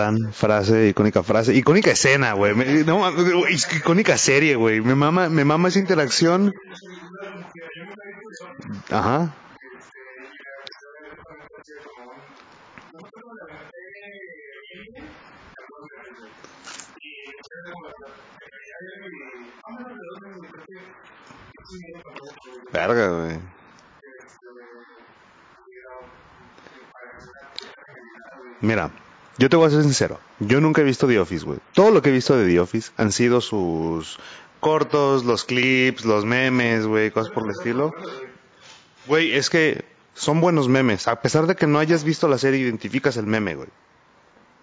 Gran 0.00 0.32
frase, 0.32 0.88
icónica 0.88 1.22
frase, 1.22 1.54
icónica 1.54 1.90
escena, 1.90 2.32
güey. 2.32 2.54
No, 2.84 3.04
icónica 3.50 4.16
serie, 4.16 4.56
güey. 4.56 4.80
Me 4.80 4.94
mama, 4.94 5.28
me 5.28 5.44
mama 5.44 5.68
esa 5.68 5.78
interacción. 5.78 6.54
Ajá. 8.90 9.34
Verga, 22.72 23.08
güey. 23.08 23.38
Mira, 28.62 28.90
yo 29.40 29.48
te 29.48 29.56
voy 29.56 29.66
a 29.66 29.70
ser 29.70 29.82
sincero. 29.82 30.20
Yo 30.38 30.60
nunca 30.60 30.82
he 30.82 30.84
visto 30.84 31.08
The 31.08 31.18
Office, 31.18 31.44
güey. 31.44 31.58
Todo 31.72 31.90
lo 31.90 32.02
que 32.02 32.10
he 32.10 32.12
visto 32.12 32.36
de 32.36 32.46
The 32.46 32.60
Office 32.60 32.92
han 32.98 33.10
sido 33.10 33.40
sus 33.40 34.18
cortos, 34.60 35.24
los 35.24 35.44
clips, 35.44 36.04
los 36.04 36.24
memes, 36.26 36.86
güey, 36.86 37.10
cosas 37.10 37.32
por 37.32 37.44
el 37.44 37.50
estilo. 37.52 37.92
Güey, 39.06 39.32
es 39.32 39.48
que 39.48 39.84
son 40.14 40.40
buenos 40.42 40.68
memes. 40.68 41.08
A 41.08 41.22
pesar 41.22 41.46
de 41.46 41.56
que 41.56 41.66
no 41.66 41.78
hayas 41.78 42.04
visto 42.04 42.28
la 42.28 42.36
serie, 42.38 42.60
identificas 42.60 43.16
el 43.16 43.26
meme, 43.26 43.54
güey. 43.54 43.68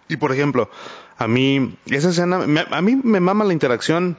Y 0.09 0.17
por 0.17 0.31
ejemplo, 0.31 0.69
a 1.17 1.27
mí, 1.27 1.75
esa 1.87 2.09
escena, 2.11 2.37
me- 2.39 2.65
a 2.69 2.81
mí 2.81 2.95
me 3.03 3.19
mama 3.19 3.43
la 3.45 3.53
interacción 3.53 4.15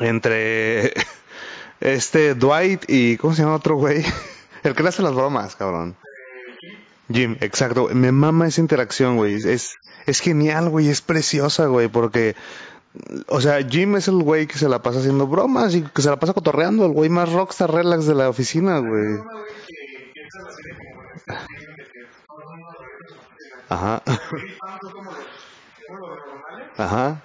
entre 0.00 0.94
este 1.80 2.34
Dwight 2.34 2.84
y, 2.88 3.16
¿cómo 3.16 3.34
se 3.34 3.42
llama 3.42 3.56
otro 3.56 3.74
güey? 3.76 4.04
El 4.62 4.74
que 4.74 4.82
le 4.82 4.88
hace 4.88 5.02
las 5.02 5.14
bromas, 5.14 5.56
cabrón. 5.56 5.96
Jim, 7.08 7.36
exacto. 7.40 7.88
Me 7.92 8.12
mama 8.12 8.46
esa 8.46 8.60
interacción, 8.60 9.16
güey. 9.16 9.34
Es, 9.34 9.76
es 10.06 10.20
genial, 10.20 10.68
güey. 10.70 10.88
Es 10.88 11.00
preciosa, 11.02 11.66
güey, 11.66 11.88
porque, 11.88 12.34
o 13.28 13.40
sea, 13.40 13.62
Jim 13.66 13.96
es 13.96 14.08
el 14.08 14.22
güey 14.22 14.46
que 14.46 14.58
se 14.58 14.68
la 14.68 14.82
pasa 14.82 15.00
haciendo 15.00 15.26
bromas 15.26 15.74
y 15.74 15.82
que 15.82 16.02
se 16.02 16.10
la 16.10 16.18
pasa 16.18 16.34
cotorreando, 16.34 16.86
el 16.86 16.92
güey 16.92 17.10
más 17.10 17.32
rockstar 17.32 17.72
relax 17.72 18.06
de 18.06 18.14
la 18.14 18.28
oficina, 18.28 18.78
güey. 18.78 19.18
Ajá. 23.68 24.02
Ajá. 26.76 27.20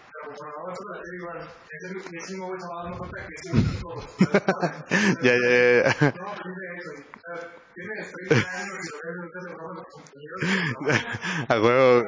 ya, 5.24 5.34
ya, 5.36 5.94
ya. 6.00 6.14
A 11.50 11.60
huevo. 11.60 12.06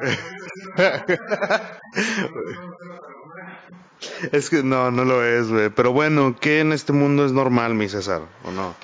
Es 4.32 4.50
que 4.50 4.64
no, 4.64 4.92
no 4.92 5.06
lo 5.06 5.24
es. 5.24 5.72
Pero 5.76 5.92
bueno, 5.92 6.36
¿qué 6.40 6.60
en 6.62 6.72
este 6.74 6.94
mundo 6.94 7.26
es 7.26 7.32
normal, 7.32 7.74
mi 7.76 7.90
César? 7.90 8.22
¿O 8.44 8.52
no? 8.52 8.76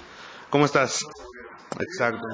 ¿Cómo 0.50 0.66
estás? 0.66 1.00
Exacto. 1.80 2.28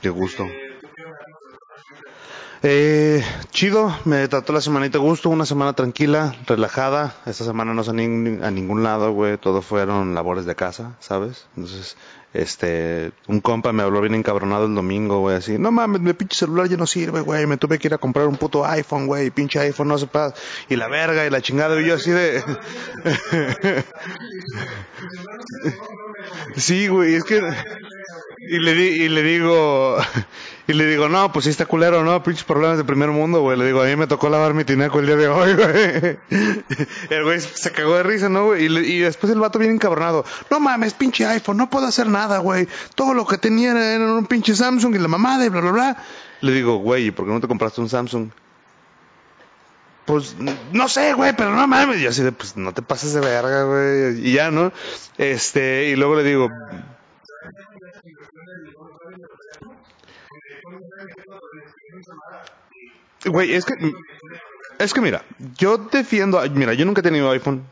Qué 0.00 0.08
gusto. 0.08 0.46
Eh, 2.64 3.24
chido, 3.50 3.92
me 4.04 4.28
trató 4.28 4.52
la 4.52 4.60
semanita 4.60 4.98
gusto, 4.98 5.28
una 5.28 5.44
semana 5.44 5.72
tranquila, 5.72 6.36
relajada. 6.46 7.16
Esta 7.26 7.44
semana 7.44 7.74
no 7.74 7.82
salí 7.82 8.04
a 8.04 8.50
ningún 8.52 8.84
lado, 8.84 9.12
güey. 9.12 9.36
Todo 9.36 9.62
fueron 9.62 10.14
labores 10.14 10.44
de 10.44 10.54
casa, 10.54 10.94
¿sabes? 11.00 11.46
Entonces, 11.56 11.96
este, 12.34 13.10
un 13.26 13.40
compa 13.40 13.72
me 13.72 13.82
habló 13.82 14.00
bien 14.00 14.14
encabronado 14.14 14.66
el 14.66 14.76
domingo, 14.76 15.18
güey, 15.18 15.36
así. 15.36 15.58
No 15.58 15.72
mames, 15.72 16.02
mi 16.02 16.12
pinche 16.12 16.36
celular 16.36 16.68
ya 16.68 16.76
no 16.76 16.86
sirve, 16.86 17.20
güey. 17.20 17.46
Me 17.46 17.56
tuve 17.56 17.80
que 17.80 17.88
ir 17.88 17.94
a 17.94 17.98
comprar 17.98 18.28
un 18.28 18.36
puto 18.36 18.64
iPhone, 18.64 19.08
güey. 19.08 19.30
Pinche 19.30 19.58
iPhone 19.58 19.88
no 19.88 19.98
se 19.98 20.06
pasa. 20.06 20.36
Y 20.68 20.76
la 20.76 20.86
verga 20.86 21.26
y 21.26 21.30
la 21.30 21.42
chingada. 21.42 21.80
Y 21.80 21.86
yo 21.86 21.96
así 21.96 22.12
de... 22.12 22.44
sí, 26.56 26.86
güey, 26.86 27.16
es 27.16 27.24
que... 27.24 27.42
Y 28.50 28.58
le, 28.58 28.74
di, 28.74 29.02
y 29.04 29.08
le 29.08 29.22
digo, 29.22 29.98
y 30.68 30.74
le 30.74 30.86
digo, 30.86 31.08
no, 31.08 31.32
pues 31.32 31.44
sí 31.44 31.50
está 31.50 31.66
culero, 31.66 32.04
¿no? 32.04 32.22
Pinches 32.22 32.44
problemas 32.44 32.78
de 32.78 32.84
primer 32.84 33.10
mundo, 33.10 33.40
güey. 33.40 33.58
Le 33.58 33.66
digo, 33.66 33.82
a 33.82 33.86
mí 33.86 33.96
me 33.96 34.06
tocó 34.06 34.28
lavar 34.28 34.54
mi 34.54 34.64
tinaco 34.64 35.00
el 35.00 35.06
día 35.06 35.16
de 35.16 35.28
hoy, 35.28 35.54
güey. 35.56 36.18
El 37.10 37.24
güey 37.24 37.40
se 37.40 37.72
cagó 37.72 37.96
de 37.96 38.04
risa, 38.04 38.28
¿no, 38.28 38.46
güey? 38.46 38.66
Y, 38.66 38.78
y 38.78 38.98
después 39.00 39.32
el 39.32 39.40
vato 39.40 39.58
bien 39.58 39.72
encabronado. 39.72 40.24
No 40.50 40.60
mames, 40.60 40.94
pinche 40.94 41.26
iPhone, 41.26 41.56
no 41.56 41.68
puedo 41.68 41.86
hacer 41.86 42.06
nada, 42.06 42.38
güey. 42.38 42.68
Todo 42.94 43.12
lo 43.12 43.26
que 43.26 43.38
tenía 43.38 43.72
era 43.72 44.04
un 44.04 44.26
pinche 44.26 44.54
Samsung 44.54 44.94
y 44.94 44.98
la 44.98 45.08
mamada 45.08 45.44
y 45.44 45.48
bla, 45.48 45.60
bla, 45.60 45.72
bla. 45.72 45.96
Le 46.40 46.52
digo, 46.52 46.76
güey, 46.76 47.06
¿y 47.06 47.10
por 47.10 47.26
qué 47.26 47.32
no 47.32 47.40
te 47.40 47.48
compraste 47.48 47.80
un 47.80 47.88
Samsung? 47.88 48.30
Pues, 50.04 50.36
no 50.72 50.88
sé, 50.88 51.12
güey, 51.14 51.34
pero 51.36 51.54
no 51.54 51.66
mames. 51.66 52.00
Y 52.00 52.06
así 52.06 52.22
de, 52.22 52.32
pues, 52.32 52.56
no 52.56 52.72
te 52.72 52.82
pases 52.82 53.14
de 53.14 53.20
verga, 53.20 53.64
güey. 53.64 54.28
Y 54.28 54.32
ya, 54.32 54.50
¿no? 54.50 54.72
Este, 55.18 55.88
y 55.88 55.96
luego 55.96 56.16
le 56.16 56.24
digo, 56.24 56.48
Güey, 63.24 63.54
es 63.54 63.64
que. 63.64 63.74
Es 64.78 64.94
que 64.94 65.00
mira, 65.00 65.24
yo 65.56 65.78
defiendo. 65.78 66.40
Mira, 66.50 66.74
yo 66.74 66.84
nunca 66.84 67.00
he 67.00 67.04
tenido 67.04 67.30
iPhone. 67.30 67.62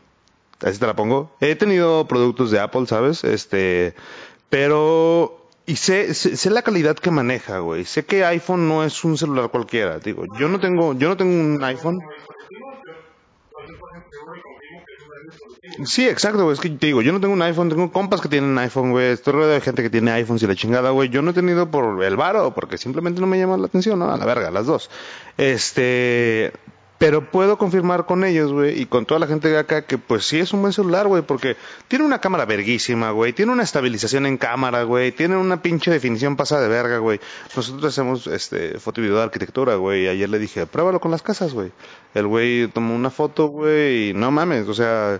Así 0.61 0.79
te 0.79 0.87
la 0.87 0.95
pongo. 0.95 1.35
He 1.39 1.55
tenido 1.55 2.07
productos 2.07 2.51
de 2.51 2.59
Apple, 2.59 2.85
¿sabes? 2.87 3.23
Este. 3.23 3.95
Pero. 4.49 5.37
Y 5.65 5.75
sé, 5.75 6.13
sé, 6.13 6.35
sé 6.37 6.49
la 6.49 6.63
calidad 6.63 6.95
que 6.95 7.11
maneja, 7.11 7.59
güey. 7.59 7.85
Sé 7.85 8.05
que 8.05 8.25
iPhone 8.25 8.67
no 8.67 8.83
es 8.83 9.03
un 9.03 9.17
celular 9.17 9.49
cualquiera. 9.49 9.99
Digo, 9.99 10.25
yo 10.39 10.49
no 10.49 10.59
tengo, 10.59 10.93
yo 10.93 11.07
no 11.07 11.17
tengo 11.17 11.31
un 11.31 11.63
iPhone. 11.63 11.99
Sí, 15.85 16.07
exacto, 16.07 16.43
güey. 16.43 16.53
Es 16.53 16.59
que 16.59 16.69
te 16.69 16.87
digo, 16.87 17.01
yo 17.01 17.11
no 17.11 17.19
tengo 17.19 17.33
un 17.33 17.41
iPhone, 17.41 17.69
tengo 17.69 17.91
compas 17.91 18.21
que 18.21 18.29
tienen 18.29 18.57
iPhone, 18.57 18.91
güey. 18.91 19.11
Estoy 19.11 19.33
rodeado 19.33 19.53
de 19.53 19.61
gente 19.61 19.81
que 19.81 19.89
tiene 19.89 20.11
iPhones 20.11 20.43
y 20.43 20.47
la 20.47 20.55
chingada, 20.55 20.91
güey. 20.91 21.09
Yo 21.09 21.21
no 21.21 21.31
he 21.31 21.33
tenido 21.33 21.69
por 21.69 22.03
el 22.03 22.15
varo, 22.15 22.53
porque 22.53 22.77
simplemente 22.77 23.21
no 23.21 23.27
me 23.27 23.39
llama 23.39 23.57
la 23.57 23.67
atención, 23.67 23.99
¿no? 23.99 24.11
A 24.11 24.17
la 24.17 24.25
verga, 24.25 24.51
las 24.51 24.65
dos. 24.65 24.89
Este. 25.37 26.51
Pero 27.01 27.31
puedo 27.31 27.57
confirmar 27.57 28.05
con 28.05 28.23
ellos, 28.23 28.53
güey, 28.53 28.79
y 28.79 28.85
con 28.85 29.07
toda 29.07 29.19
la 29.19 29.25
gente 29.25 29.49
de 29.49 29.57
acá 29.57 29.87
que 29.87 29.97
pues 29.97 30.23
sí 30.23 30.37
es 30.37 30.53
un 30.53 30.61
buen 30.61 30.71
celular, 30.71 31.07
güey, 31.07 31.23
porque 31.23 31.57
tiene 31.87 32.05
una 32.05 32.21
cámara 32.21 32.45
verguísima, 32.45 33.09
güey, 33.09 33.33
tiene 33.33 33.51
una 33.51 33.63
estabilización 33.63 34.27
en 34.27 34.37
cámara, 34.37 34.83
güey, 34.83 35.11
tiene 35.11 35.35
una 35.35 35.63
pinche 35.63 35.89
definición 35.89 36.35
pasada 36.35 36.61
de 36.61 36.67
verga, 36.67 36.99
güey. 36.99 37.19
Nosotros 37.55 37.85
hacemos 37.85 38.27
este 38.27 38.77
foto 38.77 39.01
y 39.01 39.05
video 39.05 39.17
de 39.17 39.23
arquitectura, 39.23 39.77
güey, 39.77 40.09
ayer 40.09 40.29
le 40.29 40.37
dije, 40.37 40.67
pruébalo 40.67 40.99
con 40.99 41.09
las 41.09 41.23
casas, 41.23 41.55
güey. 41.55 41.71
El 42.13 42.27
güey 42.27 42.67
tomó 42.67 42.93
una 42.93 43.09
foto, 43.09 43.47
güey, 43.47 44.09
y 44.09 44.13
no 44.13 44.29
mames, 44.29 44.67
o 44.67 44.75
sea, 44.75 45.19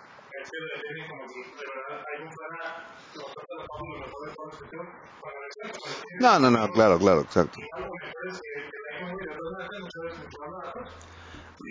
No, 6.19 6.39
no, 6.39 6.51
no, 6.51 6.71
claro, 6.71 6.99
claro, 6.99 7.21
exacto. 7.21 7.59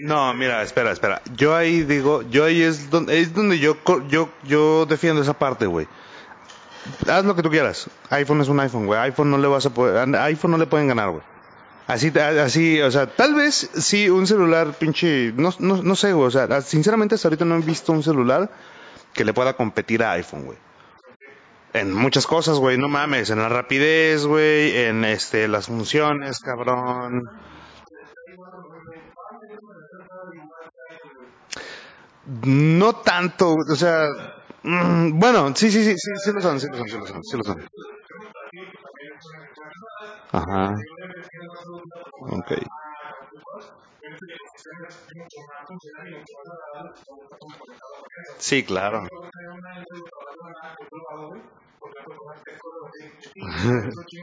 No, 0.02 0.32
mira, 0.34 0.62
espera, 0.62 0.92
espera. 0.92 1.20
Yo 1.36 1.54
ahí 1.54 1.82
digo, 1.82 2.22
yo 2.22 2.44
ahí 2.44 2.62
es 2.62 2.90
donde, 2.90 3.20
es 3.20 3.34
donde 3.34 3.58
yo, 3.58 3.76
yo, 4.08 4.28
yo 4.44 4.86
defiendo 4.86 5.22
esa 5.22 5.34
parte, 5.34 5.66
güey. 5.66 5.86
Haz 7.08 7.24
lo 7.24 7.36
que 7.36 7.42
tú 7.42 7.50
quieras. 7.50 7.88
iPhone 8.10 8.40
es 8.40 8.48
un 8.48 8.60
iPhone, 8.60 8.86
güey. 8.86 8.98
iPhone 9.00 9.30
no 9.30 9.38
le 9.38 9.48
vas 9.48 9.66
a 9.66 9.70
poder, 9.70 10.14
iPhone 10.16 10.52
no 10.52 10.58
le 10.58 10.66
pueden 10.66 10.88
ganar, 10.88 11.10
güey. 11.10 11.22
Así, 11.90 12.12
así, 12.16 12.80
o 12.80 12.90
sea, 12.92 13.08
tal 13.08 13.34
vez 13.34 13.68
sí 13.74 14.08
un 14.08 14.24
celular 14.24 14.74
pinche, 14.74 15.32
no, 15.34 15.52
no, 15.58 15.82
no 15.82 15.96
sé, 15.96 16.12
güey. 16.12 16.28
O 16.28 16.30
sea, 16.30 16.60
sinceramente 16.60 17.16
hasta 17.16 17.26
ahorita 17.26 17.44
no 17.44 17.56
he 17.56 17.60
visto 17.62 17.90
un 17.90 18.04
celular 18.04 18.48
que 19.12 19.24
le 19.24 19.34
pueda 19.34 19.54
competir 19.54 20.04
a 20.04 20.12
iPhone, 20.12 20.44
güey. 20.44 20.58
En 21.72 21.92
muchas 21.92 22.28
cosas, 22.28 22.58
güey, 22.58 22.78
no 22.78 22.88
mames, 22.88 23.30
en 23.30 23.40
la 23.40 23.48
rapidez, 23.48 24.24
güey, 24.24 24.76
en 24.76 25.04
este, 25.04 25.48
las 25.48 25.66
funciones, 25.66 26.38
cabrón. 26.38 27.28
No 32.44 32.92
tanto, 32.92 33.56
o 33.68 33.74
sea, 33.74 34.06
mm, 34.62 35.18
bueno, 35.18 35.56
sí, 35.56 35.72
sí, 35.72 35.82
sí, 35.82 35.94
sí, 35.96 36.10
sí 36.22 36.32
lo 36.32 36.40
son, 36.40 36.60
sí 36.60 36.68
lo 36.68 36.76
son, 36.76 36.88
sí 36.88 36.96
lo 36.98 37.06
son, 37.06 37.24
sí 37.24 37.36
lo 37.36 37.42
son. 37.42 37.66
Ajá. 40.32 40.76
Ok. 42.20 42.52
Sí, 48.38 48.64
claro. 48.64 49.06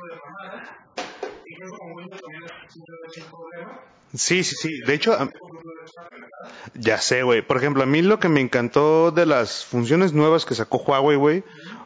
Sí, 4.13 4.43
sí, 4.43 4.55
sí. 4.55 4.79
De 4.81 4.93
hecho, 4.93 5.17
ya 6.73 6.97
sé, 6.99 7.23
güey. 7.23 7.41
Por 7.41 7.57
ejemplo, 7.57 7.83
a 7.83 7.85
mí 7.85 8.01
lo 8.01 8.19
que 8.19 8.29
me 8.29 8.41
encantó 8.41 9.11
de 9.11 9.25
las 9.25 9.65
funciones 9.65 10.13
nuevas 10.13 10.45
que 10.45 10.55
sacó 10.55 10.77
Huawei, 10.77 11.17
güey, 11.17 11.43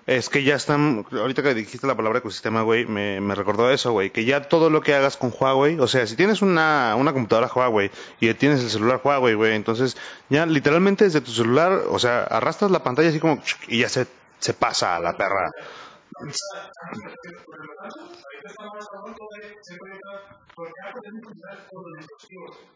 es 0.08 0.30
que 0.30 0.44
ya 0.44 0.56
están, 0.56 1.06
ahorita 1.12 1.44
que 1.44 1.54
dijiste 1.54 1.88
la 1.88 1.96
palabra 1.96 2.20
ecosistema, 2.20 2.64
güey, 2.64 2.86
me, 2.86 3.22
me 3.22 3.36
recordó 3.36 3.70
eso, 3.72 3.92
güey, 3.92 4.10
que 4.10 4.26
ya 4.26 4.48
todo 4.50 4.70
lo 4.70 4.82
que 4.82 4.96
hagas 4.96 5.18
con 5.18 5.34
Huawei, 5.38 5.80
o 5.80 5.88
sea, 5.88 6.08
si 6.08 6.16
tienes 6.16 6.42
una, 6.42 6.96
una 6.98 7.14
computadora 7.14 7.52
Huawei 7.54 7.92
y 8.20 8.34
tienes 8.34 8.62
el 8.62 8.70
celular 8.70 9.02
Huawei, 9.04 9.36
güey, 9.36 9.56
entonces 9.56 9.96
ya 10.30 10.46
literalmente 10.46 11.06
desde 11.06 11.22
tu 11.22 11.32
celular, 11.32 11.84
o 11.90 12.00
sea, 12.00 12.24
arrastras 12.24 12.72
la 12.72 12.84
pantalla 12.84 13.10
así 13.10 13.20
como 13.20 13.42
y 13.68 13.80
ya 13.80 13.90
se, 13.90 14.08
se 14.40 14.54
pasa 14.54 14.96
a 14.96 15.00
la 15.00 15.16
perra. 15.16 15.52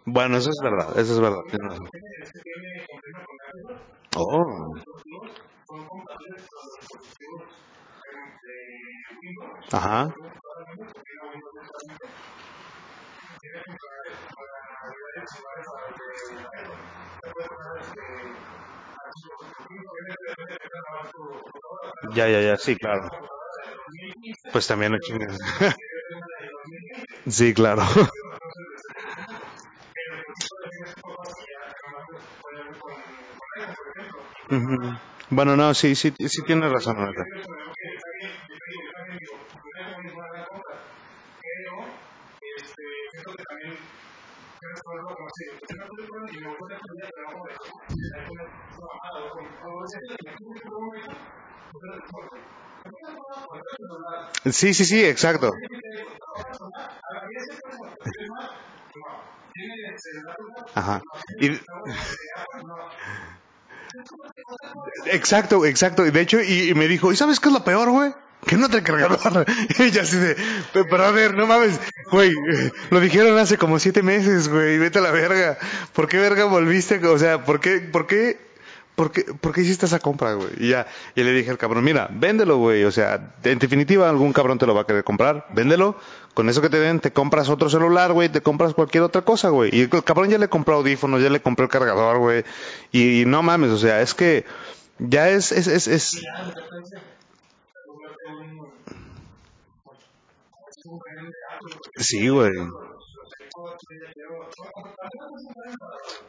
Bueno, 0.05 0.37
eso 0.37 0.49
es 0.51 0.59
verdad, 0.61 0.97
eso 0.99 1.13
es 1.13 1.19
verdad. 1.19 1.41
Oh, 4.17 4.73
ajá. 9.71 10.13
Ya, 22.15 22.27
ya, 22.29 22.41
ya, 22.41 22.57
sí, 22.57 22.75
claro. 22.75 23.09
Pues 24.51 24.67
también 24.67 24.91
no 24.93 24.99
chingues. 24.99 25.37
Sí, 27.27 27.53
claro. 27.53 27.83
Bueno, 35.29 35.55
no, 35.55 35.73
sí, 35.73 35.95
sí, 35.95 36.13
sí 36.27 36.41
tienes 36.45 36.71
razón, 36.71 36.97
ahorita. 36.97 37.23
Sí, 54.51 54.73
sí, 54.73 54.85
sí, 54.85 55.03
exacto. 55.03 55.51
Ajá. 60.73 61.01
Y, 61.39 61.49
exacto, 65.11 65.65
exacto. 65.65 66.03
De 66.03 66.21
hecho, 66.21 66.41
y, 66.41 66.73
me 66.75 66.87
dijo, 66.87 67.11
¿y 67.11 67.15
sabes 67.15 67.39
qué 67.39 67.49
es 67.49 67.53
lo 67.53 67.63
peor, 67.63 67.89
güey? 67.89 68.13
Que 68.45 68.57
no 68.57 68.69
te 68.69 68.83
cargador. 68.83 69.45
Ella 69.79 70.01
así 70.03 70.17
de, 70.17 70.35
"Pe- 70.73 70.85
pero 70.85 71.05
a 71.05 71.11
ver, 71.11 71.33
no 71.33 71.47
mames, 71.47 71.79
güey, 72.11 72.31
lo 72.91 72.99
dijeron 72.99 73.37
hace 73.39 73.57
como 73.57 73.79
siete 73.79 74.03
meses, 74.03 74.49
güey, 74.49 74.77
vete 74.77 74.99
a 74.99 75.01
la 75.01 75.11
verga. 75.11 75.57
¿Por 75.93 76.07
qué 76.07 76.17
verga 76.19 76.45
volviste? 76.45 77.03
O 77.07 77.17
sea, 77.17 77.43
¿por 77.43 77.59
qué, 77.59 77.79
por 77.79 78.05
qué, 78.05 78.37
por 78.95 79.11
qué, 79.11 79.23
por 79.23 79.53
qué 79.53 79.61
hiciste 79.61 79.85
esa 79.85 79.99
compra, 79.99 80.33
güey? 80.33 80.49
Y 80.57 80.69
ya, 80.69 80.87
y 81.15 81.23
le 81.23 81.31
dije 81.33 81.51
al 81.51 81.57
cabrón, 81.57 81.83
mira, 81.83 82.09
véndelo, 82.11 82.57
güey, 82.57 82.83
o 82.85 82.91
sea, 82.91 83.33
en 83.43 83.59
definitiva 83.59 84.09
algún 84.09 84.33
cabrón 84.33 84.57
te 84.57 84.65
lo 84.65 84.73
va 84.73 84.81
a 84.81 84.87
querer 84.87 85.03
comprar, 85.03 85.47
véndelo, 85.53 85.97
con 86.33 86.49
eso 86.49 86.61
que 86.61 86.69
te 86.69 86.79
den, 86.79 86.99
te 86.99 87.11
compras 87.11 87.49
otro 87.49 87.69
celular, 87.69 88.13
güey, 88.13 88.29
te 88.29 88.41
compras 88.41 88.73
cualquier 88.73 89.03
otra 89.03 89.23
cosa, 89.23 89.49
güey. 89.49 89.69
Y 89.75 89.81
el 89.81 90.03
cabrón 90.03 90.29
ya 90.29 90.37
le 90.37 90.47
compró 90.47 90.75
audífonos, 90.75 91.21
ya 91.21 91.29
le 91.29 91.41
compró 91.41 91.65
el 91.65 91.71
cargador, 91.71 92.19
güey, 92.19 92.43
y, 92.91 93.23
no 93.25 93.43
mames, 93.43 93.71
o 93.71 93.77
sea, 93.77 94.01
es 94.01 94.13
que 94.13 94.45
ya 94.99 95.29
es, 95.29 95.51
es, 95.51 95.67
es, 95.67 95.87
es, 95.87 96.21
sí, 101.97 102.29
güey. 102.29 102.51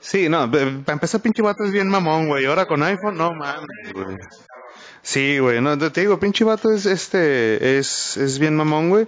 Sí, 0.00 0.28
no, 0.28 0.50
para 0.50 0.92
empezar, 0.92 1.20
pinche 1.20 1.42
vato 1.42 1.64
es 1.64 1.72
bien 1.72 1.88
mamón, 1.88 2.28
güey. 2.28 2.44
Ahora 2.46 2.66
con 2.66 2.82
iPhone, 2.82 3.16
no 3.16 3.34
mames, 3.34 3.92
güey. 3.92 4.18
Sí, 5.02 5.38
güey, 5.38 5.60
no, 5.60 5.78
te 5.78 6.00
digo, 6.00 6.18
pinche 6.18 6.44
vato 6.44 6.70
es, 6.72 6.84
este, 6.86 7.78
es, 7.78 8.16
es 8.16 8.38
bien 8.38 8.56
mamón, 8.56 8.90
güey. 8.90 9.06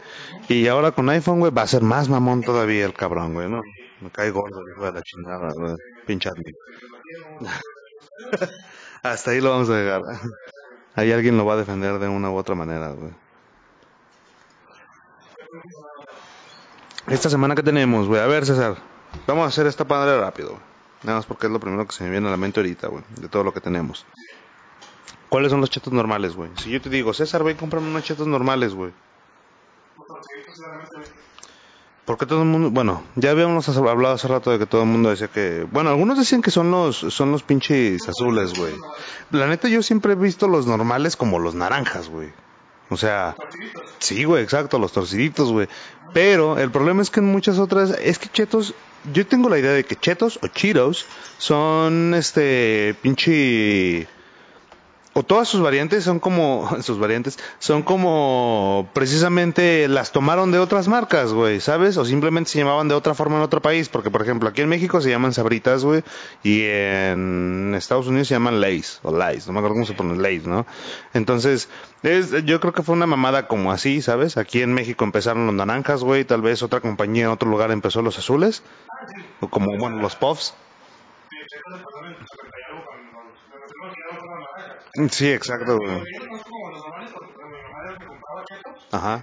Y 0.48 0.66
ahora 0.68 0.92
con 0.92 1.08
iPhone, 1.08 1.40
güey, 1.40 1.52
va 1.52 1.62
a 1.62 1.66
ser 1.66 1.82
más 1.82 2.08
mamón 2.08 2.42
todavía 2.42 2.84
el 2.84 2.94
cabrón, 2.94 3.34
güey, 3.34 3.48
¿no? 3.48 3.62
Me 4.00 4.10
cae 4.10 4.30
gordo, 4.30 4.62
hijo 4.70 4.84
de 4.84 4.92
la 4.92 5.02
chingada, 5.02 5.52
güey. 5.54 5.74
Pinche. 6.06 6.30
Hasta 9.02 9.30
ahí 9.30 9.40
lo 9.40 9.50
vamos 9.50 9.70
a 9.70 9.76
dejar. 9.76 10.02
Ahí 10.94 11.12
alguien 11.12 11.36
lo 11.36 11.44
va 11.44 11.54
a 11.54 11.58
defender 11.58 11.98
de 11.98 12.08
una 12.08 12.30
u 12.30 12.36
otra 12.36 12.54
manera, 12.54 12.88
güey. 12.90 13.12
Esta 17.08 17.30
semana 17.30 17.54
que 17.54 17.62
tenemos, 17.62 18.06
güey. 18.06 18.20
A 18.20 18.26
ver, 18.26 18.44
César. 18.44 18.76
Vamos 19.26 19.44
a 19.44 19.48
hacer 19.48 19.66
esta 19.66 19.86
padre 19.86 20.20
rápido, 20.20 20.50
güey. 20.50 20.62
Nada 21.04 21.18
más 21.18 21.26
porque 21.26 21.46
es 21.46 21.52
lo 21.52 21.60
primero 21.60 21.86
que 21.86 21.94
se 21.94 22.04
me 22.04 22.10
viene 22.10 22.28
a 22.28 22.30
la 22.30 22.36
mente 22.36 22.60
ahorita, 22.60 22.88
güey. 22.88 23.02
De 23.20 23.28
todo 23.28 23.44
lo 23.44 23.54
que 23.54 23.60
tenemos. 23.60 24.04
¿Cuáles 25.28 25.50
son 25.50 25.60
los 25.60 25.70
chetos 25.70 25.92
normales, 25.92 26.34
güey? 26.34 26.50
Si 26.56 26.70
yo 26.70 26.80
te 26.80 26.90
digo, 26.90 27.14
César, 27.14 27.44
ve 27.44 27.52
y 27.52 27.54
cómprame 27.54 27.88
unos 27.88 28.02
chetos 28.02 28.26
normales, 28.26 28.74
güey. 28.74 28.92
Porque 32.04 32.26
todo 32.26 32.40
el 32.40 32.48
mundo, 32.48 32.70
bueno, 32.70 33.02
ya 33.16 33.30
habíamos 33.30 33.68
hablado 33.68 34.14
hace 34.14 34.28
rato 34.28 34.50
de 34.50 34.58
que 34.58 34.66
todo 34.66 34.82
el 34.82 34.88
mundo 34.88 35.10
decía 35.10 35.28
que, 35.28 35.66
bueno, 35.70 35.90
algunos 35.90 36.18
decían 36.18 36.40
que 36.40 36.50
son 36.50 36.70
los, 36.70 36.96
son 36.96 37.32
los 37.32 37.42
pinches 37.42 38.08
azules, 38.08 38.54
güey. 38.54 38.74
La 39.30 39.46
neta, 39.46 39.68
yo 39.68 39.82
siempre 39.82 40.12
he 40.12 40.16
visto 40.16 40.48
los 40.48 40.66
normales 40.66 41.16
como 41.16 41.38
los 41.38 41.54
naranjas, 41.54 42.08
güey. 42.08 42.32
O 42.90 42.96
sea, 42.96 43.36
sí, 43.98 44.24
güey, 44.24 44.42
exacto, 44.42 44.78
los 44.78 44.92
torciditos, 44.92 45.52
güey. 45.52 45.68
Pero 46.14 46.58
el 46.58 46.70
problema 46.70 47.02
es 47.02 47.10
que 47.10 47.20
en 47.20 47.26
muchas 47.26 47.58
otras, 47.58 47.90
es 48.02 48.18
que 48.18 48.28
chetos, 48.28 48.74
yo 49.12 49.26
tengo 49.26 49.48
la 49.48 49.58
idea 49.58 49.72
de 49.72 49.84
que 49.84 49.96
chetos 49.96 50.38
o 50.42 50.48
cheetos 50.48 51.06
son, 51.36 52.14
este, 52.14 52.94
pinche 53.02 54.08
o 55.18 55.24
todas 55.24 55.48
sus 55.48 55.60
variantes 55.60 56.04
son 56.04 56.20
como, 56.20 56.70
sus 56.82 56.98
variantes 57.00 57.40
son 57.58 57.82
como 57.82 58.88
precisamente 58.92 59.88
las 59.88 60.12
tomaron 60.12 60.52
de 60.52 60.60
otras 60.60 60.86
marcas, 60.86 61.32
güey, 61.32 61.58
¿sabes? 61.58 61.96
O 61.96 62.04
simplemente 62.04 62.50
se 62.50 62.60
llamaban 62.60 62.86
de 62.86 62.94
otra 62.94 63.14
forma 63.14 63.36
en 63.36 63.42
otro 63.42 63.60
país, 63.60 63.88
porque 63.88 64.10
por 64.10 64.22
ejemplo 64.22 64.48
aquí 64.48 64.62
en 64.62 64.68
México 64.68 65.00
se 65.00 65.10
llaman 65.10 65.32
sabritas, 65.32 65.84
güey, 65.84 66.04
y 66.44 66.62
en 66.62 67.74
Estados 67.76 68.06
Unidos 68.06 68.28
se 68.28 68.34
llaman 68.34 68.60
Lays, 68.60 69.00
o 69.02 69.10
Lays, 69.10 69.48
no 69.48 69.54
me 69.54 69.58
acuerdo 69.58 69.74
cómo 69.74 69.86
se 69.86 69.94
pronuncia 69.94 70.22
Lays, 70.22 70.46
¿no? 70.46 70.66
Entonces, 71.14 71.68
es, 72.04 72.44
yo 72.44 72.60
creo 72.60 72.72
que 72.72 72.84
fue 72.84 72.94
una 72.94 73.06
mamada 73.06 73.48
como 73.48 73.72
así, 73.72 74.00
¿sabes? 74.02 74.36
Aquí 74.36 74.62
en 74.62 74.72
México 74.72 75.04
empezaron 75.04 75.46
los 75.46 75.54
naranjas, 75.54 76.04
güey, 76.04 76.24
tal 76.24 76.42
vez 76.42 76.62
otra 76.62 76.80
compañía 76.80 77.24
en 77.24 77.30
otro 77.30 77.50
lugar 77.50 77.72
empezó 77.72 78.02
los 78.02 78.18
azules, 78.18 78.62
o 79.40 79.48
como, 79.48 79.76
bueno, 79.78 79.98
los 79.98 80.14
puffs. 80.14 80.54
Sí, 85.10 85.30
exacto, 85.32 85.78
güey. 85.78 86.02
Ajá. 88.90 89.22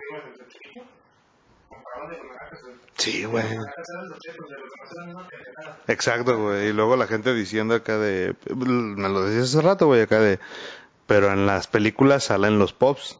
Sí, 2.98 3.26
güey. 3.26 3.46
Exacto, 5.88 6.40
güey. 6.40 6.68
Y 6.70 6.74
luego 6.74 6.96
la 6.96 7.08
gente 7.08 7.34
diciendo 7.34 7.76
acá 7.76 7.98
de, 7.98 8.36
me 8.56 9.10
lo 9.10 9.24
decías 9.24 9.50
hace 9.50 9.62
rato, 9.62 9.88
güey, 9.88 10.02
acá 10.02 10.20
de, 10.20 10.40
pero 11.08 11.32
en 11.32 11.46
las 11.46 11.68
películas 11.68 12.26
salen 12.26 12.58
los 12.58 12.74
pops. 12.74 13.20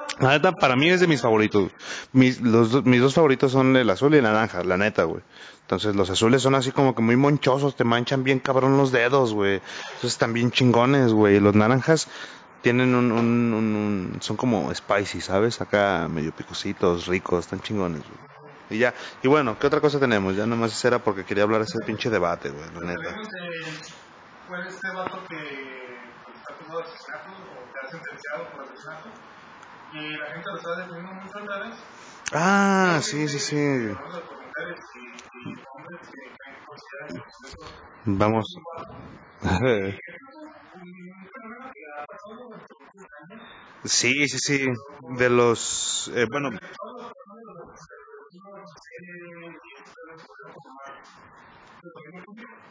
La 0.19 0.31
neta, 0.31 0.51
para 0.51 0.75
mí 0.75 0.89
es 0.89 0.99
de 0.99 1.07
mis 1.07 1.21
favoritos. 1.21 1.71
Mis, 2.11 2.41
los, 2.41 2.83
mis 2.85 3.01
dos 3.01 3.13
favoritos 3.13 3.51
son 3.51 3.75
el 3.75 3.89
azul 3.89 4.13
y 4.13 4.17
el 4.17 4.23
naranja, 4.23 4.63
la 4.63 4.77
neta, 4.77 5.03
güey. 5.03 5.21
Entonces 5.61 5.95
los 5.95 6.09
azules 6.09 6.41
son 6.41 6.55
así 6.55 6.71
como 6.71 6.93
que 6.93 7.01
muy 7.01 7.15
monchosos, 7.15 7.75
te 7.75 7.83
manchan 7.83 8.23
bien 8.23 8.39
cabrón 8.39 8.77
los 8.77 8.91
dedos, 8.91 9.33
güey. 9.33 9.61
Entonces 9.85 10.11
están 10.11 10.33
bien 10.33 10.51
chingones, 10.51 11.13
güey. 11.13 11.39
Los 11.39 11.55
naranjas 11.55 12.09
tienen 12.61 12.93
un, 12.93 13.11
un, 13.11 13.53
un, 13.53 14.17
son 14.19 14.37
como 14.37 14.73
spicy, 14.73 15.21
¿sabes? 15.21 15.61
Acá 15.61 16.07
medio 16.09 16.33
picositos, 16.33 17.07
ricos, 17.07 17.45
están 17.45 17.61
chingones, 17.61 18.01
güey. 18.01 18.31
Y 18.71 18.79
ya, 18.79 18.93
y 19.21 19.27
bueno, 19.27 19.57
¿qué 19.59 19.67
otra 19.67 19.81
cosa 19.81 19.99
tenemos? 19.99 20.35
Ya 20.35 20.45
nomás 20.45 20.83
era 20.85 20.99
porque 20.99 21.25
quería 21.25 21.43
hablar 21.43 21.59
de 21.59 21.65
ese 21.65 21.79
pinche 21.85 22.09
debate, 22.09 22.49
güey, 22.49 22.65
la 22.73 22.87
neta. 22.87 23.15
Fue 24.47 24.67
este 24.67 24.89
vato 24.89 25.19
que 25.27 25.35
está 26.35 26.53
asesinato 26.53 27.31
o 27.31 27.73
que 27.73 27.79
ha 27.79 27.89
sentenciado 27.89 28.49
por 28.51 28.63
asesinato 28.63 29.30
y 29.93 30.17
la 30.17 30.25
gente 30.27 30.49
lo 30.49 30.57
está 30.57 30.75
defendiendo 30.77 31.13
muchas 31.13 31.45
veces. 31.45 31.79
Ah, 32.33 32.99
sí, 33.01 33.27
sí, 33.27 33.39
sí. 33.39 33.91
Vamos. 38.05 38.55
Sí, 43.83 44.27
sí, 44.27 44.37
sí. 44.39 44.67
De 45.17 45.29
los. 45.29 46.11
Eh, 46.15 46.25
bueno. 46.29 46.51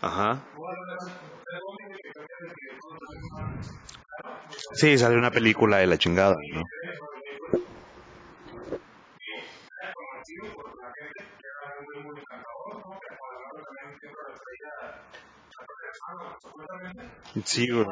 Ajá. 0.00 0.38
Sí, 4.72 4.96
salió 4.98 5.18
una 5.18 5.30
película 5.30 5.78
de 5.78 5.86
la 5.86 5.98
chingada, 5.98 6.36
¿no? 6.52 6.62
Sí, 17.44 17.68
güey. 17.70 17.86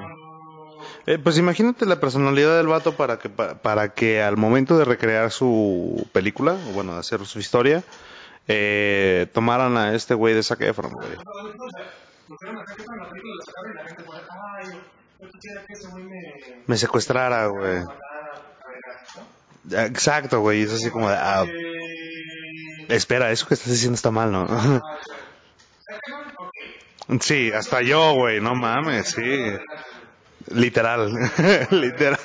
Eh, 1.07 1.19
pues 1.19 1.39
imagínate 1.39 1.87
la 1.87 2.01
personalidad 2.01 2.57
del 2.57 2.67
vato 2.67 2.95
para 2.97 3.19
que 3.19 3.29
para 3.29 3.95
que 3.95 4.23
al 4.23 4.37
momento 4.37 4.79
de 4.79 4.85
recrear 4.85 5.31
su 5.31 6.07
película, 6.13 6.53
o 6.53 6.73
bueno, 6.73 6.95
de 6.95 7.01
hacer 7.01 7.25
su 7.27 7.39
historia, 7.39 7.83
eh, 8.47 9.27
tomaran 9.33 9.77
a 9.77 9.95
este 9.95 10.15
güey 10.15 10.35
de 10.35 10.43
Zac 10.43 10.61
Efron, 10.61 10.93
güey. 10.93 11.09
Me 16.67 16.77
secuestrara, 16.77 17.47
güey. 17.47 17.83
Exacto, 19.71 20.41
güey. 20.41 20.63
Es 20.63 20.73
así 20.73 20.91
como 20.91 21.09
de. 21.09 21.17
Ah, 21.17 21.45
espera, 22.89 23.31
eso 23.31 23.47
que 23.47 23.55
estás 23.55 23.71
diciendo 23.71 23.95
está 23.95 24.11
mal, 24.11 24.31
¿no? 24.31 24.47
Sí, 27.21 27.51
hasta 27.53 27.83
yo, 27.83 28.15
güey. 28.15 28.41
No 28.41 28.55
mames, 28.55 29.11
sí. 29.11 29.23
Literal. 30.51 31.13
Literal. 31.71 32.19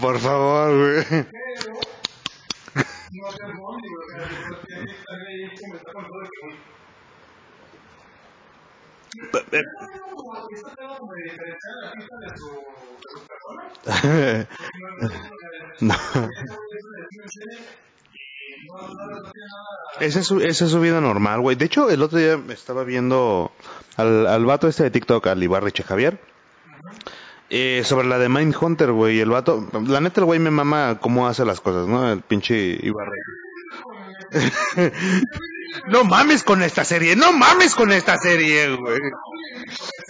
Por 0.00 0.18
favor, 0.18 0.76
güey. 0.76 1.26
no. 15.80 15.94
Esa 20.00 20.20
es, 20.20 20.26
su, 20.26 20.40
esa 20.40 20.64
es 20.64 20.70
su 20.70 20.80
vida 20.80 21.00
normal, 21.00 21.40
güey. 21.40 21.56
De 21.56 21.64
hecho, 21.64 21.90
el 21.90 22.02
otro 22.02 22.18
día 22.18 22.40
estaba 22.50 22.84
viendo 22.84 23.50
al, 23.96 24.26
al 24.26 24.44
vato 24.44 24.68
este 24.68 24.84
de 24.84 24.90
TikTok, 24.90 25.26
al 25.26 25.42
Ibarreche 25.42 25.82
Javier. 25.82 26.20
Eh, 27.50 27.82
sobre 27.84 28.06
la 28.06 28.18
de 28.18 28.28
Mindhunter, 28.28 28.92
güey. 28.92 29.20
El 29.20 29.30
vato, 29.30 29.66
la 29.86 30.00
neta, 30.00 30.20
el 30.20 30.26
güey 30.26 30.38
me 30.38 30.50
mama 30.50 30.98
cómo 31.00 31.26
hace 31.26 31.44
las 31.44 31.60
cosas, 31.60 31.88
¿no? 31.88 32.12
El 32.12 32.20
pinche 32.20 32.78
Ibarreche. 32.82 33.22
no 35.88 36.04
mames 36.04 36.42
con 36.44 36.62
esta 36.62 36.84
serie, 36.84 37.16
no 37.16 37.32
mames 37.32 37.74
con 37.74 37.90
esta 37.90 38.18
serie, 38.18 38.76
güey. 38.76 38.98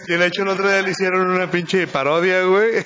Y 0.07 0.13
de 0.13 0.25
hecho 0.25 0.43
el 0.43 0.49
otro 0.49 0.67
día 0.67 0.81
le 0.81 0.91
hicieron 0.91 1.29
una 1.29 1.51
pinche 1.51 1.87
parodia, 1.87 2.43
güey. 2.43 2.85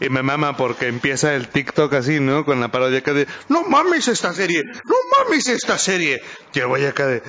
Y 0.00 0.08
me 0.08 0.22
mama 0.22 0.56
porque 0.56 0.88
empieza 0.88 1.34
el 1.34 1.48
TikTok 1.48 1.92
así, 1.94 2.20
¿no? 2.20 2.44
Con 2.44 2.60
la 2.60 2.68
parodia 2.68 2.98
acá 2.98 3.12
de, 3.12 3.26
no 3.48 3.62
mames 3.64 4.08
esta 4.08 4.32
serie, 4.32 4.62
no 4.64 4.94
mames 5.18 5.48
esta 5.48 5.78
serie. 5.78 6.20
Y 6.52 6.58
el 6.58 6.66
güey 6.66 6.86
acá 6.86 7.06
de, 7.06 7.22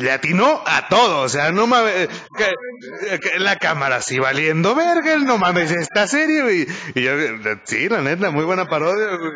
le 0.00 0.10
atinó 0.10 0.62
a 0.66 0.88
todo, 0.88 1.20
o 1.20 1.28
sea, 1.28 1.52
no 1.52 1.66
mames, 1.66 2.08
que, 2.36 3.18
que 3.18 3.38
la 3.38 3.56
cámara 3.56 3.96
así 3.96 4.18
valiendo 4.18 4.74
verga, 4.74 5.18
no 5.18 5.38
mames 5.38 5.70
esta 5.70 6.06
serie, 6.06 6.42
güey. 6.42 6.66
Y 6.94 7.02
yo, 7.02 7.12
sí, 7.64 7.88
la 7.88 8.00
neta, 8.00 8.30
muy 8.30 8.44
buena 8.44 8.68
parodia, 8.68 9.16
güey. 9.16 9.32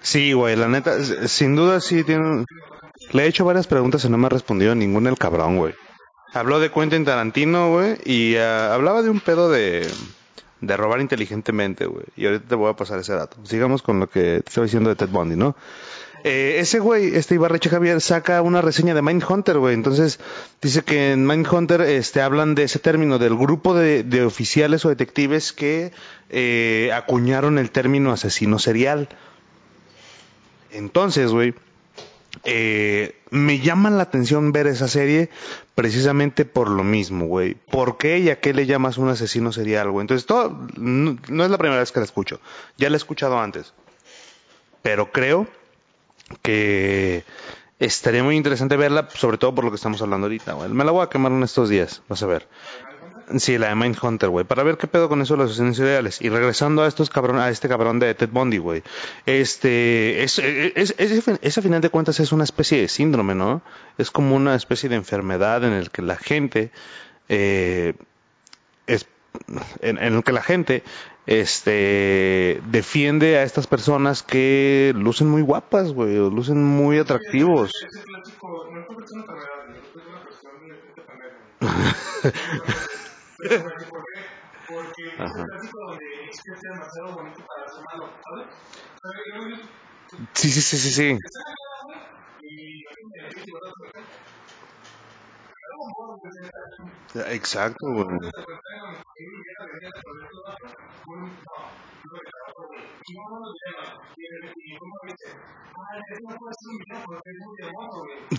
Sí, 0.00 0.32
güey, 0.32 0.56
la 0.56 0.68
neta, 0.68 1.02
sin 1.28 1.56
duda 1.56 1.80
sí 1.80 2.04
tiene... 2.04 2.44
Le 3.12 3.24
he 3.24 3.26
hecho 3.26 3.44
varias 3.44 3.66
preguntas 3.66 4.04
y 4.04 4.08
no 4.08 4.18
me 4.18 4.26
ha 4.26 4.30
respondido 4.30 4.74
ninguna 4.74 5.10
el 5.10 5.18
cabrón, 5.18 5.56
güey. 5.56 5.74
Habló 6.32 6.58
de 6.58 6.70
Quentin 6.70 7.04
Tarantino, 7.04 7.70
güey, 7.70 7.96
y 8.04 8.36
uh, 8.36 8.72
hablaba 8.72 9.02
de 9.02 9.10
un 9.10 9.20
pedo 9.20 9.50
de, 9.50 9.88
de 10.60 10.76
robar 10.76 11.00
inteligentemente, 11.00 11.86
güey. 11.86 12.04
Y 12.16 12.26
ahorita 12.26 12.48
te 12.48 12.54
voy 12.54 12.70
a 12.70 12.76
pasar 12.76 12.98
ese 12.98 13.14
dato. 13.14 13.36
Sigamos 13.44 13.82
con 13.82 14.00
lo 14.00 14.08
que 14.08 14.40
te 14.42 14.48
estaba 14.48 14.64
diciendo 14.64 14.90
de 14.90 14.96
Ted 14.96 15.08
Bundy, 15.08 15.36
¿no? 15.36 15.56
Eh, 16.24 16.56
ese 16.60 16.78
güey, 16.78 17.14
este 17.14 17.34
Ibarreche 17.34 17.68
Javier, 17.68 18.00
saca 18.00 18.40
una 18.40 18.62
reseña 18.62 18.94
de 18.94 19.02
Mindhunter, 19.02 19.58
güey. 19.58 19.74
Entonces, 19.74 20.18
dice 20.62 20.82
que 20.82 21.12
en 21.12 21.26
Mindhunter 21.26 21.82
este, 21.82 22.22
hablan 22.22 22.54
de 22.54 22.62
ese 22.62 22.78
término, 22.78 23.18
del 23.18 23.36
grupo 23.36 23.74
de, 23.74 24.24
oficiales 24.24 24.86
o 24.86 24.88
detectives 24.88 25.52
que 25.52 25.92
eh, 26.30 26.90
acuñaron 26.94 27.58
el 27.58 27.70
término 27.70 28.10
asesino 28.10 28.58
serial. 28.58 29.10
Entonces, 30.70 31.30
güey, 31.30 31.52
eh, 32.44 33.20
me 33.28 33.60
llama 33.60 33.90
la 33.90 34.04
atención 34.04 34.50
ver 34.50 34.66
esa 34.66 34.88
serie 34.88 35.28
precisamente 35.74 36.46
por 36.46 36.70
lo 36.70 36.84
mismo, 36.84 37.26
güey. 37.26 37.54
¿Por 37.54 37.98
qué 37.98 38.20
y 38.20 38.30
a 38.30 38.40
qué 38.40 38.54
le 38.54 38.64
llamas 38.64 38.96
un 38.96 39.10
asesino 39.10 39.52
serial, 39.52 39.90
güey? 39.90 40.04
Entonces, 40.04 40.24
todo, 40.24 40.66
no, 40.78 41.18
no 41.28 41.44
es 41.44 41.50
la 41.50 41.58
primera 41.58 41.80
vez 41.80 41.92
que 41.92 42.00
la 42.00 42.06
escucho. 42.06 42.40
Ya 42.78 42.88
la 42.88 42.96
he 42.96 42.98
escuchado 42.98 43.38
antes. 43.38 43.74
Pero 44.80 45.12
creo 45.12 45.46
que 46.42 47.24
estaría 47.78 48.22
muy 48.22 48.36
interesante 48.36 48.76
verla, 48.76 49.08
sobre 49.14 49.38
todo 49.38 49.54
por 49.54 49.64
lo 49.64 49.70
que 49.70 49.76
estamos 49.76 50.00
hablando 50.02 50.26
ahorita, 50.26 50.54
güey. 50.54 50.68
Me 50.70 50.84
la 50.84 50.92
voy 50.92 51.04
a 51.04 51.08
quemar 51.08 51.32
en 51.32 51.42
estos 51.42 51.68
días, 51.68 52.02
vas 52.08 52.22
a 52.22 52.26
ver. 52.26 52.48
Sí, 53.38 53.56
la 53.56 53.68
de 53.68 53.74
Mindhunter, 53.74 54.28
güey, 54.28 54.44
para 54.44 54.62
ver 54.62 54.76
qué 54.76 54.86
pedo 54.86 55.08
con 55.08 55.22
eso 55.22 55.34
de 55.34 55.38
los 55.38 55.52
asesinos 55.52 55.76
seriales. 55.76 56.20
Y 56.20 56.28
regresando 56.28 56.82
a 56.82 56.86
estos 56.86 57.08
cabrón, 57.08 57.38
a 57.38 57.48
este 57.48 57.68
cabrón 57.68 57.98
de 57.98 58.14
Ted 58.14 58.28
Bundy, 58.30 58.58
güey. 58.58 58.82
Este, 59.24 60.22
es, 60.22 60.38
es, 60.38 60.94
es, 60.98 61.58
a 61.58 61.62
final 61.62 61.80
de 61.80 61.88
cuentas 61.88 62.20
es 62.20 62.32
una 62.32 62.44
especie 62.44 62.82
de 62.82 62.88
síndrome, 62.88 63.34
¿no? 63.34 63.62
Es 63.96 64.10
como 64.10 64.36
una 64.36 64.54
especie 64.54 64.90
de 64.90 64.96
enfermedad 64.96 65.64
en 65.64 65.72
el 65.72 65.90
que 65.90 66.02
la 66.02 66.16
gente, 66.16 66.70
eh, 67.30 67.94
es, 68.86 69.06
en 69.80 69.98
el 69.98 70.22
que 70.22 70.32
la 70.32 70.42
gente 70.42 70.82
este 71.26 72.60
defiende 72.66 73.38
a 73.38 73.42
estas 73.44 73.66
personas 73.66 74.22
que 74.22 74.92
lucen 74.96 75.28
muy 75.28 75.42
guapas, 75.42 75.92
güey, 75.92 76.16
lucen 76.16 76.62
muy 76.62 76.98
atractivos. 76.98 77.70
¿Por 84.66 84.92
qué? 84.92 85.04
Porque 85.16 85.32
es 85.32 85.36
un 85.36 85.44
clásico 85.44 85.78
donde 85.88 86.04
es 86.30 86.42
que 86.42 86.52
es 86.52 86.60
demasiado 86.60 87.14
bonito 87.14 87.44
para 87.46 87.68
ser 87.72 87.82
malo, 87.92 88.20
¿sabes? 88.22 88.48
Sí, 90.34 90.50
sí, 90.50 90.60
sí, 90.62 90.78
sí, 90.78 90.90
sí. 90.92 91.18
Exacto, 97.38 97.86
güey. 97.92 98.18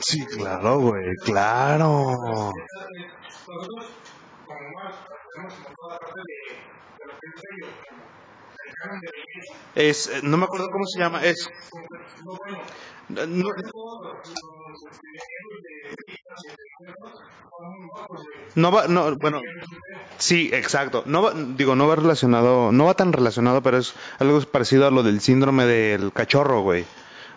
Sí, 0.01 0.25
claro, 0.25 0.79
güey, 0.79 1.15
claro. 1.23 2.51
como 4.45 4.69
más 4.75 4.95
tenemos 5.33 5.53
como 5.55 5.75
toda 5.75 5.99
parte 5.99 6.21
de, 6.25 6.37
de 6.97 7.05
lo 7.05 7.13
que 7.19 7.27
es 7.27 7.41
bello, 7.41 7.67
como 7.89 8.24
Es, 9.75 10.07
eh, 10.07 10.19
no 10.23 10.37
me 10.37 10.45
acuerdo 10.45 10.69
cómo 10.71 10.85
se 10.85 10.99
llama, 10.99 11.23
es... 11.23 11.49
no- 13.09 13.53
va, 18.71 18.87
no, 18.87 19.15
bueno, 19.17 19.41
sí, 20.17 20.49
exacto. 20.53 21.03
No 21.05 21.31
digo, 21.31 21.75
no 21.75 21.87
va 21.87 21.95
relacionado, 21.95 22.71
no 22.71 22.85
va 22.85 22.93
tan 22.95 23.13
relacionado, 23.13 23.61
pero 23.61 23.77
es 23.77 23.93
algo 24.19 24.39
parecido 24.41 24.87
a 24.87 24.91
lo 24.91 25.03
del 25.03 25.21
síndrome 25.21 25.65
del 25.65 26.11
cachorro, 26.13 26.61
güey. 26.61 26.85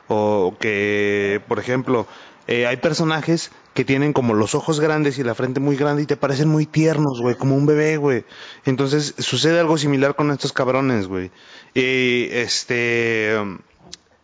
O 0.08 0.54
que, 0.60 1.40
por 1.48 1.58
ejemplo, 1.58 2.06
eh, 2.48 2.66
hay 2.66 2.78
personajes 2.78 3.50
que 3.74 3.84
tienen 3.84 4.12
como 4.12 4.34
los 4.34 4.56
ojos 4.56 4.80
grandes 4.80 5.18
y 5.18 5.22
la 5.22 5.36
frente 5.36 5.60
muy 5.60 5.76
grande 5.76 6.02
y 6.02 6.06
te 6.06 6.16
parecen 6.16 6.48
muy 6.48 6.66
tiernos, 6.66 7.20
güey, 7.20 7.36
como 7.36 7.54
un 7.54 7.66
bebé, 7.66 7.96
güey. 7.96 8.24
Entonces 8.64 9.14
sucede 9.18 9.60
algo 9.60 9.78
similar 9.78 10.16
con 10.16 10.32
estos 10.32 10.52
cabrones, 10.52 11.06
güey. 11.06 11.30
Y 11.74 12.26
este... 12.32 13.36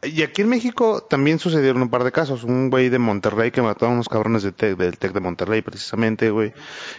Y 0.03 0.21
aquí 0.23 0.43
en 0.43 0.51
México 0.51 1.03
también 1.09 1.39
sucedieron 1.39 1.81
un 1.81 1.89
par 1.89 2.05
de 2.05 2.13
casos. 2.13 2.45
Un 2.45 2.69
güey 2.69 2.91
de 2.91 2.99
Monterrey 2.99 3.51
que 3.53 3.63
mató 3.63 3.87
a 3.87 3.89
unos 3.89 4.09
cabrones 4.11 4.43
de 4.43 4.53
Tec- 4.55 4.77
del 4.77 4.99
TEC 4.99 5.13
de 5.15 5.21
Monterrey, 5.21 5.63
precisamente, 5.63 6.29
güey. 6.31 6.53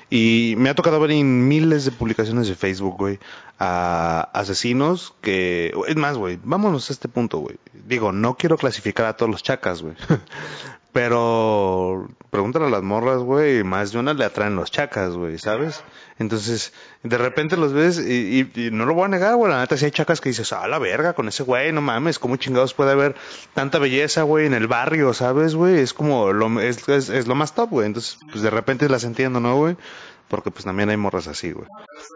Y 0.10 0.56
me 0.58 0.70
ha 0.72 0.76
tocado 0.76 1.00
ver 1.00 1.12
en 1.12 1.48
miles 1.48 1.86
de 1.86 1.92
publicaciones 1.92 2.48
de 2.48 2.56
Facebook, 2.56 2.98
güey, 2.98 3.20
a 3.60 4.30
asesinos 4.34 5.14
que... 5.22 5.72
Es 5.88 5.96
más, 5.98 6.18
güey, 6.18 6.40
vámonos 6.44 6.90
a 6.90 6.94
este 6.94 7.08
punto, 7.08 7.38
güey. 7.40 7.58
Digo, 7.86 8.12
no 8.12 8.38
quiero 8.38 8.58
clasificar 8.58 9.06
a 9.06 9.16
todos 9.18 9.32
los 9.32 9.44
chacas, 9.44 9.84
güey. 9.84 9.94
Pero 10.96 12.08
pregúntale 12.32 12.68
a 12.68 12.70
las 12.70 12.82
morras, 12.82 13.18
güey, 13.22 13.66
más 13.66 13.92
de 13.92 14.00
una 14.00 14.14
le 14.14 14.24
atraen 14.24 14.56
los 14.56 14.72
chacas, 14.72 15.12
güey, 15.18 15.38
¿sabes? 15.38 15.84
Entonces, 16.20 16.72
de 17.04 17.18
repente 17.18 17.58
los 17.58 17.74
ves 17.74 18.00
y, 18.00 18.50
y- 18.56 18.68
y 18.68 18.72
no 18.72 18.86
lo 18.86 18.94
voy 18.94 19.04
a 19.04 19.08
negar, 19.10 19.36
güey, 19.36 19.52
la 19.52 19.60
neta, 19.60 19.76
si 19.76 19.84
hay 19.84 19.92
chacas 19.92 20.22
que 20.22 20.30
dices, 20.30 20.54
ah, 20.54 20.66
la 20.70 20.80
verga, 20.80 21.12
con 21.12 21.28
ese 21.28 21.44
güey, 21.44 21.74
no 21.74 21.82
mames, 21.82 22.18
¿cómo 22.18 22.38
chingados 22.38 22.74
puede 22.74 22.92
haber 22.94 23.16
tanta 23.54 23.78
belleza, 23.78 24.24
güey, 24.24 24.46
en 24.46 24.54
el 24.54 24.68
barrio, 24.68 25.14
¿sabes, 25.14 25.54
güey? 25.54 25.80
Es 25.80 25.94
como, 25.94 26.32
lo, 26.32 26.62
es, 26.62 26.88
es, 26.88 27.10
es 27.10 27.28
lo 27.28 27.36
más 27.36 27.54
top, 27.54 27.72
güey. 27.72 27.88
Entonces, 27.88 28.18
pues 28.32 28.42
de 28.42 28.50
repente 28.50 28.88
las 28.88 29.04
entiendo, 29.04 29.42
¿no, 29.42 29.58
güey? 29.58 29.76
Porque 30.28 30.52
pues 30.52 30.66
también 30.66 30.90
hay 30.90 30.98
morras 30.98 31.28
así, 31.28 31.52
güey. 31.52 31.68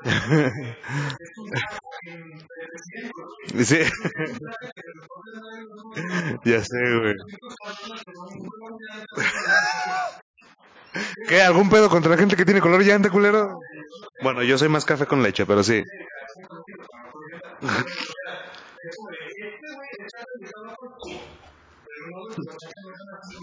Sí. 3.64 3.80
ya 6.46 6.64
sé, 6.64 7.00
güey. 7.00 7.16
¿Qué? 11.28 11.42
¿Algún 11.42 11.70
pedo 11.70 11.90
contra 11.90 12.12
la 12.12 12.18
gente 12.18 12.36
que 12.36 12.46
tiene 12.46 12.62
color 12.62 12.84
llante, 12.84 13.10
culero? 13.10 13.60
Bueno, 14.22 14.44
yo 14.44 14.58
soy 14.58 14.70
más 14.70 14.86
café 14.86 15.06
con 15.06 15.22
leche, 15.22 15.46
pero 15.46 15.64
sí. 15.64 15.84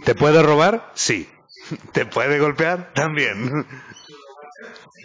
¿Te 0.04 0.14
puede 0.14 0.42
robar? 0.42 0.90
Sí. 0.94 1.28
¿Te 1.92 2.06
puede 2.06 2.38
golpear? 2.38 2.92
También. 2.94 3.66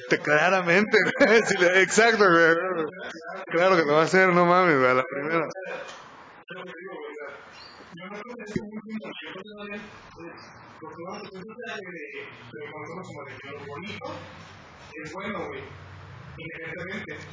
Te- 0.10 0.20
Claramente. 0.20 0.98
Exacto. 1.75 2.25
Claro 3.48 3.75
que 3.75 3.86
lo 3.86 3.93
va 3.93 4.01
a 4.01 4.05
hacer, 4.05 4.29
no 4.29 4.46
mames, 4.46 4.77
güey, 4.77 4.91
a 4.91 4.93
la 4.96 5.03
primera. 5.03 5.48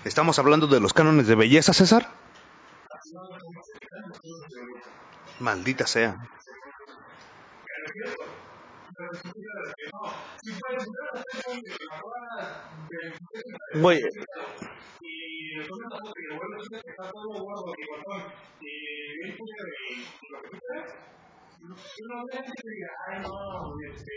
¿Estamos 0.05 0.38
hablando 0.38 0.66
de 0.66 0.81
los 0.81 0.92
cánones 0.92 1.27
de 1.27 1.35
belleza, 1.35 1.73
César? 1.73 2.09
Maldita 5.40 5.87
sea. 5.87 6.16
Güey, 13.75 14.03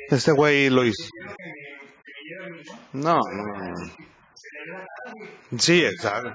este 0.09 0.31
güey 0.31 0.69
lo 0.69 0.83
hizo. 0.85 1.03
No, 2.93 3.19
no. 3.19 3.75
Sí, 5.57 5.83
exacto. 5.83 6.31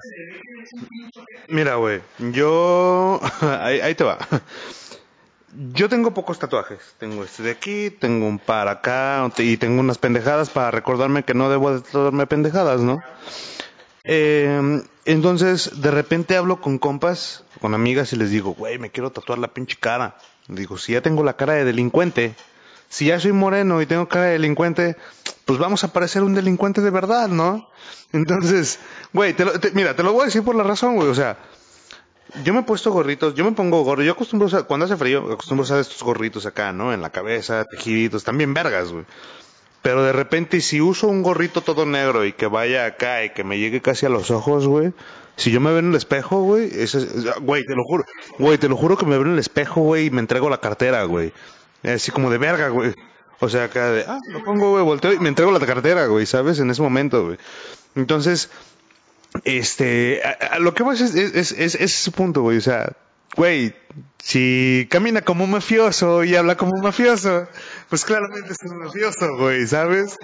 Mira, 1.49 1.75
güey, 1.75 2.01
yo... 2.31 3.19
Ahí, 3.41 3.79
ahí 3.79 3.95
te 3.95 4.03
va. 4.03 4.17
Yo 5.73 5.89
tengo 5.89 6.13
pocos 6.13 6.37
tatuajes. 6.37 6.79
Tengo 6.99 7.23
este 7.23 7.41
de 7.43 7.51
aquí, 7.51 7.89
tengo 7.89 8.27
un 8.27 8.37
par 8.37 8.67
acá 8.67 9.27
y 9.37 9.57
tengo 9.57 9.79
unas 9.79 9.97
pendejadas 9.97 10.49
para 10.51 10.69
recordarme 10.71 11.23
que 11.23 11.33
no 11.33 11.49
debo 11.49 11.73
de 11.73 11.81
tatuarme 11.81 12.27
pendejadas, 12.27 12.81
¿no? 12.81 13.01
Eh, 14.03 14.81
entonces, 15.05 15.81
de 15.81 15.91
repente 15.91 16.37
hablo 16.37 16.61
con 16.61 16.77
compas, 16.77 17.43
con 17.59 17.73
amigas 17.73 18.13
y 18.13 18.17
les 18.17 18.29
digo, 18.29 18.53
güey, 18.53 18.77
me 18.77 18.91
quiero 18.91 19.11
tatuar 19.11 19.39
la 19.39 19.47
pinche 19.49 19.77
cara. 19.79 20.17
Digo, 20.47 20.77
si 20.77 20.93
ya 20.93 21.01
tengo 21.01 21.23
la 21.23 21.35
cara 21.35 21.53
de 21.53 21.65
delincuente, 21.65 22.35
si 22.87 23.05
ya 23.07 23.19
soy 23.19 23.31
moreno 23.33 23.81
y 23.81 23.85
tengo 23.85 24.07
cara 24.07 24.25
de 24.25 24.31
delincuente, 24.33 24.95
pues 25.45 25.59
vamos 25.59 25.83
a 25.83 25.91
parecer 25.91 26.23
un 26.23 26.35
delincuente 26.35 26.81
de 26.81 26.89
verdad, 26.89 27.27
¿no? 27.29 27.67
Entonces, 28.13 28.79
güey, 29.11 29.33
te 29.33 29.43
lo- 29.43 29.53
mira, 29.73 29.95
te 29.95 30.03
lo 30.03 30.13
voy 30.13 30.21
a 30.21 30.25
decir 30.25 30.43
por 30.43 30.55
la 30.55 30.63
razón, 30.63 30.95
güey, 30.95 31.07
o 31.09 31.15
sea, 31.15 31.37
yo 32.43 32.53
me 32.53 32.59
he 32.61 32.63
puesto 32.63 32.91
gorritos, 32.91 33.33
yo 33.35 33.45
me 33.45 33.51
pongo 33.53 33.83
gorro, 33.83 34.03
yo 34.03 34.11
acostumbro 34.13 34.47
usar, 34.47 34.65
cuando 34.67 34.85
hace 34.85 34.97
frío, 34.97 35.31
acostumbro 35.31 35.63
usar 35.63 35.79
estos 35.79 36.01
gorritos 36.03 36.45
acá, 36.45 36.71
¿no? 36.73 36.93
En 36.93 37.01
la 37.01 37.09
cabeza, 37.09 37.65
tejiditos, 37.65 38.23
también 38.23 38.53
vergas, 38.53 38.91
güey. 38.91 39.05
Pero 39.81 40.03
de 40.03 40.11
repente, 40.11 40.59
si 40.61 40.81
uso 40.81 41.07
un 41.07 41.23
gorrito 41.23 41.61
todo 41.61 41.85
negro 41.85 42.25
y 42.25 42.33
que 42.33 42.47
vaya 42.47 42.85
acá 42.85 43.23
y 43.23 43.29
que 43.29 43.43
me 43.43 43.57
llegue 43.59 43.81
casi 43.81 44.05
a 44.05 44.09
los 44.09 44.31
ojos, 44.31 44.67
güey, 44.67 44.91
si 45.37 45.51
yo 45.51 45.61
me 45.61 45.69
veo 45.69 45.79
en 45.79 45.89
el 45.91 45.95
espejo, 45.95 46.41
güey, 46.41 46.65
ese 46.65 46.97
es- 46.97 47.03
es- 47.13 47.39
güey, 47.41 47.63
te 47.65 47.75
lo 47.75 47.83
juro, 47.83 48.03
güey, 48.39 48.57
te 48.57 48.67
lo 48.67 48.75
juro 48.75 48.97
que 48.97 49.05
me 49.05 49.17
veo 49.17 49.25
en 49.27 49.33
el 49.33 49.39
espejo, 49.39 49.81
güey, 49.81 50.07
y 50.07 50.09
me 50.09 50.19
entrego 50.19 50.49
la 50.49 50.59
cartera, 50.59 51.03
güey. 51.05 51.31
Así 51.83 52.11
como 52.11 52.29
de 52.29 52.37
verga, 52.39 52.69
güey. 52.69 52.93
O 53.39 53.47
sea, 53.49 53.65
acá 53.65 53.91
de, 53.91 54.03
ah, 54.07 54.17
lo 54.31 54.43
pongo, 54.43 54.71
güey, 54.71 54.83
volteo 54.83 55.13
y 55.13 55.19
me 55.19 55.29
entrego 55.29 55.51
la 55.51 55.59
cartera, 55.65 56.07
güey, 56.07 56.25
¿sabes? 56.25 56.59
En 56.59 56.71
ese 56.71 56.81
momento, 56.81 57.23
güey. 57.23 57.37
Entonces, 57.95 58.49
este, 59.45 60.21
lo 60.59 60.73
que 60.73 60.83
vas 60.83 61.01
es, 61.01 61.15
es, 61.15 61.33
es, 61.51 61.51
es 61.51 61.75
ese 61.75 62.11
punto, 62.11 62.41
güey. 62.41 62.57
O 62.57 62.61
sea, 62.61 62.93
güey, 63.35 63.75
si 64.19 64.87
camina 64.89 65.21
como 65.21 65.43
un 65.43 65.51
mafioso 65.51 66.23
y 66.23 66.35
habla 66.35 66.57
como 66.57 66.71
un 66.73 66.81
mafioso, 66.81 67.47
pues 67.89 68.03
claramente 68.03 68.51
es 68.51 68.57
un 68.69 68.79
mafioso, 68.79 69.37
güey, 69.37 69.65
¿sabes? 69.67 70.17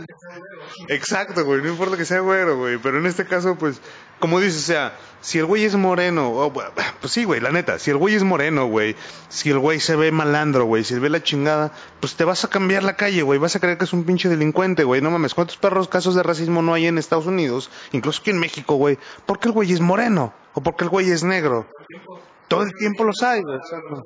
Exacto, 0.89 1.45
güey, 1.45 1.61
no 1.61 1.69
importa 1.69 1.97
que 1.97 2.05
sea 2.05 2.19
güero, 2.19 2.57
güey. 2.57 2.77
Pero 2.77 2.97
en 2.97 3.05
este 3.05 3.25
caso, 3.25 3.55
pues, 3.55 3.79
como 4.19 4.39
dices, 4.39 4.63
o 4.63 4.65
sea, 4.65 4.97
si 5.21 5.39
el 5.39 5.45
güey 5.45 5.63
es 5.63 5.75
moreno, 5.75 6.51
pues 6.99 7.13
sí, 7.13 7.23
güey, 7.23 7.39
la 7.39 7.51
neta, 7.51 7.79
si 7.79 7.91
el 7.91 7.97
güey 7.97 8.15
es 8.15 8.23
moreno, 8.23 8.65
güey, 8.65 8.95
si 9.29 9.51
el 9.51 9.59
güey 9.59 9.79
se 9.79 9.95
ve 9.95 10.11
malandro, 10.11 10.65
güey, 10.65 10.83
si 10.83 10.97
ve 10.99 11.09
la 11.09 11.23
chingada, 11.23 11.71
pues 11.99 12.15
te 12.15 12.25
vas 12.25 12.43
a 12.43 12.49
cambiar 12.49 12.83
la 12.83 12.95
calle, 12.95 13.21
güey, 13.21 13.39
vas 13.39 13.55
a 13.55 13.59
creer 13.59 13.77
que 13.77 13.85
es 13.85 13.93
un 13.93 14.03
pinche 14.03 14.27
delincuente, 14.27 14.83
güey, 14.83 15.01
no 15.01 15.11
mames, 15.11 15.33
¿cuántos 15.33 15.57
perros 15.57 15.87
casos 15.87 16.15
de 16.15 16.23
racismo 16.23 16.61
no 16.61 16.73
hay 16.73 16.87
en 16.87 16.97
Estados 16.97 17.25
Unidos, 17.25 17.69
incluso 17.91 18.21
aquí 18.21 18.31
en 18.31 18.39
México, 18.39 18.75
güey? 18.75 18.97
Porque 19.25 19.47
el 19.47 19.53
güey 19.53 19.71
es 19.71 19.79
moreno 19.79 20.33
o 20.53 20.61
porque 20.61 20.83
el 20.83 20.89
güey 20.89 21.09
es 21.09 21.23
negro. 21.23 21.67
Todo 22.53 22.61
el 22.61 22.73
tiempo 22.75 23.03
los 23.03 23.23
hay, 23.23 23.39
exacto. 23.39 24.03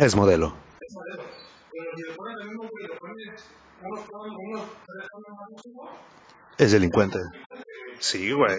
Es 0.00 0.16
modelo. 0.16 0.52
Es 6.58 6.72
delincuente. 6.72 7.20
Sí, 8.00 8.32
güey. 8.32 8.56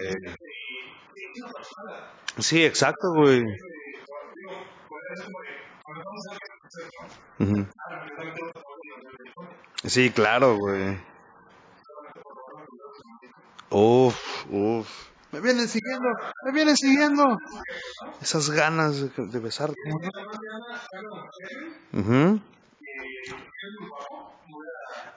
Sí, 2.38 2.64
exacto, 2.64 3.12
güey. 3.12 3.44
Sí, 9.84 10.10
claro, 10.12 10.56
güey. 10.56 10.98
Uf, 13.74 14.46
uf. 14.50 14.88
Me 15.32 15.40
vienen 15.40 15.66
siguiendo, 15.66 16.08
me 16.44 16.52
vienen 16.52 16.76
siguiendo. 16.76 17.38
Esas 18.22 18.50
ganas 18.50 19.00
de, 19.00 19.26
de 19.26 19.38
besar. 19.40 19.70
Ujú. 21.92 22.40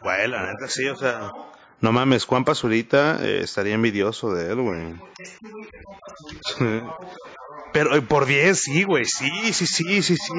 Güey, 0.02 0.28
la 0.28 0.52
neta 0.52 0.68
sí, 0.68 0.88
o 0.88 0.96
sea. 0.96 1.32
No 1.82 1.92
mames, 1.92 2.26
Juan 2.26 2.44
Pazurita 2.44 3.20
eh, 3.24 3.42
estaría 3.44 3.76
envidioso 3.76 4.34
de 4.34 4.52
él, 4.52 4.62
güey. 4.62 4.96
Pero 7.74 7.96
eh, 7.96 8.02
por 8.02 8.26
10, 8.26 8.60
sí, 8.60 8.84
güey. 8.84 9.06
Sí, 9.06 9.30
sí, 9.54 9.68
sí, 9.68 10.02
sí, 10.02 10.16
sí. 10.16 10.34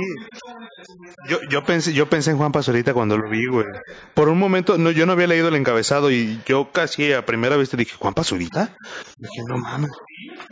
Yo, 1.29 1.39
yo 1.51 1.65
pensé, 1.65 1.93
yo 1.93 2.09
pensé 2.09 2.31
en 2.31 2.39
Juan 2.39 2.53
Pazurita 2.53 2.95
cuando 2.95 3.19
lo 3.19 3.29
vi, 3.29 3.47
güey. 3.47 3.67
Por 4.15 4.29
un 4.29 4.39
momento, 4.39 4.79
no, 4.79 4.91
yo 4.91 5.05
no 5.05 5.13
había 5.13 5.27
leído 5.27 5.49
el 5.49 5.57
encabezado 5.57 6.11
y 6.11 6.41
yo 6.47 6.71
casi 6.73 7.13
a 7.13 7.27
primera 7.27 7.63
te 7.63 7.77
dije, 7.77 7.97
¿Juan 7.99 8.15
Pazurita? 8.15 8.77
Dije, 9.19 9.43
no 9.47 9.59
mames. 9.59 9.91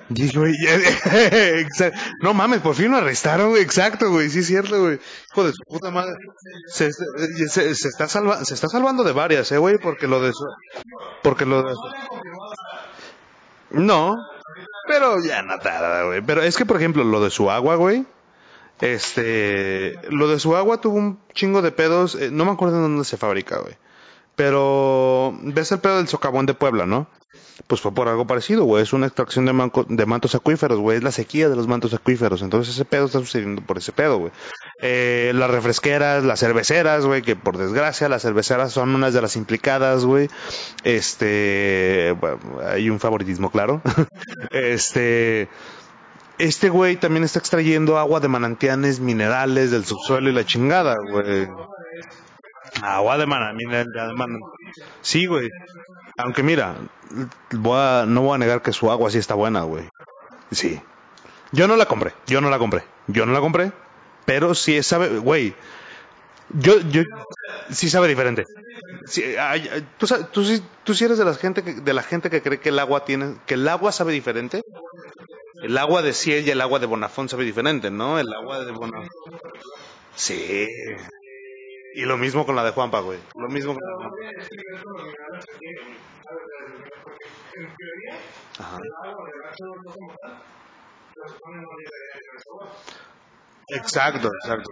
Dije, 0.08 0.38
güey, 0.38 0.54
no 2.22 2.34
mames, 2.34 2.60
por 2.60 2.74
fin 2.74 2.90
lo 2.90 2.98
arrestaron. 2.98 3.56
Exacto, 3.56 4.10
güey. 4.10 4.28
Sí 4.28 4.40
es 4.40 4.46
cierto, 4.46 4.80
güey. 4.82 4.98
Hijo 5.30 5.44
de 5.44 5.52
su 5.52 5.62
puta 5.66 5.90
madre. 5.90 6.14
Se, 6.68 6.90
se, 6.92 7.70
está 7.70 8.08
salva, 8.08 8.44
se 8.44 8.54
está 8.54 8.68
salvando 8.68 9.04
de 9.04 9.12
varias, 9.12 9.50
eh, 9.52 9.58
güey, 9.58 9.78
porque 9.78 10.06
lo 10.06 10.20
de 10.20 10.32
porque 11.22 11.46
lo 11.46 11.62
de 11.62 11.74
No, 13.70 14.16
pero 14.86 15.22
ya 15.22 15.42
no 15.42 15.58
tarda, 15.58 16.04
güey. 16.04 16.20
Pero 16.20 16.42
es 16.42 16.56
que, 16.56 16.66
por 16.66 16.76
ejemplo, 16.76 17.04
lo 17.04 17.22
de 17.22 17.30
su 17.30 17.50
agua, 17.50 17.76
güey. 17.76 18.06
Este, 18.80 19.98
lo 20.10 20.28
de 20.28 20.38
su 20.38 20.54
agua 20.56 20.80
tuvo 20.80 20.96
un 20.96 21.18
chingo 21.34 21.62
de 21.62 21.72
pedos. 21.72 22.14
eh, 22.14 22.30
no 22.30 22.44
me 22.44 22.52
acuerdo 22.52 22.76
en 22.76 22.82
dónde 22.82 23.04
se 23.04 23.16
fabrica, 23.16 23.58
güey. 23.58 23.74
Pero, 24.34 25.34
ves 25.42 25.72
el 25.72 25.78
pedo 25.78 25.96
del 25.96 26.08
socavón 26.08 26.44
de 26.44 26.52
Puebla, 26.54 26.84
¿no? 26.84 27.08
Pues 27.68 27.80
fue 27.80 27.94
por 27.94 28.06
algo 28.06 28.26
parecido, 28.26 28.64
güey. 28.64 28.82
Es 28.82 28.92
una 28.92 29.06
extracción 29.06 29.46
de, 29.46 29.54
manco- 29.54 29.86
de 29.88 30.04
mantos 30.04 30.34
acuíferos, 30.34 30.78
güey. 30.78 30.98
Es 30.98 31.02
la 31.02 31.10
sequía 31.10 31.48
de 31.48 31.56
los 31.56 31.66
mantos 31.66 31.94
acuíferos. 31.94 32.42
Entonces 32.42 32.74
ese 32.74 32.84
pedo 32.84 33.06
está 33.06 33.18
sucediendo 33.20 33.62
por 33.62 33.78
ese 33.78 33.92
pedo, 33.92 34.18
güey. 34.18 34.32
Eh, 34.82 35.32
las 35.34 35.50
refresqueras, 35.50 36.22
las 36.22 36.38
cerveceras, 36.40 37.06
güey, 37.06 37.22
que 37.22 37.34
por 37.34 37.56
desgracia 37.56 38.10
las 38.10 38.20
cerveceras 38.22 38.72
son 38.74 38.94
unas 38.94 39.14
de 39.14 39.22
las 39.22 39.36
implicadas, 39.36 40.04
güey. 40.04 40.28
Este, 40.84 42.14
hay 42.62 42.90
un 42.90 43.00
favoritismo, 43.00 43.50
claro. 43.50 43.80
este, 44.50 45.48
este 46.38 46.68
güey 46.68 46.96
también 46.96 47.24
está 47.24 47.38
extrayendo 47.38 47.98
agua 47.98 48.20
de 48.20 48.28
manantiales 48.28 49.00
minerales 49.00 49.70
del 49.70 49.84
subsuelo 49.84 50.28
y 50.28 50.32
la 50.32 50.44
chingada, 50.44 50.96
güey. 51.10 51.48
Agua 52.82 53.16
de 53.18 53.26
manantiales. 53.26 53.86
Sí, 55.00 55.26
güey. 55.26 55.48
Aunque 56.18 56.42
mira, 56.42 56.76
voy 57.52 57.78
a- 57.78 58.04
no 58.06 58.22
voy 58.22 58.34
a 58.34 58.38
negar 58.38 58.62
que 58.62 58.72
su 58.72 58.90
agua 58.90 59.10
sí 59.10 59.18
está 59.18 59.34
buena, 59.34 59.62
güey. 59.62 59.88
Sí. 60.50 60.80
Yo 61.52 61.68
no 61.68 61.76
la 61.76 61.86
compré, 61.86 62.12
yo 62.26 62.40
no 62.40 62.50
la 62.50 62.58
compré, 62.58 62.82
yo 63.06 63.24
no 63.24 63.32
la 63.32 63.40
compré, 63.40 63.72
pero 64.24 64.54
sí 64.54 64.82
sabe, 64.82 65.18
güey. 65.18 65.54
Yo, 66.50 66.78
yo, 66.90 67.02
sí 67.70 67.88
sabe 67.90 68.08
diferente. 68.08 68.44
Sí, 69.06 69.22
¿tú, 69.98 70.06
tú, 70.32 70.44
sí- 70.44 70.62
tú 70.84 70.94
sí 70.94 71.04
eres 71.04 71.18
de 71.18 71.24
la 71.24 71.34
gente 71.34 71.62
que, 71.62 71.74
de 71.74 71.92
la 71.94 72.02
gente 72.02 72.30
que 72.30 72.42
cree 72.42 72.58
que 72.60 72.68
el 72.70 72.78
agua 72.78 73.04
tiene, 73.04 73.36
que 73.46 73.54
el 73.54 73.66
agua 73.68 73.92
sabe 73.92 74.12
diferente. 74.12 74.62
El 75.62 75.78
agua 75.78 76.02
de 76.02 76.12
Ciel 76.12 76.46
y 76.46 76.50
el 76.50 76.60
agua 76.60 76.78
de 76.78 76.86
Bonafón 76.86 77.28
sabe 77.28 77.44
diferente, 77.44 77.90
¿no? 77.90 78.18
El 78.18 78.32
agua 78.32 78.64
de 78.64 78.72
Bonafón. 78.72 79.08
Sí. 80.14 80.66
Y 81.94 82.02
lo 82.02 82.16
mismo 82.16 82.44
con 82.44 82.56
la 82.56 82.64
de 82.64 82.72
Juanpa, 82.72 83.00
güey. 83.00 83.18
Lo 83.34 83.48
mismo 83.48 83.74
con 83.74 83.82
la 83.82 83.90
de 83.90 83.96
Juanpa. 83.96 84.16
Ajá. 88.58 88.78
Exacto, 93.68 94.28
exacto. 94.42 94.70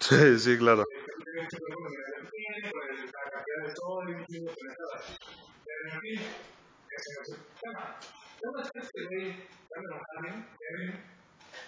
Sí, 0.00 0.38
sí, 0.38 0.58
claro. 0.58 0.84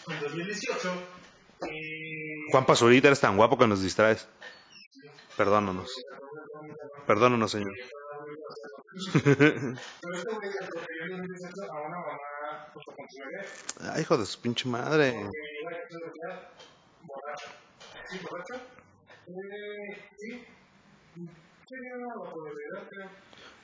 En 0.07 0.21
2018, 0.21 0.93
y 1.71 2.51
Juan 2.51 2.67
Pazurita, 2.67 3.09
eres 3.09 3.21
tan 3.21 3.37
guapo 3.37 3.57
que 3.59 3.67
nos 3.67 3.83
distraes. 3.83 4.29
Perdónanos. 5.37 5.91
Perdónanos, 7.07 7.51
señor. 7.51 7.75
pero 9.13 9.43
güey 10.37 10.51
atropelló 10.61 11.05
en 11.05 11.23
2018 11.23 11.73
a 11.73 11.81
una 11.83 11.99
mamá 11.99 12.71
justo 12.73 12.93
con 12.93 13.09
su 13.09 13.19
bebé. 13.19 13.47
Ay, 13.93 14.03
hijo 14.03 14.17
de 14.17 14.27
su 14.27 14.41
pinche 14.41 14.69
madre. 14.69 15.31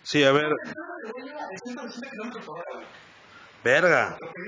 Que. 0.01 0.07
¿Sí, 0.07 0.25
a 0.25 0.33
ver. 0.33 0.47
El 1.05 1.13
güey 1.13 1.29
iba 1.29 1.41
a 1.41 1.59
180 1.63 2.11
kilómetros 2.11 2.45
por 2.45 2.59
hora, 2.59 2.67
güey. 2.75 2.87
Verga. 3.63 4.17
Que 4.19 4.41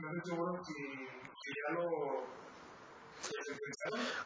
no 0.00 0.08
estoy 0.10 0.20
seguro 0.24 0.64
si 0.64 0.74
ya 1.46 1.74
lo. 1.74 2.26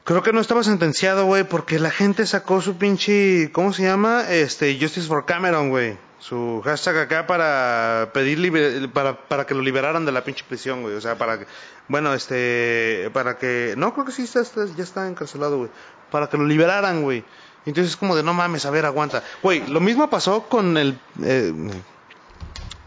Creo 0.04 0.22
que 0.22 0.32
no 0.32 0.40
estaba 0.40 0.62
sentenciado, 0.62 1.24
güey, 1.26 1.44
porque 1.44 1.78
la 1.78 1.90
gente 1.90 2.26
sacó 2.26 2.60
su 2.60 2.76
pinche, 2.76 3.50
¿cómo 3.52 3.72
se 3.72 3.82
llama? 3.82 4.24
Este, 4.30 4.78
Justice 4.80 5.08
for 5.08 5.24
Cameron, 5.26 5.70
güey. 5.70 5.98
Su 6.18 6.60
hashtag 6.64 6.96
acá 6.98 7.26
para 7.26 8.10
pedir 8.12 8.38
libre, 8.38 8.88
para, 8.88 9.16
para 9.28 9.46
que 9.46 9.54
lo 9.54 9.62
liberaran 9.62 10.04
de 10.06 10.12
la 10.12 10.24
pinche 10.24 10.44
prisión, 10.48 10.82
güey. 10.82 10.94
O 10.94 11.00
sea, 11.00 11.16
para 11.18 11.38
que, 11.40 11.46
bueno, 11.88 12.14
este, 12.14 13.10
para 13.12 13.36
que, 13.38 13.74
no, 13.76 13.92
creo 13.92 14.04
que 14.06 14.12
sí 14.12 14.22
está, 14.22 14.40
está- 14.40 14.66
ya 14.76 14.82
está 14.84 15.06
encarcelado, 15.08 15.58
güey. 15.58 15.70
Para 16.10 16.28
que 16.28 16.36
lo 16.36 16.44
liberaran, 16.44 17.02
güey. 17.02 17.24
Entonces 17.66 17.92
es 17.92 17.96
como 17.96 18.14
de, 18.16 18.22
no 18.22 18.32
mames, 18.32 18.64
a 18.64 18.70
ver, 18.70 18.86
aguanta. 18.86 19.22
Güey, 19.42 19.66
lo 19.68 19.80
mismo 19.80 20.08
pasó 20.08 20.44
con 20.48 20.76
el, 20.76 20.98
eh, 21.22 21.52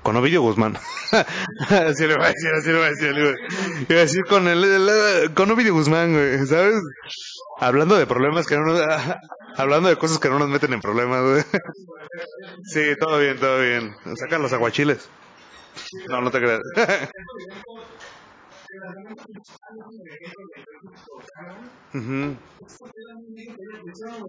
con 0.10 0.16
Ovidio 0.18 0.42
Guzmán. 0.42 0.76
así 1.12 2.08
le 2.08 2.16
voy 2.16 2.26
a 2.26 2.30
decir, 2.30 2.50
así 2.58 2.70
le 2.70 2.78
voy 2.78 2.88
a 2.88 2.90
decir, 2.90 3.14
güey. 3.14 3.36
Iba 3.88 4.00
a 4.00 4.04
decir 4.06 4.24
con 4.26 4.48
el, 4.48 4.64
el- 4.64 5.34
con 5.36 5.52
Ovidio 5.52 5.76
Guzmán, 5.76 6.14
güey, 6.14 6.48
¿sabes? 6.48 6.82
Hablando 7.60 7.96
de 7.96 8.08
problemas 8.08 8.48
que 8.48 8.56
no 8.58 8.66
nos, 8.66 8.82
hablando 9.56 9.88
de 9.88 9.98
cosas 9.98 10.18
que 10.18 10.30
no 10.32 10.40
nos 10.40 10.50
meten 10.50 10.74
en 10.74 10.82
problemas, 10.82 11.22
güey. 11.22 11.44
sí, 12.64 12.96
todo 13.00 13.20
bien, 13.20 13.38
todo 13.38 13.62
bien. 13.62 13.94
Sacan 14.16 14.42
los 14.42 14.52
aguachiles. 14.52 15.08
No, 16.10 16.22
no 16.22 16.32
te 16.32 16.40
creas. 16.40 16.62
Ujú. 21.94 22.36
Mató 22.74 23.00
a 23.12 23.16
un 23.18 23.34
bebé 23.36 23.84
de 23.86 23.96
su 23.96 24.06
mamá, 24.06 24.26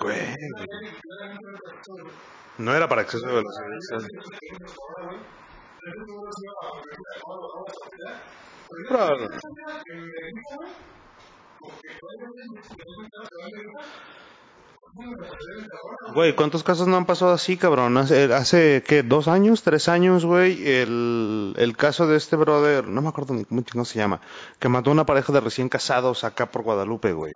güey, 0.00 0.36
no 2.58 2.74
era 2.74 2.88
para 2.88 3.02
exceso 3.02 3.26
de 3.26 3.34
velocidad. 3.34 3.68
Güey, 16.14 16.34
¿cuántos 16.34 16.64
casos 16.64 16.88
no 16.88 16.96
han 16.96 17.06
pasado 17.06 17.32
así, 17.32 17.56
cabrón? 17.56 17.96
Hace, 17.98 18.32
hace 18.32 18.82
¿qué? 18.86 19.02
¿Dos 19.02 19.28
años? 19.28 19.62
¿Tres 19.62 19.88
años, 19.88 20.24
güey? 20.24 20.66
El, 20.66 21.54
el 21.56 21.76
caso 21.76 22.06
de 22.06 22.16
este 22.16 22.36
brother, 22.36 22.86
no 22.88 23.02
me 23.02 23.08
acuerdo 23.08 23.34
ni 23.34 23.44
cómo 23.44 23.84
se 23.84 23.98
llama, 23.98 24.20
que 24.58 24.68
mató 24.68 24.90
a 24.90 24.94
una 24.94 25.06
pareja 25.06 25.32
de 25.32 25.40
recién 25.40 25.68
casados 25.68 26.24
acá 26.24 26.46
por 26.46 26.62
Guadalupe, 26.62 27.12
güey. 27.12 27.32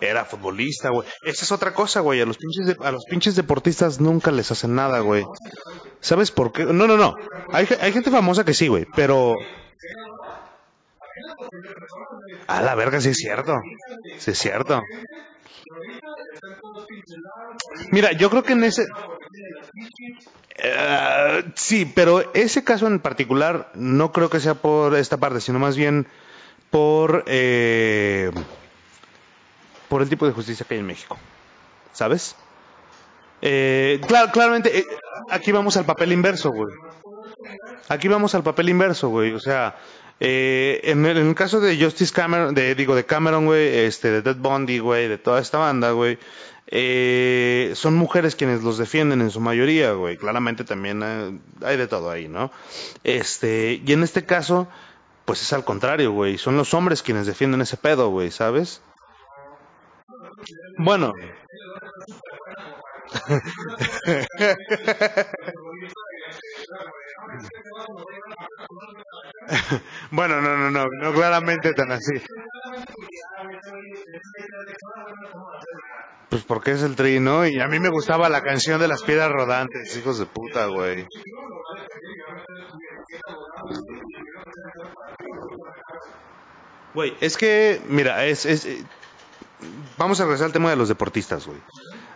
Era 0.00 0.24
futbolista, 0.24 0.90
güey. 0.90 1.08
Esa 1.22 1.44
es 1.44 1.52
otra 1.52 1.72
cosa, 1.74 2.00
güey. 2.00 2.20
A 2.20 2.26
los 2.26 2.36
pinches, 3.06 3.36
deportistas 3.36 4.00
nunca 4.00 4.30
les 4.30 4.50
hacen 4.50 4.74
nada, 4.74 5.00
güey. 5.00 5.24
¿Sabes 6.00 6.30
por 6.30 6.52
qué? 6.52 6.64
No, 6.64 6.86
no, 6.86 6.96
no. 6.96 7.14
Hay, 7.52 7.66
hay 7.80 7.92
gente 7.92 8.10
famosa 8.10 8.44
que 8.44 8.54
sí, 8.54 8.68
güey, 8.68 8.86
pero... 8.94 9.34
A 12.46 12.62
la 12.62 12.74
verga, 12.74 13.00
sí 13.00 13.10
es 13.10 13.16
cierto. 13.16 13.56
Sí 14.18 14.30
es 14.32 14.38
cierto. 14.38 14.82
Mira, 17.90 18.12
yo 18.12 18.30
creo 18.30 18.42
que 18.42 18.52
en 18.52 18.64
ese... 18.64 18.86
Eh, 20.56 21.44
sí, 21.54 21.90
pero 21.94 22.32
ese 22.34 22.64
caso 22.64 22.86
en 22.86 23.00
particular 23.00 23.70
no 23.74 24.12
creo 24.12 24.30
que 24.30 24.40
sea 24.40 24.54
por 24.54 24.94
esta 24.96 25.16
parte, 25.16 25.40
sino 25.40 25.58
más 25.58 25.76
bien 25.76 26.06
por... 26.70 27.24
eh, 27.26 28.30
por 29.88 30.02
el 30.02 30.08
tipo 30.08 30.26
de 30.26 30.32
justicia 30.32 30.66
que 30.68 30.74
hay 30.74 30.80
en 30.80 30.86
México. 30.86 31.16
¿Sabes? 31.92 32.36
Eh, 33.40 34.00
claro, 34.06 34.30
claramente, 34.32 34.78
eh, 34.78 34.86
aquí 35.30 35.52
vamos 35.52 35.76
al 35.76 35.84
papel 35.84 36.12
inverso, 36.12 36.50
güey. 36.50 36.74
Aquí 37.88 38.08
vamos 38.08 38.34
al 38.34 38.42
papel 38.42 38.68
inverso, 38.68 39.08
güey. 39.08 39.32
O 39.32 39.40
sea, 39.40 39.76
Eh, 40.20 40.80
en, 40.84 41.04
el, 41.06 41.16
en 41.16 41.28
el 41.28 41.34
caso 41.34 41.60
de 41.60 41.82
Justice 41.82 42.12
Cameron, 42.12 42.54
de, 42.54 42.74
digo, 42.74 42.94
de 42.94 43.06
Cameron, 43.06 43.46
güey, 43.46 43.78
este, 43.78 44.10
de 44.10 44.22
Ted 44.22 44.36
Bundy, 44.36 44.78
güey, 44.78 45.08
de 45.08 45.18
toda 45.18 45.40
esta 45.40 45.58
banda, 45.58 45.92
güey, 45.92 46.18
eh, 46.66 47.72
son 47.74 47.94
mujeres 47.94 48.36
quienes 48.36 48.62
los 48.62 48.78
defienden 48.78 49.20
en 49.20 49.30
su 49.30 49.40
mayoría, 49.40 49.92
güey. 49.92 50.16
Claramente 50.16 50.64
también 50.64 51.02
hay, 51.02 51.40
hay 51.62 51.76
de 51.76 51.86
todo 51.86 52.10
ahí, 52.10 52.28
¿no? 52.28 52.50
Este, 53.04 53.80
y 53.84 53.92
en 53.92 54.02
este 54.02 54.26
caso, 54.26 54.68
pues 55.24 55.42
es 55.42 55.52
al 55.52 55.64
contrario, 55.64 56.12
güey. 56.12 56.36
Son 56.36 56.56
los 56.56 56.74
hombres 56.74 57.02
quienes 57.02 57.26
defienden 57.26 57.60
ese 57.60 57.76
pedo, 57.76 58.10
güey, 58.10 58.30
¿sabes? 58.30 58.82
Bueno. 60.78 61.12
bueno, 70.10 70.40
no, 70.40 70.56
no, 70.56 70.70
no, 70.70 70.86
no 70.86 71.12
claramente 71.12 71.72
tan 71.72 71.92
así. 71.92 72.14
Pues 76.28 76.42
porque 76.44 76.72
es 76.72 76.82
el 76.82 76.94
tri, 76.96 77.20
¿no? 77.20 77.46
Y 77.46 77.58
a 77.60 77.68
mí 77.68 77.78
me 77.80 77.88
gustaba 77.88 78.28
la 78.28 78.42
canción 78.42 78.80
de 78.80 78.88
las 78.88 79.02
piedras 79.02 79.30
rodantes, 79.32 79.96
hijos 79.96 80.18
de 80.18 80.26
puta, 80.26 80.66
güey. 80.66 81.06
Güey, 86.94 87.16
es 87.20 87.36
que, 87.36 87.80
mira, 87.88 88.24
es, 88.26 88.44
es, 88.44 88.66
eh, 88.66 88.84
vamos 89.96 90.20
a 90.20 90.24
regresar 90.24 90.46
al 90.46 90.52
tema 90.52 90.70
de 90.70 90.76
los 90.76 90.88
deportistas, 90.88 91.46
güey. 91.46 91.58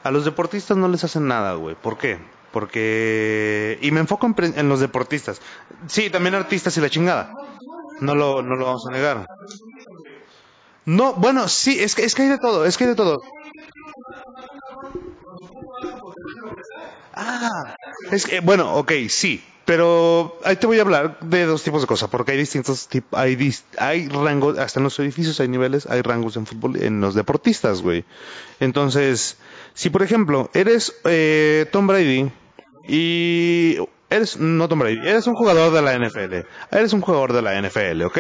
A 0.03 0.11
los 0.11 0.25
deportistas 0.25 0.77
no 0.77 0.89
les 0.89 1.05
hacen 1.05 1.29
nada, 1.29 1.55
güey. 1.55 1.75
¿Por 1.75 1.97
qué? 1.97 2.19
Porque... 2.53 3.79
Y 3.83 3.91
me 3.91 4.01
enfoco 4.01 4.27
en, 4.39 4.69
los 4.69 4.81
deportistas. 4.81 5.41
Sí, 5.87 6.11
también 6.11 6.35
artistas 6.35 6.77
y 6.77 6.81
la 6.81 6.91
chingada. 6.91 7.33
No 8.01 8.15
lo, 8.15 8.43
no 8.43 8.57
lo 8.57 8.67
vamos 8.67 8.87
a 8.87 8.91
negar. 8.93 9.27
No, 10.85 11.15
bueno, 11.15 11.49
sí, 11.49 11.79
es 11.81 11.95
que, 11.95 12.05
es 12.05 12.15
que 12.15 12.23
hay 12.23 12.29
de 12.29 12.39
todo, 12.39 12.65
es 12.67 12.77
que 12.77 12.85
hay 12.85 12.91
de 12.91 12.97
todo. 12.97 13.23
Ah, 17.15 17.77
es 18.11 18.27
que, 18.27 18.41
bueno, 18.41 18.75
ok, 18.77 18.93
sí, 19.09 19.43
pero 19.67 20.39
ahí 20.45 20.57
te 20.57 20.67
voy 20.67 20.79
a 20.79 20.83
hablar 20.83 21.19
de 21.21 21.45
dos 21.45 21.63
tipos 21.63 21.83
de 21.83 21.87
cosas, 21.87 22.09
porque 22.09 22.33
hay 22.33 22.39
distintos 22.39 22.89
tipos, 22.89 23.19
hay, 23.19 23.37
dis- 23.37 23.65
hay 23.79 24.09
rangos, 24.09 24.59
hasta 24.59 24.81
en 24.81 24.85
los 24.85 24.99
edificios 24.99 25.39
hay 25.41 25.49
niveles, 25.49 25.87
hay 25.87 26.01
rangos 26.03 26.37
en 26.37 26.47
fútbol, 26.47 26.83
en 26.83 27.01
los 27.01 27.15
deportistas, 27.15 27.83
güey. 27.83 28.05
Entonces, 28.61 29.37
si 29.75 29.91
por 29.91 30.03
ejemplo 30.03 30.51
eres 30.55 30.95
eh, 31.05 31.67
Tom 31.71 31.87
Brady 31.87 32.33
y 32.87 33.77
eres, 34.13 34.39
no 34.39 34.69
Tom 34.69 34.81
Brady, 34.81 34.99
eres 34.99 35.27
un 35.27 35.35
jugador 35.35 35.73
de 35.73 35.83
la 35.83 35.99
NFL, 35.99 36.47
eres 36.71 36.93
un 36.93 37.01
jugador 37.01 37.33
de 37.33 37.43
la 37.43 37.61
NFL, 37.61 38.03
¿ok? 38.03 38.19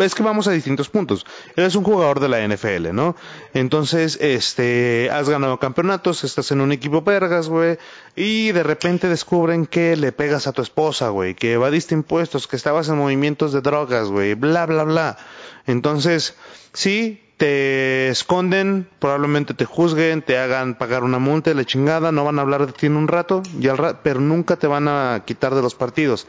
Es 0.00 0.14
que 0.14 0.22
vamos 0.22 0.48
a 0.48 0.52
distintos 0.52 0.88
puntos. 0.88 1.26
Eres 1.56 1.74
un 1.76 1.84
jugador 1.84 2.20
de 2.20 2.28
la 2.28 2.46
NFL, 2.46 2.92
¿no? 2.92 3.16
Entonces, 3.54 4.18
este, 4.20 5.10
has 5.12 5.28
ganado 5.28 5.58
campeonatos, 5.58 6.24
estás 6.24 6.50
en 6.50 6.60
un 6.60 6.72
equipo 6.72 7.02
vergas, 7.02 7.48
güey, 7.48 7.78
y 8.16 8.52
de 8.52 8.62
repente 8.62 9.08
descubren 9.08 9.66
que 9.66 9.96
le 9.96 10.12
pegas 10.12 10.46
a 10.46 10.52
tu 10.52 10.62
esposa, 10.62 11.10
güey, 11.10 11.34
que 11.34 11.52
evadiste 11.52 11.94
impuestos, 11.94 12.48
que 12.48 12.56
estabas 12.56 12.88
en 12.88 12.96
movimientos 12.98 13.52
de 13.52 13.60
drogas, 13.60 14.08
güey, 14.08 14.34
bla, 14.34 14.66
bla, 14.66 14.84
bla. 14.84 15.18
Entonces, 15.66 16.36
sí, 16.72 17.22
te 17.38 18.08
esconden, 18.08 18.88
probablemente 18.98 19.54
te 19.54 19.64
juzguen, 19.64 20.22
te 20.22 20.36
hagan 20.36 20.74
pagar 20.74 21.04
una 21.04 21.18
multa, 21.18 21.54
la 21.54 21.64
chingada, 21.64 22.12
no 22.12 22.24
van 22.24 22.38
a 22.38 22.42
hablar 22.42 22.66
de 22.66 22.72
ti 22.72 22.86
en 22.86 22.96
un 22.96 23.08
rato, 23.08 23.42
y 23.58 23.68
al 23.68 23.98
pero 24.02 24.20
nunca 24.20 24.56
te 24.56 24.66
van 24.66 24.88
a 24.88 25.22
quitar 25.24 25.54
de 25.54 25.62
los 25.62 25.74
partidos. 25.74 26.26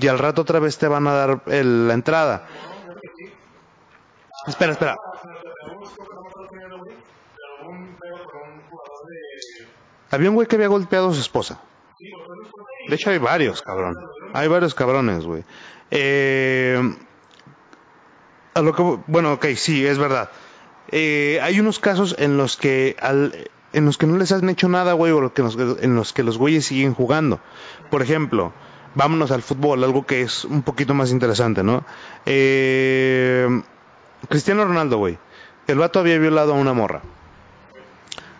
Y 0.00 0.06
al 0.08 0.18
rato 0.18 0.42
otra 0.42 0.58
vez 0.60 0.76
te 0.78 0.88
van 0.88 1.06
a 1.08 1.12
dar 1.14 1.42
el- 1.46 1.88
la 1.88 1.94
entrada. 1.94 2.46
Espera, 4.46 4.72
espera. 4.72 4.96
Había 10.10 10.28
un 10.28 10.36
güey 10.36 10.46
que 10.46 10.56
había 10.56 10.68
golpeado 10.68 11.08
a 11.10 11.14
su 11.14 11.20
esposa. 11.20 11.60
De 12.88 12.94
hecho 12.94 13.10
hay 13.10 13.18
varios, 13.18 13.62
cabrón. 13.62 13.96
Hay 14.34 14.48
varios 14.48 14.74
cabrones, 14.74 15.24
güey. 15.24 15.44
Eh, 15.90 16.78
lo 18.62 19.02
bueno, 19.06 19.34
ok, 19.34 19.46
sí, 19.56 19.86
es 19.86 19.98
verdad. 19.98 20.30
Eh, 20.92 21.38
hay 21.42 21.60
unos 21.60 21.78
casos 21.78 22.14
en 22.18 22.36
los 22.36 22.56
que 22.56 22.96
al, 23.00 23.48
en 23.72 23.84
los 23.84 23.98
que 23.98 24.06
no 24.06 24.16
les 24.16 24.32
han 24.32 24.48
hecho 24.48 24.68
nada, 24.68 24.92
güey, 24.92 25.12
o 25.12 25.20
lo 25.20 25.32
que 25.34 25.42
en 25.42 25.96
los 25.96 26.12
que 26.12 26.22
los 26.22 26.38
güeyes 26.38 26.66
siguen 26.66 26.94
jugando. 26.94 27.40
Por 27.90 28.02
ejemplo, 28.02 28.52
vámonos 28.94 29.30
al 29.30 29.42
fútbol, 29.42 29.84
algo 29.84 30.06
que 30.06 30.22
es 30.22 30.44
un 30.44 30.62
poquito 30.62 30.94
más 30.94 31.10
interesante, 31.12 31.62
¿no? 31.62 31.84
Eh, 32.24 33.62
Cristiano 34.28 34.64
Ronaldo, 34.64 34.98
güey. 34.98 35.18
El 35.66 35.78
vato 35.78 35.98
había 36.00 36.18
violado 36.18 36.54
a 36.54 36.56
una 36.56 36.72
morra. 36.72 37.02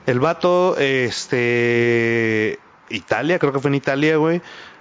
El 0.06 0.20
vato, 0.20 0.76
este, 0.78 2.58
Italia, 2.88 3.38
creo 3.38 3.52
que 3.52 3.60
fue 3.60 3.70
en 3.70 3.74
Italia, 3.74 4.16
güey, 4.16 4.40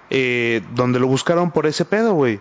eh, 0.09 0.61
donde 0.73 0.99
lo 0.99 1.07
buscaron 1.07 1.51
por 1.51 1.65
ese 1.65 1.83
pedo, 1.83 2.13
güey. 2.13 2.39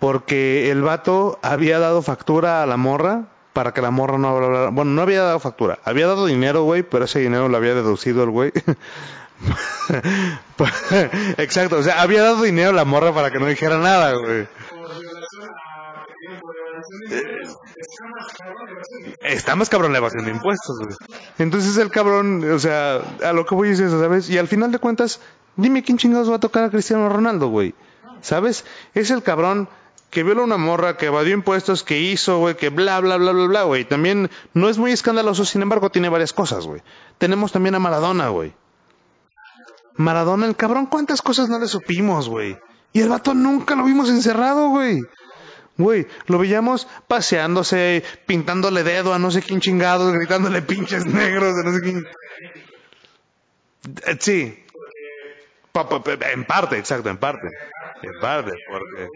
Porque 0.00 0.70
el 0.70 0.82
vato 0.82 1.38
había 1.42 1.78
dado 1.78 2.02
factura 2.02 2.62
a 2.62 2.66
la 2.66 2.76
morra 2.76 3.24
para 3.52 3.72
que 3.72 3.82
la 3.82 3.90
morra 3.90 4.18
no 4.18 4.28
hablara. 4.28 4.70
Bueno, 4.70 4.92
no 4.92 5.02
había 5.02 5.22
dado 5.22 5.40
factura. 5.40 5.80
Había 5.84 6.06
dado 6.06 6.26
dinero, 6.26 6.62
güey, 6.62 6.84
pero 6.84 7.06
ese 7.06 7.18
dinero 7.18 7.48
lo 7.48 7.56
había 7.56 7.74
deducido 7.74 8.22
el 8.22 8.30
güey. 8.30 8.52
Exacto, 11.38 11.78
o 11.78 11.82
sea, 11.82 12.02
había 12.02 12.22
dado 12.22 12.42
dinero 12.42 12.70
a 12.70 12.72
la 12.72 12.84
morra 12.84 13.12
para 13.12 13.30
que 13.30 13.38
no 13.38 13.46
dijera 13.46 13.78
nada, 13.78 14.14
güey. 14.14 14.48
Está 19.20 19.56
más 19.56 19.68
cabrón 19.68 19.92
la 19.92 19.98
evasión 19.98 20.24
de 20.24 20.30
impuestos, 20.30 20.78
güey. 20.78 20.96
Entonces 21.38 21.76
el 21.78 21.90
cabrón, 21.90 22.50
o 22.50 22.58
sea, 22.58 23.00
a 23.24 23.32
lo 23.32 23.46
que 23.46 23.54
voy 23.54 23.70
es 23.70 23.80
eso, 23.80 24.00
¿sabes? 24.00 24.28
Y 24.30 24.38
al 24.38 24.48
final 24.48 24.72
de 24.72 24.78
cuentas, 24.78 25.20
dime 25.56 25.82
quién 25.82 25.98
chingados 25.98 26.30
va 26.30 26.36
a 26.36 26.40
tocar 26.40 26.64
a 26.64 26.70
Cristiano 26.70 27.08
Ronaldo, 27.08 27.48
güey. 27.48 27.74
¿Sabes? 28.20 28.64
Es 28.94 29.10
el 29.10 29.22
cabrón 29.22 29.68
que 30.10 30.22
viola 30.22 30.42
una 30.42 30.56
morra, 30.56 30.96
que 30.96 31.06
evadió 31.06 31.34
impuestos, 31.34 31.82
que 31.82 31.98
hizo, 32.00 32.38
güey, 32.38 32.56
que 32.56 32.70
bla, 32.70 33.00
bla, 33.00 33.16
bla, 33.16 33.32
bla, 33.32 33.46
bla, 33.46 33.62
güey. 33.64 33.84
También 33.84 34.30
no 34.54 34.68
es 34.68 34.78
muy 34.78 34.92
escandaloso, 34.92 35.44
sin 35.44 35.62
embargo, 35.62 35.90
tiene 35.90 36.08
varias 36.08 36.32
cosas, 36.32 36.66
güey. 36.66 36.82
Tenemos 37.18 37.52
también 37.52 37.74
a 37.74 37.78
Maradona, 37.78 38.28
güey. 38.28 38.54
Maradona, 39.96 40.46
el 40.46 40.56
cabrón, 40.56 40.86
¿cuántas 40.86 41.20
cosas 41.20 41.48
no 41.48 41.58
le 41.58 41.66
supimos, 41.66 42.28
güey? 42.28 42.58
Y 42.92 43.00
el 43.00 43.08
vato 43.08 43.34
nunca 43.34 43.74
lo 43.74 43.84
vimos 43.84 44.08
encerrado, 44.08 44.68
güey. 44.70 45.00
Güey, 45.76 46.06
lo 46.26 46.38
veíamos 46.38 46.88
paseándose, 47.06 48.02
pintándole 48.26 48.82
dedo 48.82 49.14
a 49.14 49.18
no 49.18 49.30
sé 49.30 49.42
quién 49.42 49.60
chingados, 49.60 50.12
gritándole 50.12 50.62
pinches 50.62 51.06
negros, 51.06 51.54
a 51.56 51.62
no 51.62 51.72
sé 51.74 51.80
quién. 51.80 52.06
Eh, 54.06 54.16
Sí. 54.20 54.64
En 56.32 56.44
parte, 56.44 56.78
exacto, 56.78 57.08
en 57.08 57.18
parte. 57.18 57.48
En 58.02 58.20
parte, 58.20 58.52
porque. 58.68 59.08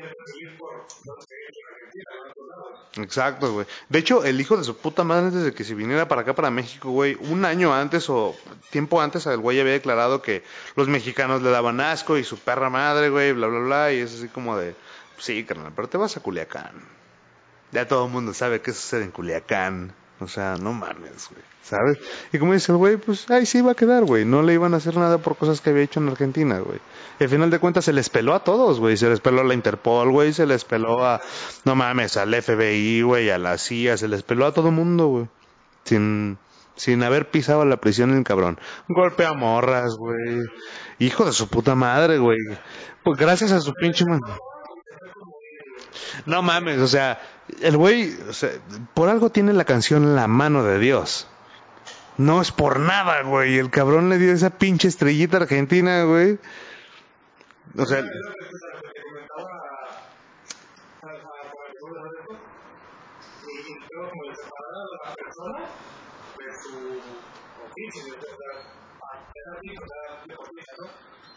Exacto, 2.97 3.53
güey. 3.53 3.66
De 3.88 3.99
hecho, 3.99 4.25
el 4.25 4.40
hijo 4.40 4.57
de 4.57 4.64
su 4.64 4.77
puta 4.77 5.03
madre, 5.03 5.27
antes 5.27 5.45
de 5.45 5.55
que 5.55 5.64
se 5.64 5.75
viniera 5.75 6.09
para 6.09 6.23
acá, 6.23 6.35
para 6.35 6.51
México, 6.51 6.90
güey, 6.90 7.16
un 7.21 7.45
año 7.45 7.75
antes 7.75 8.11
o 8.11 8.37
tiempo 8.71 9.01
antes, 9.01 9.25
el 9.27 9.38
güey 9.38 9.61
había 9.61 9.73
declarado 9.73 10.21
que 10.21 10.42
los 10.77 10.88
mexicanos 10.88 11.42
le 11.42 11.51
daban 11.51 11.81
asco 11.81 12.18
y 12.18 12.25
su 12.25 12.38
perra 12.38 12.68
madre, 12.68 13.09
güey, 13.09 13.33
bla, 13.33 13.47
bla, 13.47 13.61
bla, 13.61 13.92
y 13.92 14.01
es 14.01 14.14
así 14.14 14.29
como 14.29 14.59
de, 14.59 14.75
sí, 15.18 15.45
carnal, 15.45 15.73
pero 15.75 15.88
te 15.88 15.97
vas 15.97 16.16
a 16.16 16.21
Culiacán. 16.21 16.73
Ya 17.71 17.88
todo 17.88 18.05
el 18.07 18.12
mundo 18.12 18.35
sabe 18.35 18.61
qué 18.61 18.73
sucede 18.73 19.05
en 19.05 19.11
Culiacán. 19.11 19.95
O 20.22 20.28
sea, 20.28 20.56
no 20.56 20.72
mames, 20.72 21.28
güey, 21.30 21.42
¿sabes? 21.62 21.98
Y 22.32 22.38
como 22.38 22.52
dice 22.52 22.72
el 22.72 22.78
güey, 22.78 22.96
pues 22.96 23.28
ahí 23.30 23.44
sí 23.44 23.58
iba 23.58 23.72
a 23.72 23.74
quedar, 23.74 24.04
güey. 24.04 24.24
No 24.24 24.42
le 24.42 24.54
iban 24.54 24.74
a 24.74 24.76
hacer 24.76 24.96
nada 24.96 25.18
por 25.18 25.37
cosas 25.37 25.61
que 25.61 25.70
había 25.70 25.82
hecho 25.82 26.00
en 26.00 26.08
Argentina, 26.08 26.58
güey. 26.61 26.78
Y 27.18 27.24
al 27.24 27.30
final 27.30 27.50
de 27.50 27.58
cuentas 27.58 27.85
se 27.85 27.92
les 27.92 28.08
peló 28.08 28.35
a 28.35 28.44
todos, 28.44 28.78
güey. 28.78 28.96
Se 28.96 29.08
les 29.08 29.20
peló 29.20 29.40
a 29.40 29.44
la 29.44 29.54
Interpol, 29.54 30.11
güey. 30.11 30.32
Se 30.32 30.46
les 30.46 30.64
peló 30.64 31.04
a, 31.04 31.20
no 31.64 31.74
mames, 31.74 32.16
al 32.16 32.35
FBI, 32.35 33.02
güey, 33.02 33.30
a 33.30 33.38
la 33.38 33.58
CIA. 33.58 33.96
Se 33.96 34.08
les 34.08 34.22
peló 34.22 34.46
a 34.46 34.52
todo 34.52 34.70
mundo, 34.70 35.08
güey. 35.08 35.26
Sin, 35.85 36.38
sin 36.76 37.02
haber 37.02 37.30
pisado 37.30 37.64
la 37.64 37.78
prisión 37.78 38.16
el 38.16 38.24
cabrón. 38.24 38.58
Golpe 38.88 39.26
a 39.26 39.32
morras, 39.32 39.96
güey. 39.96 40.40
Hijo 40.98 41.24
de 41.24 41.32
su 41.32 41.48
puta 41.48 41.74
madre, 41.74 42.18
güey. 42.18 42.38
Pues 43.02 43.18
gracias 43.18 43.52
a 43.52 43.61
su 43.61 43.72
pinche 43.74 44.04
man. 44.04 44.20
No 46.26 46.42
mames, 46.42 46.78
o 46.78 46.88
sea, 46.88 47.20
el 47.60 47.76
güey, 47.76 48.14
o 48.28 48.32
sea, 48.32 48.50
por 48.94 49.08
algo 49.08 49.30
tiene 49.30 49.52
la 49.52 49.64
canción 49.64 50.14
La 50.14 50.28
mano 50.28 50.64
de 50.64 50.78
Dios. 50.78 51.26
No 52.18 52.40
es 52.42 52.52
por 52.52 52.78
nada, 52.78 53.22
güey. 53.22 53.58
El 53.58 53.70
cabrón 53.70 54.08
le 54.08 54.18
dio 54.18 54.32
esa 54.32 54.50
pinche 54.50 54.88
estrellita 54.88 55.38
argentina, 55.38 56.04
güey. 56.04 56.38
O 57.76 57.86
sea, 57.86 58.02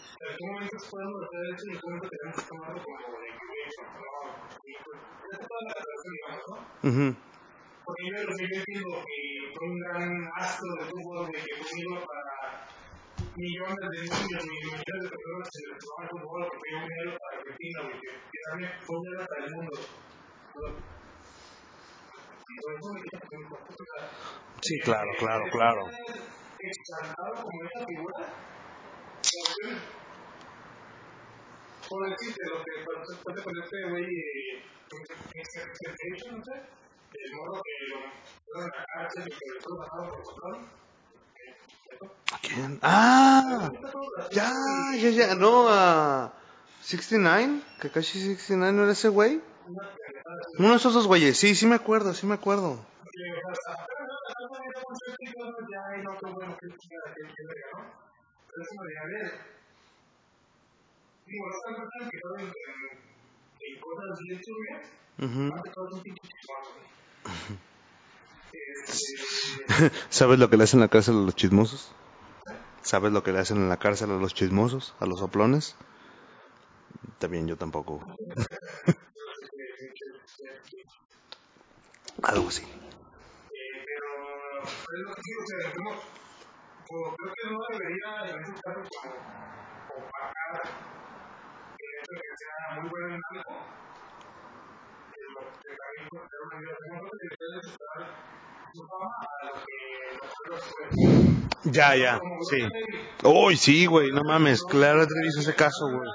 y 0.05 0.17
creo 0.17 0.37
como 0.39 0.59
de 0.59 0.69
separar 0.69 1.07
a 1.07 1.19
la 1.19 1.27
persona 1.27 1.49
de 1.49 1.57
su 1.57 1.65
oficio, 1.65 1.65
o 1.65 1.65
sea, 1.65 1.65
es 1.65 1.65
así, 1.65 1.65
o 1.65 1.65
sea, 1.65 1.65
deportista, 1.65 1.65
¿no? 1.65 1.65
En 1.65 1.65
qué 1.65 1.65
momento 1.65 1.65
podemos 1.65 1.65
hacer 1.65 1.65
eso 1.65 1.65
y 1.65 1.71
en 1.71 1.79
qué 1.79 1.85
momento 1.85 2.09
tenemos 2.09 2.35
que 2.35 2.47
tomarlo 2.47 2.79
como 2.83 3.19
de 3.19 3.29
que, 3.35 3.45
güey, 3.45 3.65
no, 3.75 3.91
y 4.65 4.73
pues, 4.83 4.99
es 5.31 5.39
toda 5.47 5.61
la 5.65 5.73
relación, 5.75 6.11
digamos, 6.15 6.43
¿no? 6.45 6.57
Porque 7.85 8.03
yo 8.05 8.17
lo 8.17 8.33
que 8.35 8.43
yo 8.45 8.55
entiendo 8.55 8.89
que 9.05 9.17
fue 9.53 9.67
un 9.67 9.79
gran 9.79 10.31
astro 10.35 10.69
de 10.73 10.83
fútbol 10.89 11.25
de 11.27 11.37
que 11.37 11.53
conmigo 11.61 11.95
para 12.05 12.35
millones 13.35 13.75
de 13.75 13.97
niños 14.01 14.41
y 14.41 14.49
millones 14.49 15.03
de 15.03 15.09
personas 15.09 15.49
que 15.49 15.57
se 15.59 15.67
les 15.67 15.77
tocaba 15.77 16.03
el 16.03 16.09
fútbol, 16.09 16.49
que 16.49 16.75
un 16.75 16.83
dinero 16.89 17.11
para 17.19 17.33
Argentina, 17.39 17.79
que, 17.91 18.09
que 18.09 18.39
también 18.49 18.71
fue 18.81 18.95
un 18.97 19.25
para 19.25 19.45
el 19.45 19.51
mundo. 19.53 19.75
Me 22.47 22.61
me 22.73 23.47
Sí, 24.61 24.79
claro, 24.79 25.11
claro, 25.19 25.45
claro. 25.51 25.89
exaltado 26.59 27.33
como 27.43 27.63
esa 27.65 27.85
figura, 27.85 28.33
pues, 29.31 29.77
por 31.89 32.09
decirte 32.09 32.41
lo 32.45 32.63
que 32.63 32.71
pasa 33.23 33.43
con 33.43 33.57
este 33.63 33.89
güey, 33.89 34.05
Expectation, 35.33 36.39
no 36.39 36.45
sé, 36.45 36.51
el 37.13 37.35
modo 37.35 37.61
que 37.61 37.71
lo 37.89 37.97
fueron 38.45 38.71
a 38.95 39.03
la 39.03 39.07
que 39.09 39.19
lo 39.67 39.77
mataron 39.77 40.09
por 40.09 40.23
control. 40.23 40.57
¿A 42.31 42.37
quién? 42.39 42.79
Ah, 42.81 43.71
ya, 44.31 44.51
ya, 44.97 45.09
ya, 45.09 45.35
no, 45.35 45.67
a 45.69 46.33
69, 46.81 47.61
Kakashi 47.79 48.19
69, 48.19 48.73
¿no 48.73 48.83
era 48.83 48.91
ese 48.91 49.09
güey? 49.09 49.41
Uno 50.59 50.69
de 50.69 50.75
esos 50.75 50.93
dos 50.93 51.07
güeyes, 51.07 51.37
sí, 51.37 51.55
sí 51.55 51.65
me 51.65 51.75
acuerdo, 51.75 52.13
sí 52.13 52.25
me 52.25 52.35
acuerdo. 52.35 52.79
Ver. 58.55 59.33
Digo, 61.27 61.45
no 61.47 61.55
tanto 61.65 61.89
tan 61.89 62.09
que 62.09 62.17
en, 63.67 63.79
cosas 63.81 64.05
más 64.07 64.19
que 65.63 65.71
todo 65.71 65.89
es 65.89 65.95
un 65.95 66.01
pinche 66.01 66.21
chismoso. 66.21 66.71
¿Sabes 70.09 70.39
lo 70.39 70.49
que 70.49 70.55
le 70.57 70.63
hacen 70.63 70.77
en 70.77 70.81
la 70.81 70.89
cárcel 70.89 71.15
a 71.15 71.21
los 71.21 71.35
chismosos? 71.35 71.91
¿Sabes 72.81 73.11
lo 73.11 73.23
que 73.23 73.33
le 73.33 73.39
hacen 73.39 73.57
en 73.57 73.67
la 73.67 73.77
cárcel 73.77 74.11
a 74.11 74.17
los 74.17 74.33
chismosos, 74.33 74.95
a 74.99 75.05
los 75.05 75.19
soplones? 75.19 75.75
También 77.19 77.47
yo 77.47 77.57
tampoco. 77.57 77.99
Algo 82.23 82.47
así. 82.47 82.63
Eh, 82.63 83.83
pero 83.85 84.05
como, 86.87 87.15
creo 87.15 87.33
que 87.33 87.43
no 87.51 87.59
debería 87.69 88.09
en 88.29 88.41
esos 88.43 88.61
casos 88.61 88.87
como 88.91 89.15
opacar 89.89 90.61
el 91.77 91.89
hecho 91.95 92.11
de 92.13 92.21
que 92.21 92.31
sea 92.37 92.55
muy 92.81 92.89
bueno 92.89 93.07
en 93.15 93.21
algo, 93.31 93.55
que 95.11 95.21
lo 95.33 95.41
que 95.61 95.69
también 95.79 96.05
ser 96.29 96.41
una 96.45 96.57
vida, 96.59 96.73
como 96.87 97.01
no 97.03 97.09
se 97.09 97.25
debe 97.39 97.59
separar 97.63 98.09
su 98.73 98.81
fama 98.87 99.09
a 99.19 99.45
lo 99.45 99.53
que 99.65 99.77
pueblos 100.37 100.63
pueden. 100.91 101.49
Ya, 101.63 101.95
ya, 101.95 102.19
sí. 102.49 102.59
Uy, 103.23 103.57
sí, 103.57 103.85
güey, 103.87 104.11
no 104.11 104.21
mames, 104.23 104.63
Clara 104.63 105.07
Trevi 105.07 105.27
hizo 105.29 105.39
ese 105.39 105.55
caso, 105.55 105.89
güey. 105.89 106.09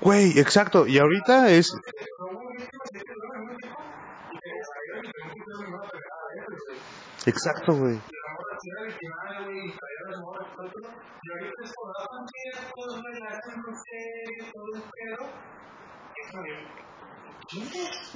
Güey, 0.00 0.38
exacto, 0.38 0.86
y 0.86 0.98
ahorita 0.98 1.50
es... 1.50 1.76
Exacto, 7.30 7.72
güey. 7.74 7.98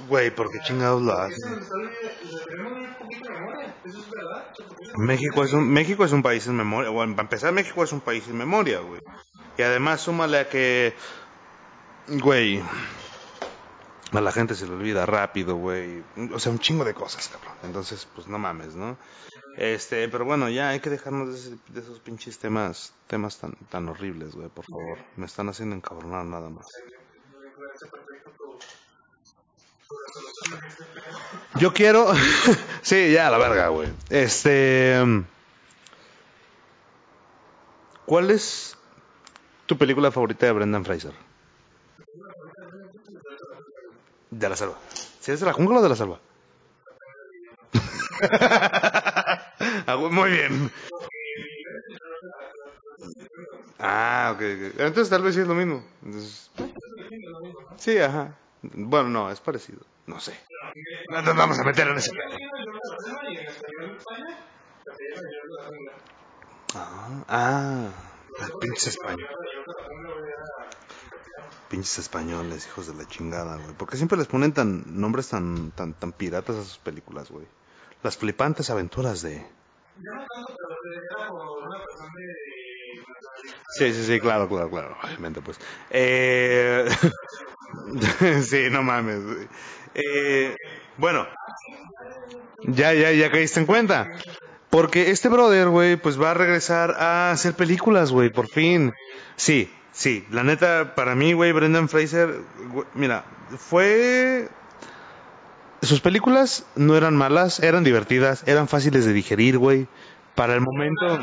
Güey, 0.07 0.31
¿por 0.31 0.51
qué 0.51 0.59
chingados 0.65 1.01
lo 1.01 1.13
hacen? 1.13 1.59
México 4.97 5.43
es 5.43 5.53
un 5.53 5.69
México 5.69 6.05
es 6.05 6.11
un 6.11 6.23
país 6.23 6.47
en 6.47 6.55
memoria. 6.55 6.89
Bueno, 6.89 7.15
para 7.15 7.25
empezar, 7.25 7.53
México 7.53 7.83
es 7.83 7.91
un 7.91 8.01
país 8.01 8.27
en 8.27 8.37
memoria, 8.37 8.79
güey. 8.79 9.01
Y 9.57 9.61
además, 9.61 10.01
súmale 10.01 10.39
a 10.39 10.49
que, 10.49 10.93
güey, 12.07 12.61
a 14.17 14.21
la 14.21 14.31
gente 14.31 14.55
se 14.55 14.67
le 14.67 14.73
olvida 14.73 15.05
rápido, 15.05 15.55
güey. 15.55 16.03
O 16.33 16.39
sea, 16.39 16.51
un 16.51 16.59
chingo 16.59 16.83
de 16.83 16.93
cosas. 16.93 17.29
Entonces, 17.63 18.07
pues 18.13 18.27
no 18.27 18.37
mames, 18.37 18.75
¿no? 18.75 18.97
Este, 19.57 20.09
pero 20.09 20.25
bueno, 20.25 20.49
ya 20.49 20.69
hay 20.69 20.79
que 20.79 20.89
dejarnos 20.89 21.49
de, 21.49 21.57
de 21.69 21.79
esos 21.79 21.99
pinches 21.99 22.37
temas, 22.37 22.93
temas 23.07 23.37
tan, 23.37 23.53
tan 23.69 23.87
horribles, 23.87 24.35
güey, 24.35 24.49
por 24.49 24.65
favor. 24.65 24.97
Me 25.15 25.25
están 25.25 25.47
haciendo 25.49 25.75
encabronar 25.75 26.25
nada 26.25 26.49
más. 26.49 26.67
Yo 31.55 31.73
quiero. 31.73 32.13
sí, 32.81 33.11
ya, 33.11 33.29
la 33.29 33.37
verga, 33.37 33.69
güey. 33.69 33.89
Este. 34.09 35.01
¿Cuál 38.05 38.29
es 38.29 38.77
tu 39.65 39.77
película 39.77 40.11
favorita 40.11 40.45
de 40.45 40.51
Brendan 40.51 40.85
Fraser? 40.85 41.24
De 44.41 44.49
la 44.49 44.55
selva. 44.55 44.77
¿Si 45.19 45.31
es 45.31 45.39
de 45.39 45.45
la 45.47 45.53
jungla 45.53 45.79
o 45.79 45.83
de 45.83 45.89
la 45.89 45.95
selva? 45.95 46.19
Ah, 49.87 49.97
Muy 49.97 50.31
bien. 50.31 50.71
Ah, 53.79 54.31
ok. 54.33 54.41
Entonces 54.77 55.09
tal 55.09 55.21
vez 55.23 55.35
sí 55.35 55.41
es 55.41 55.47
lo 55.47 55.55
mismo. 55.55 55.83
Entonces, 56.03 56.49
sí, 57.77 57.97
ajá. 57.97 58.35
Bueno, 58.61 59.09
no, 59.09 59.31
es 59.31 59.39
parecido. 59.39 59.79
No 60.07 60.19
sé. 60.19 60.33
No 61.09 61.21
nos 61.21 61.35
vamos 61.35 61.59
a 61.59 61.63
meter 61.63 61.87
en 61.87 61.95
pedo. 61.95 62.03
Ah, 66.75 67.23
ah. 67.29 67.89
Pinches 68.59 68.87
españoles. 68.87 69.29
Pinches 71.75 71.99
españoles, 71.99 72.67
hijos 72.67 72.87
de 72.87 72.93
la 72.93 73.05
chingada, 73.05 73.57
güey. 73.57 73.75
¿Por 73.75 73.89
qué 73.89 73.97
siempre 73.97 74.17
les 74.17 74.27
ponen 74.27 74.53
tan 74.53 74.97
nombres 74.97 75.27
tan 75.27 75.71
tan 75.71 75.93
tan 75.93 76.13
piratas 76.13 76.55
a 76.55 76.63
sus 76.63 76.77
películas, 76.77 77.29
güey? 77.29 77.45
Las 78.01 78.15
flipantes 78.15 78.69
aventuras 78.69 79.21
de. 79.21 79.45
Sí, 83.77 83.93
sí, 83.93 84.05
sí, 84.05 84.21
claro, 84.21 84.47
claro, 84.47 84.69
claro, 84.69 84.95
obviamente, 85.03 85.41
pues. 85.41 85.59
Eh... 85.89 86.87
sí, 88.41 88.69
no 88.71 88.81
mames. 88.81 89.49
Eh... 89.95 90.55
Bueno, 90.95 91.27
ya, 92.63 92.93
ya, 92.93 93.11
ya 93.11 93.29
caíste 93.31 93.59
en 93.59 93.65
cuenta. 93.65 94.13
Porque 94.69 95.11
este 95.11 95.27
brother, 95.27 95.67
güey, 95.67 95.97
pues 95.97 96.21
va 96.21 96.31
a 96.31 96.35
regresar 96.35 96.91
a 96.91 97.31
hacer 97.31 97.53
películas, 97.53 98.13
güey, 98.13 98.29
por 98.29 98.47
fin. 98.47 98.93
Sí, 99.35 99.69
sí, 99.95 100.27
la 100.29 100.43
neta, 100.43 100.93
para 100.93 101.15
mí, 101.15 101.33
güey, 101.33 101.51
Brendan 101.51 101.89
Fraser, 101.89 102.41
güey, 102.69 102.85
mira, 102.93 103.23
fue... 103.57 104.49
Sus 105.81 106.01
películas 106.01 106.65
no 106.75 106.95
eran 106.95 107.15
malas, 107.15 107.59
eran 107.59 107.83
divertidas, 107.83 108.43
eran 108.47 108.67
fáciles 108.67 109.05
de 109.05 109.13
digerir, 109.13 109.57
güey. 109.57 109.87
Para 110.35 110.53
el 110.53 110.61
momento... 110.61 111.19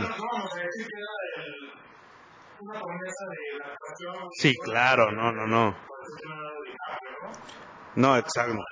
Sí, 4.32 4.54
claro, 4.64 5.12
no, 5.12 5.32
no, 5.32 5.46
no. 5.46 5.70
¿no? 5.70 5.76
No, 7.94 8.16
exacto. 8.16 8.64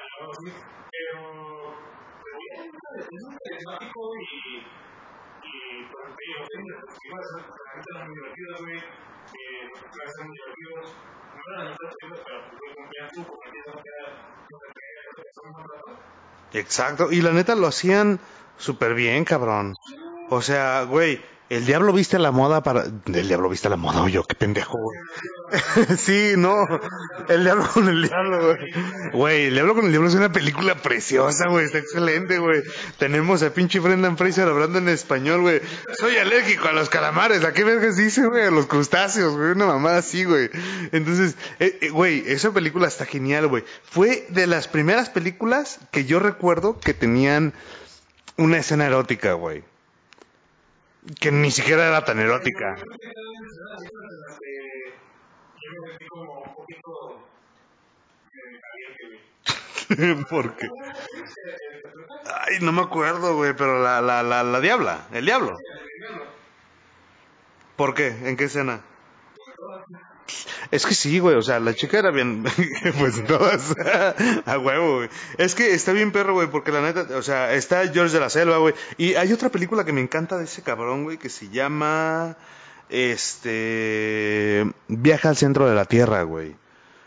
Pero, 0.90 1.20
Exacto, 16.52 17.12
y 17.12 17.20
la 17.20 17.32
neta 17.32 17.54
lo 17.54 17.68
hacían 17.68 18.18
súper 18.56 18.94
bien, 18.94 19.24
cabrón. 19.24 19.76
O 20.30 20.42
sea, 20.42 20.82
güey, 20.82 21.20
el 21.50 21.66
diablo 21.66 21.92
viste 21.92 22.16
la 22.20 22.30
moda 22.30 22.62
para... 22.62 22.84
El 22.84 23.26
diablo 23.26 23.48
viste 23.48 23.68
la 23.68 23.76
moda, 23.76 24.02
oye, 24.02 24.20
qué 24.28 24.36
pendejo, 24.36 24.78
güey. 24.78 24.98
sí, 25.98 26.34
no, 26.36 26.64
el 27.28 27.42
diablo 27.42 27.66
con 27.66 27.88
el 27.88 28.02
diablo, 28.02 28.54
güey. 28.54 28.72
Güey, 29.12 29.44
el 29.46 29.54
diablo 29.54 29.74
con 29.74 29.86
el 29.86 29.90
diablo 29.90 30.08
es 30.08 30.14
una 30.14 30.30
película 30.30 30.76
preciosa, 30.76 31.48
güey, 31.48 31.66
está 31.66 31.78
excelente, 31.78 32.38
güey. 32.38 32.62
Tenemos 32.98 33.42
a 33.42 33.52
pinche 33.52 33.80
Brendan 33.80 34.16
Fraser 34.16 34.46
hablando 34.46 34.78
en 34.78 34.88
español, 34.88 35.40
güey. 35.40 35.60
Soy 35.98 36.16
alérgico 36.18 36.68
a 36.68 36.72
los 36.72 36.88
calamares, 36.88 37.42
¿a 37.42 37.52
qué 37.52 37.64
vergas 37.64 37.96
dice, 37.96 38.26
güey? 38.26 38.44
A 38.44 38.52
los 38.52 38.66
crustáceos, 38.66 39.36
güey, 39.36 39.50
una 39.50 39.66
mamada 39.66 39.98
así, 39.98 40.22
güey. 40.22 40.50
Entonces, 40.92 41.34
eh, 41.58 41.78
eh, 41.80 41.90
güey, 41.90 42.22
esa 42.28 42.52
película 42.52 42.86
está 42.86 43.06
genial, 43.06 43.48
güey. 43.48 43.64
Fue 43.82 44.24
de 44.28 44.46
las 44.46 44.68
primeras 44.68 45.10
películas 45.10 45.80
que 45.90 46.04
yo 46.04 46.20
recuerdo 46.20 46.78
que 46.78 46.94
tenían 46.94 47.54
una 48.36 48.58
escena 48.58 48.86
erótica, 48.86 49.32
güey 49.32 49.64
que 51.18 51.30
ni 51.32 51.50
siquiera 51.50 51.86
era 51.88 52.04
tan 52.04 52.18
erótica. 52.18 52.76
Porque. 60.30 60.68
Ay, 62.24 62.58
no 62.60 62.72
me 62.72 62.82
acuerdo, 62.82 63.36
güey, 63.36 63.54
pero 63.54 63.82
la, 63.82 64.00
la, 64.00 64.22
la, 64.22 64.42
la 64.42 64.60
diabla, 64.60 65.06
el 65.12 65.24
diablo. 65.26 65.58
¿Por 67.76 67.94
qué? 67.94 68.08
¿En 68.28 68.36
qué 68.36 68.44
escena? 68.44 68.80
Es 70.70 70.86
que 70.86 70.94
sí, 70.94 71.18
güey, 71.18 71.36
o 71.36 71.42
sea, 71.42 71.60
la 71.60 71.74
chica 71.74 71.98
era 71.98 72.10
bien, 72.10 72.44
pues 72.98 73.24
todas, 73.24 73.74
a 74.46 74.58
huevo, 74.58 74.96
güey. 74.96 75.08
Es 75.38 75.54
que 75.54 75.74
está 75.74 75.92
bien 75.92 76.12
perro, 76.12 76.34
güey, 76.34 76.48
porque 76.48 76.72
la 76.72 76.80
neta, 76.80 77.06
o 77.16 77.22
sea, 77.22 77.52
está 77.54 77.86
George 77.88 78.14
de 78.14 78.20
la 78.20 78.30
Selva, 78.30 78.58
güey. 78.58 78.74
Y 78.96 79.14
hay 79.14 79.32
otra 79.32 79.48
película 79.48 79.84
que 79.84 79.92
me 79.92 80.00
encanta 80.00 80.38
de 80.38 80.44
ese 80.44 80.62
cabrón, 80.62 81.04
güey, 81.04 81.18
que 81.18 81.28
se 81.28 81.48
llama, 81.48 82.36
este, 82.88 84.70
Viaja 84.88 85.28
al 85.30 85.36
centro 85.36 85.68
de 85.68 85.74
la 85.74 85.84
Tierra, 85.84 86.22
güey. 86.22 86.54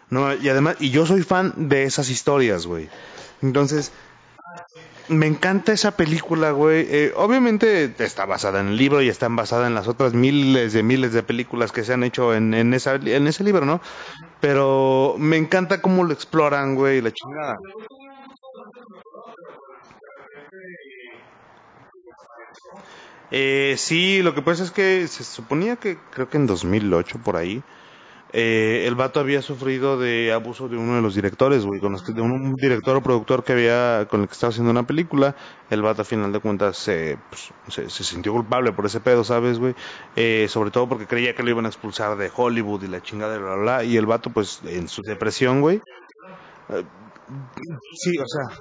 No, 0.09 0.33
y 0.35 0.49
además, 0.49 0.75
y 0.79 0.91
yo 0.91 1.05
soy 1.05 1.23
fan 1.23 1.53
de 1.55 1.83
esas 1.83 2.09
historias, 2.09 2.67
güey. 2.67 2.89
Entonces, 3.41 3.91
me 5.09 5.27
encanta 5.27 5.73
esa 5.73 5.95
película, 5.97 6.51
güey. 6.51 6.85
Eh, 6.89 7.13
obviamente 7.15 7.93
está 7.99 8.25
basada 8.25 8.61
en 8.61 8.69
el 8.69 8.77
libro 8.77 9.01
y 9.01 9.09
está 9.09 9.27
basada 9.29 9.67
en 9.67 9.75
las 9.75 9.87
otras 9.87 10.13
miles 10.13 10.73
de 10.73 10.83
miles 10.83 11.13
de 11.13 11.23
películas 11.23 11.71
que 11.71 11.83
se 11.83 11.93
han 11.93 12.03
hecho 12.03 12.33
en, 12.33 12.73
esa, 12.73 12.95
ese 12.95 13.43
libro, 13.43 13.65
¿no? 13.65 13.81
Pero 14.39 15.15
me 15.17 15.37
encanta 15.37 15.81
cómo 15.81 16.03
lo 16.03 16.13
exploran, 16.13 16.75
güey, 16.75 17.01
la 17.01 17.11
chingada. 17.11 17.57
Eh, 23.31 23.75
sí, 23.77 24.21
lo 24.21 24.35
que 24.35 24.41
pasa 24.41 24.63
es 24.63 24.71
que 24.71 25.07
se 25.07 25.23
suponía 25.23 25.75
que 25.75 25.97
creo 26.11 26.29
que 26.29 26.37
en 26.37 26.45
2008 26.45 27.19
por 27.23 27.35
ahí 27.35 27.63
eh, 28.33 28.85
el 28.87 28.95
vato 28.95 29.19
había 29.19 29.43
sufrido 29.43 29.99
de 29.99 30.33
abuso 30.33 30.67
de 30.67 30.75
uno 30.75 30.95
de 30.95 31.03
los 31.03 31.13
directores, 31.13 31.65
güey, 31.65 31.79
con 31.79 31.91
los 31.91 32.01
que, 32.01 32.13
de 32.13 32.21
un 32.21 32.55
director 32.55 32.95
o 32.95 33.03
productor 33.03 33.43
que 33.43 33.53
había, 33.53 34.07
con 34.09 34.21
el 34.21 34.27
que 34.27 34.33
estaba 34.33 34.49
haciendo 34.49 34.71
una 34.71 34.87
película. 34.87 35.35
El 35.69 35.83
vato, 35.83 36.01
a 36.01 36.05
final 36.05 36.33
de 36.33 36.39
cuentas, 36.39 36.77
se, 36.77 37.19
pues, 37.29 37.51
se, 37.67 37.89
se, 37.91 38.03
sintió 38.03 38.33
culpable 38.33 38.71
por 38.73 38.87
ese 38.87 38.99
pedo, 38.99 39.23
¿sabes, 39.23 39.59
güey? 39.59 39.75
Eh, 40.15 40.47
sobre 40.49 40.71
todo 40.71 40.89
porque 40.89 41.05
creía 41.05 41.35
que 41.35 41.43
lo 41.43 41.51
iban 41.51 41.65
a 41.65 41.69
expulsar 41.69 42.17
de 42.17 42.31
Hollywood 42.35 42.83
y 42.83 42.87
la 42.87 43.03
chingada 43.03 43.33
de 43.33 43.39
bla, 43.39 43.53
bla, 43.53 43.61
bla. 43.61 43.83
Y 43.83 43.97
el 43.97 44.07
vato, 44.07 44.31
pues, 44.31 44.61
en 44.65 44.87
su 44.87 45.03
depresión, 45.03 45.61
güey. 45.61 45.79
Eh, 46.69 46.83
sí, 47.95 48.17
o 48.17 48.27
sea. 48.27 48.57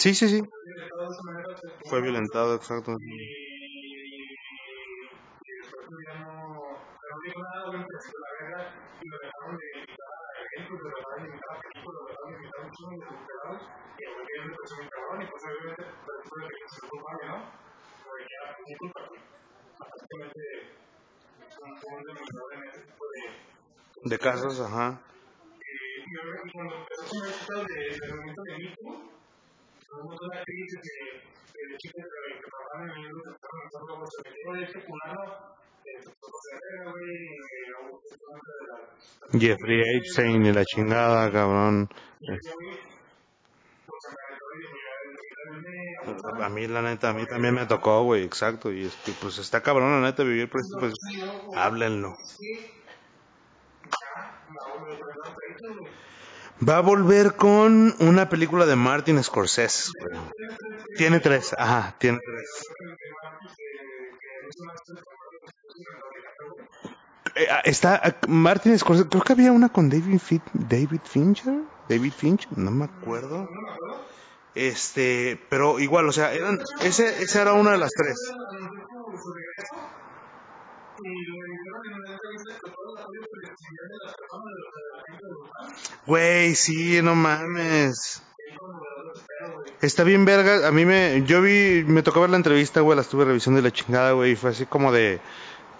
Sí, 0.00 0.14
sí, 0.14 0.28
sí. 0.28 0.42
Fue 1.88 2.00
violentado, 2.00 2.54
exacto. 2.54 2.96
De 24.04 24.18
casos, 24.18 24.60
ajá. 24.60 25.00
Tuvimos 29.90 30.20
una 30.20 30.42
crisis 30.44 30.80
de, 30.82 31.68
de 31.68 31.76
chicos 31.78 32.04
que 32.04 32.40
trabajaban 32.40 32.90
en 32.90 33.04
el 33.04 33.12
mundo 33.12 33.24
que 33.24 33.34
estaban 33.34 33.60
lanzando 33.62 33.92
como 33.94 34.06
se 34.06 34.22
metió 34.22 34.52
de 34.52 34.62
este 34.64 34.80
fulano, 34.80 35.60
Jeffrey 39.32 39.96
Epstein 39.96 40.46
y 40.46 40.52
la 40.52 40.64
chingada, 40.64 41.30
cabrón. 41.30 41.88
A 46.42 46.48
mí, 46.48 46.66
la 46.66 46.82
neta, 46.82 47.10
a 47.10 47.12
mí 47.12 47.26
también 47.26 47.54
me 47.54 47.66
tocó, 47.66 48.02
güey, 48.04 48.24
exacto. 48.24 48.72
Y 48.72 48.84
este, 48.86 49.12
pues 49.20 49.38
está 49.38 49.62
cabrón, 49.62 50.00
la 50.00 50.08
neta, 50.08 50.22
vivir 50.24 50.48
por 50.48 50.60
esto, 50.60 50.78
pues 50.78 50.94
háblenlo. 51.54 52.16
Va 56.68 56.76
a 56.76 56.80
volver 56.80 57.36
con 57.36 57.94
una 58.00 58.28
película 58.28 58.66
de 58.66 58.76
Martin 58.76 59.22
Scorsese. 59.22 59.92
Tiene 60.96 61.20
tres, 61.20 61.54
ajá, 61.56 61.94
tiene 61.98 62.18
tres. 62.24 62.48
Eh, 67.34 67.46
está 67.64 68.18
Martin 68.28 68.78
Scorsese, 68.78 69.08
creo 69.08 69.22
que 69.22 69.32
había 69.32 69.52
una 69.52 69.70
con 69.70 69.88
David, 69.88 70.20
David 70.52 71.00
Fincher, 71.04 71.62
David 71.88 72.12
Finch, 72.12 72.48
no 72.56 72.70
me 72.70 72.84
acuerdo. 72.84 73.48
Este, 74.54 75.40
pero 75.48 75.78
igual, 75.78 76.08
o 76.08 76.12
sea, 76.12 76.32
eran, 76.34 76.60
ese, 76.82 77.24
era 77.40 77.52
una 77.52 77.72
de 77.72 77.78
las 77.78 77.92
tres. 77.92 78.18
Güey, 86.06 86.54
sí, 86.54 87.00
no 87.02 87.14
mames. 87.14 88.22
Está 89.80 90.04
bien 90.04 90.24
verga, 90.24 90.68
a 90.68 90.72
mí 90.72 90.84
me, 90.84 91.22
yo 91.24 91.40
vi, 91.40 91.84
me 91.86 92.02
tocó 92.02 92.20
ver 92.20 92.30
la 92.30 92.36
entrevista, 92.36 92.80
güey, 92.80 92.96
la 92.96 93.02
estuve 93.02 93.24
revisando 93.24 93.62
de 93.62 93.68
la 93.68 93.72
chingada, 93.72 94.12
güey, 94.12 94.32
y 94.32 94.36
fue 94.36 94.50
así 94.50 94.66
como 94.66 94.92
de, 94.92 95.20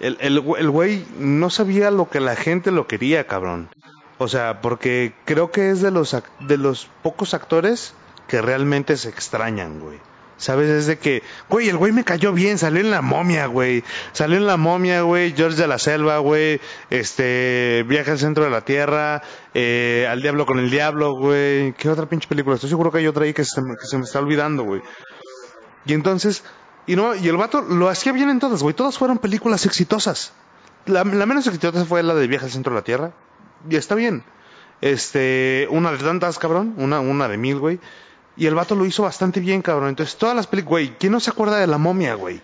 el, 0.00 0.16
el, 0.20 0.42
el 0.58 0.70
güey 0.70 1.04
no 1.18 1.50
sabía 1.50 1.90
lo 1.90 2.08
que 2.08 2.20
la 2.20 2.34
gente 2.34 2.70
lo 2.70 2.86
quería, 2.86 3.26
cabrón. 3.26 3.68
O 4.16 4.28
sea, 4.28 4.60
porque 4.60 5.14
creo 5.24 5.50
que 5.50 5.70
es 5.70 5.80
de 5.80 5.90
los, 5.90 6.16
de 6.40 6.56
los 6.56 6.88
pocos 7.02 7.34
actores 7.34 7.94
que 8.26 8.40
realmente 8.42 8.96
se 8.96 9.08
extrañan, 9.08 9.80
güey. 9.80 9.98
¿Sabes? 10.40 10.70
Es 10.70 10.86
de 10.86 10.98
que, 10.98 11.22
güey, 11.50 11.68
el 11.68 11.76
güey 11.76 11.92
me 11.92 12.02
cayó 12.02 12.32
bien, 12.32 12.56
salió 12.56 12.80
en 12.80 12.90
la 12.90 13.02
momia, 13.02 13.44
güey. 13.44 13.84
Salió 14.12 14.38
en 14.38 14.46
la 14.46 14.56
momia, 14.56 15.02
güey, 15.02 15.34
George 15.36 15.60
de 15.60 15.66
la 15.66 15.78
Selva, 15.78 16.16
güey. 16.16 16.62
Este, 16.88 17.84
Viaje 17.86 18.12
al 18.12 18.18
centro 18.18 18.44
de 18.44 18.48
la 18.48 18.62
Tierra, 18.62 19.20
eh, 19.52 20.06
Al 20.08 20.22
Diablo 20.22 20.46
con 20.46 20.58
el 20.58 20.70
Diablo, 20.70 21.12
güey. 21.12 21.74
¿Qué 21.74 21.90
otra 21.90 22.06
pinche 22.06 22.26
película? 22.26 22.54
Estoy 22.54 22.70
seguro 22.70 22.90
que 22.90 22.98
hay 22.98 23.06
otra 23.06 23.24
ahí 23.24 23.34
que 23.34 23.44
se, 23.44 23.60
me 23.60 23.74
está 24.02 24.18
olvidando, 24.18 24.64
güey. 24.64 24.80
Y 25.84 25.92
entonces, 25.92 26.42
y 26.86 26.96
no, 26.96 27.14
y 27.14 27.28
el 27.28 27.36
vato 27.36 27.60
lo 27.60 27.90
hacía 27.90 28.12
bien 28.12 28.30
en 28.30 28.38
todas, 28.38 28.62
güey. 28.62 28.74
Todas 28.74 28.96
fueron 28.96 29.18
películas 29.18 29.66
exitosas. 29.66 30.32
La, 30.86 31.04
la 31.04 31.26
menos 31.26 31.46
exitosa 31.48 31.84
fue 31.84 32.02
la 32.02 32.14
de 32.14 32.26
Viaje 32.26 32.46
al 32.46 32.50
centro 32.50 32.72
de 32.72 32.80
la 32.80 32.84
Tierra. 32.84 33.12
Y 33.68 33.76
está 33.76 33.94
bien. 33.94 34.24
Este, 34.80 35.68
una 35.70 35.92
de 35.92 35.98
tantas, 35.98 36.38
cabrón. 36.38 36.72
Una, 36.78 37.00
una 37.00 37.28
de 37.28 37.36
mil, 37.36 37.58
güey. 37.58 37.78
Y 38.36 38.46
el 38.46 38.54
vato 38.54 38.74
lo 38.74 38.86
hizo 38.86 39.02
bastante 39.02 39.40
bien, 39.40 39.62
cabrón. 39.62 39.90
Entonces, 39.90 40.16
todas 40.16 40.36
las 40.36 40.46
películas, 40.46 40.70
güey, 40.70 40.98
¿quién 40.98 41.12
no 41.12 41.20
se 41.20 41.30
acuerda 41.30 41.58
de 41.58 41.66
la 41.66 41.78
momia, 41.78 42.14
güey? 42.14 42.40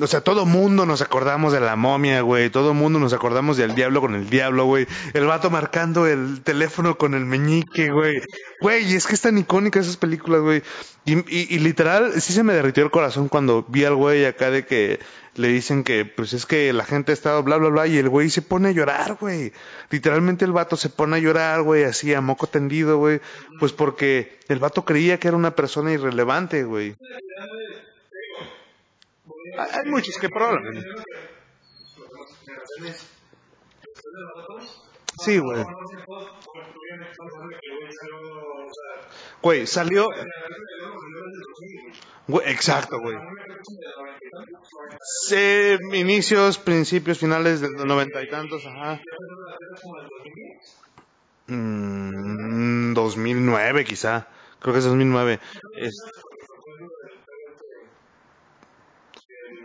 O 0.00 0.08
sea, 0.08 0.22
todo 0.22 0.44
mundo 0.44 0.86
nos 0.86 1.02
acordamos 1.02 1.52
de 1.52 1.60
la 1.60 1.76
momia, 1.76 2.20
güey. 2.22 2.50
Todo 2.50 2.74
mundo 2.74 2.98
nos 2.98 3.12
acordamos 3.12 3.56
del 3.56 3.76
diablo 3.76 4.00
con 4.00 4.16
el 4.16 4.28
diablo, 4.28 4.64
güey. 4.64 4.88
El 5.12 5.26
vato 5.26 5.50
marcando 5.50 6.08
el 6.08 6.40
teléfono 6.42 6.98
con 6.98 7.14
el 7.14 7.24
meñique, 7.24 7.92
güey. 7.92 8.20
Güey, 8.60 8.92
es 8.94 9.06
que 9.06 9.14
es 9.14 9.20
tan 9.20 9.38
icónica 9.38 9.78
esas 9.78 9.96
películas, 9.96 10.40
güey. 10.40 10.62
Y, 11.04 11.14
y, 11.14 11.54
y, 11.54 11.58
literal, 11.60 12.20
sí 12.20 12.32
se 12.32 12.42
me 12.42 12.54
derritió 12.54 12.82
el 12.82 12.90
corazón 12.90 13.28
cuando 13.28 13.64
vi 13.68 13.84
al 13.84 13.94
güey 13.94 14.24
acá 14.24 14.50
de 14.50 14.66
que 14.66 14.98
le 15.36 15.48
dicen 15.48 15.84
que, 15.84 16.04
pues 16.04 16.32
es 16.32 16.46
que 16.46 16.72
la 16.72 16.84
gente 16.84 17.12
ha 17.12 17.14
estado 17.14 17.42
bla, 17.42 17.56
bla, 17.56 17.68
bla. 17.68 17.86
Y 17.86 17.98
el 17.98 18.08
güey 18.08 18.30
se 18.30 18.42
pone 18.42 18.68
a 18.68 18.72
llorar, 18.72 19.16
güey. 19.20 19.52
Literalmente 19.90 20.44
el 20.44 20.52
vato 20.52 20.76
se 20.76 20.90
pone 20.90 21.16
a 21.16 21.20
llorar, 21.20 21.62
güey, 21.62 21.84
así 21.84 22.14
a 22.14 22.20
moco 22.20 22.46
tendido, 22.46 22.98
güey. 22.98 23.20
Pues 23.58 23.72
porque 23.72 24.38
el 24.48 24.58
vato 24.58 24.84
creía 24.84 25.18
que 25.18 25.28
era 25.28 25.36
una 25.36 25.54
persona 25.54 25.92
irrelevante, 25.92 26.64
güey. 26.64 26.96
Hay 29.56 29.90
muchos 29.90 30.18
que 30.18 30.28
probablemente. 30.28 30.86
Sí, 35.18 35.38
güey. 35.38 35.64
Güey, 39.42 39.66
salió. 39.66 40.08
Güey, 42.26 42.50
exacto, 42.50 42.98
güey. 43.00 43.16
Sí, 45.26 45.76
inicios, 45.92 46.58
principios, 46.58 47.18
finales 47.18 47.60
de 47.60 47.70
los 47.70 47.84
noventa 47.84 48.22
y 48.22 48.28
tantos, 48.28 48.64
ajá. 48.66 49.00
Mm, 51.46 52.94
2009 52.94 53.84
quizá. 53.84 54.28
Creo 54.60 54.72
que 54.72 54.78
es 54.78 54.84
2009. 54.84 55.40
Es... 55.76 55.94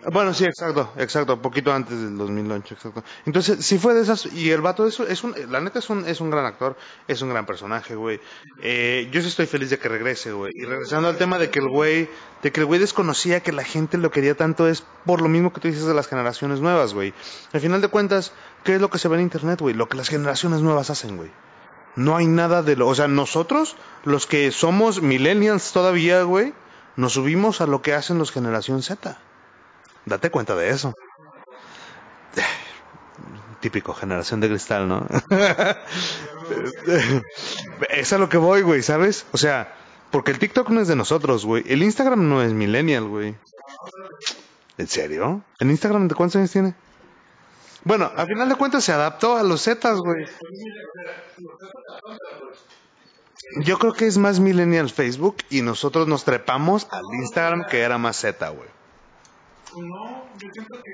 Bueno, 0.06 0.34
sí, 0.34 0.46
exacto, 0.46 0.94
exacto, 0.98 1.42
poquito 1.42 1.74
antes 1.74 2.00
del 2.00 2.18
2008, 2.18 2.74
exacto. 2.74 3.04
Entonces, 3.26 3.66
sí 3.66 3.78
fue 3.78 3.94
de 3.94 4.02
esas, 4.02 4.28
y 4.28 4.50
el 4.52 4.62
vato 4.62 4.88
es, 4.88 5.00
es 5.02 5.24
un, 5.24 5.36
la 5.50 5.60
neta 5.60 5.80
es 5.80 5.90
un, 5.90 6.08
es 6.08 6.22
un 6.22 6.30
gran 6.30 6.46
actor, 6.46 6.78
es 7.08 7.22
un 7.22 7.30
gran 7.30 7.46
personaje, 7.46 7.96
güey. 7.96 8.22
Eh, 8.62 9.10
yo 9.12 9.22
sí 9.22 9.28
estoy 9.28 9.46
feliz 9.46 9.70
de 9.70 9.78
que 9.78 9.90
regrese, 9.90 10.32
güey. 10.32 10.54
Y 10.56 10.64
regresando 10.64 11.10
al 11.10 11.18
tema 11.18 11.38
de 11.38 11.50
que 11.50 11.60
el 11.60 11.68
güey, 11.68 12.10
de 12.42 12.52
que 12.52 12.62
el 12.62 12.66
güey 12.66 12.80
desconocía 12.80 13.42
que 13.42 13.52
la 13.52 13.64
gente 13.64 13.98
lo 13.98 14.10
quería 14.10 14.36
tanto 14.36 14.68
es 14.68 14.84
por 15.06 15.22
lo 15.22 15.28
mismo 15.28 15.52
que 15.52 15.60
tú 15.60 15.68
dices 15.68 15.86
de 15.86 15.94
las 15.94 16.08
generaciones 16.08 16.62
nuevas, 16.62 16.94
güey. 16.94 17.14
Al 17.52 17.60
final 17.60 17.82
de 17.82 17.90
cuentas, 17.90 18.32
¿qué 18.64 18.76
es 18.76 18.82
lo 18.82 18.90
que 18.90 19.00
se 19.00 19.10
ve 19.10 19.18
en 19.18 19.24
internet, 19.24 19.60
güey? 19.60 19.76
Lo 19.76 19.90
que 19.90 19.98
las 19.98 20.08
generaciones 20.08 20.62
nuevas 20.62 20.90
hacen, 20.90 21.18
güey. 21.18 21.32
No 21.96 22.16
hay 22.16 22.28
nada 22.28 22.64
de 22.64 22.78
lo, 22.78 22.88
o 22.88 22.96
sea, 22.96 23.10
nosotros, 23.10 23.76
los 24.06 24.28
que 24.28 24.52
somos 24.52 25.02
millennials 25.02 25.74
todavía, 25.74 26.24
güey, 26.24 26.54
nos 26.96 27.14
subimos 27.14 27.60
a 27.60 27.68
lo 27.68 27.82
que 27.82 27.94
hacen 27.94 28.18
los 28.18 28.32
generación 28.32 28.82
Z. 28.82 29.18
Date 30.06 30.30
cuenta 30.30 30.56
de 30.56 30.70
eso. 30.70 30.94
Típico, 33.60 33.94
generación 33.94 34.40
de 34.40 34.48
cristal, 34.48 34.88
¿no? 34.88 35.06
es 37.90 38.14
a 38.14 38.18
lo 38.18 38.30
que 38.30 38.38
voy, 38.38 38.62
güey, 38.62 38.82
¿sabes? 38.82 39.26
O 39.34 39.38
sea, 39.38 39.76
porque 40.12 40.32
el 40.32 40.40
TikTok 40.40 40.70
no 40.70 40.80
es 40.80 40.88
de 40.88 40.96
nosotros, 40.96 41.46
güey. 41.46 41.66
El 41.68 41.84
Instagram 41.84 42.30
no 42.30 42.42
es 42.42 42.54
millennial, 42.54 43.06
güey. 43.06 43.36
¿En 44.78 44.88
serio? 44.88 45.42
¿El 45.60 45.72
Instagram 45.72 46.08
de 46.08 46.16
cuántos 46.16 46.38
años 46.38 46.52
tiene? 46.52 46.74
Bueno, 47.84 48.12
al 48.16 48.28
final 48.28 48.48
de 48.48 48.56
cuentas 48.56 48.84
se 48.84 48.94
adaptó 48.94 49.36
a 49.36 49.44
los 49.44 49.64
Zetas, 49.64 50.00
güey. 50.00 50.26
Yo 53.58 53.80
creo 53.80 53.94
que 53.94 54.08
es 54.08 54.18
más 54.18 54.40
millennial 54.40 54.90
Facebook 54.90 55.38
y 55.50 55.62
nosotros 55.62 56.08
nos 56.08 56.24
trepamos 56.24 56.88
al 56.92 57.04
Instagram 57.14 57.66
que 57.68 57.82
era 57.82 57.98
más 57.98 58.18
Z, 58.18 58.48
güey. 58.50 58.70
No, 59.78 60.26
yo 60.40 60.50
siento 60.52 60.82
que 60.84 60.92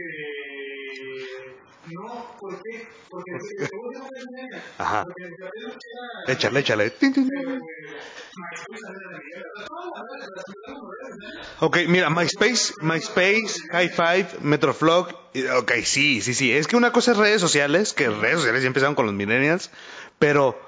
no, 1.94 2.36
¿por 2.40 2.62
qué? 2.64 2.88
Porque 3.10 3.32
si 3.42 3.56
no 3.58 3.92
eres 3.92 4.26
niña, 4.32 4.64
Ajá. 4.78 5.04
porque 5.06 6.32
Échale, 6.34 6.60
échale. 6.62 6.92
Ok, 11.60 11.78
mira, 11.88 12.10
MySpace, 12.10 12.74
MySpace, 12.82 13.62
High 13.72 13.90
Five, 13.90 14.28
Metroflog. 14.42 15.10
Ok, 15.60 15.72
sí, 15.84 16.22
sí, 16.22 16.34
sí. 16.34 16.52
Es 16.52 16.68
que 16.68 16.76
una 16.76 16.92
cosa 16.92 17.12
es 17.12 17.18
redes 17.18 17.42
sociales, 17.42 17.94
que 17.94 18.10
redes 18.10 18.38
sociales 18.38 18.64
ya 18.64 18.68
empezaron 18.68 18.96
con 18.96 19.06
los 19.06 19.16
millennials, 19.16 19.70
pero 20.20 20.60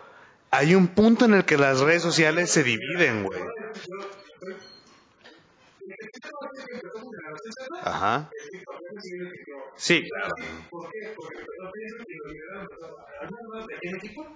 hay 0.51 0.75
un 0.75 0.87
punto 0.87 1.25
en 1.25 1.33
el 1.33 1.45
que 1.45 1.57
las 1.57 1.79
redes 1.79 2.03
sociales 2.03 2.51
se 2.51 2.63
dividen, 2.63 3.23
güey. 3.23 3.39
Ajá. 7.83 8.29
Sí, 9.75 10.07
claro. 10.09 10.33
¿Por 10.69 10.89
qué? 10.91 11.13
Porque 11.15 11.37
yo 11.37 11.71
pienso 11.71 12.03
que 12.05 12.15
los 12.15 12.33
videos 12.33 12.61
empezaron 12.61 12.99
a 12.99 13.03
algunos 13.21 13.67
de 13.67 13.75
aquí 13.75 13.87
en 13.87 13.93
México, 13.93 14.27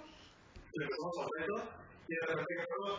empezamos 0.72 1.18
a 1.18 1.26
verlo, 1.38 1.62
y 2.08 2.14
de 2.14 2.20
repente 2.20 2.64
todos 2.76 2.98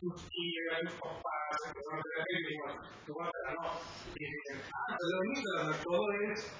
tus 0.00 0.28
tías, 0.28 0.80
tus 0.82 0.92
papás, 0.94 1.56
empezaron 1.66 1.98
a 1.98 2.02
ver 2.18 2.26
y 2.28 2.32
dijimos, 2.46 2.72
tú 3.06 3.14
vas 3.14 3.30
a 3.46 3.52
no. 3.54 3.70
Y 4.14 4.24
dicen, 4.24 4.56
ah, 4.72 4.96
lo 5.00 5.74
todo 5.84 6.12
es 6.12 6.52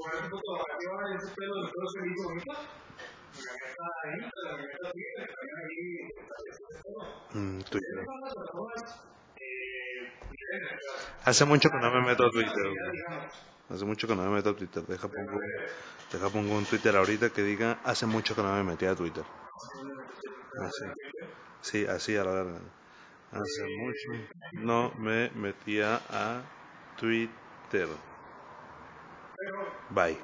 poner 0.00 1.16
ese 1.16 1.28
todo 1.34 2.26
bonito. 2.26 2.52
La 3.40 3.52
neta 4.10 4.40
la 4.44 4.56
neta 4.56 4.90
Hace 11.24 11.44
mucho 11.44 11.70
que 11.70 11.78
no 11.78 11.90
me 11.90 12.00
meto 12.00 12.26
a 12.26 12.30
Twitter. 12.30 12.52
Hace 13.68 13.84
mucho 13.84 14.08
que 14.08 14.16
no 14.16 14.22
me 14.22 14.30
meto 14.30 14.50
a 14.50 14.56
Twitter. 14.56 14.82
Deja 14.82 15.08
pongo, 15.08 15.38
deja 16.12 16.28
pongo 16.28 16.56
un 16.56 16.64
Twitter 16.64 16.96
ahorita 16.96 17.30
que 17.30 17.42
diga 17.42 17.78
hace 17.84 18.06
mucho 18.06 18.34
que 18.34 18.42
no 18.42 18.52
me 18.54 18.64
metí 18.64 18.86
a 18.86 18.94
Twitter. 18.94 19.24
Así. 20.60 20.84
Sí, 21.60 21.86
así 21.86 22.16
a 22.16 22.24
la 22.24 22.32
verga. 22.32 22.60
Hace 23.32 23.64
mucho 23.76 24.08
no 24.54 24.92
me 24.98 25.30
metía 25.30 26.00
a 26.10 26.42
Twitter. 26.96 27.88
Bye. 29.90 30.18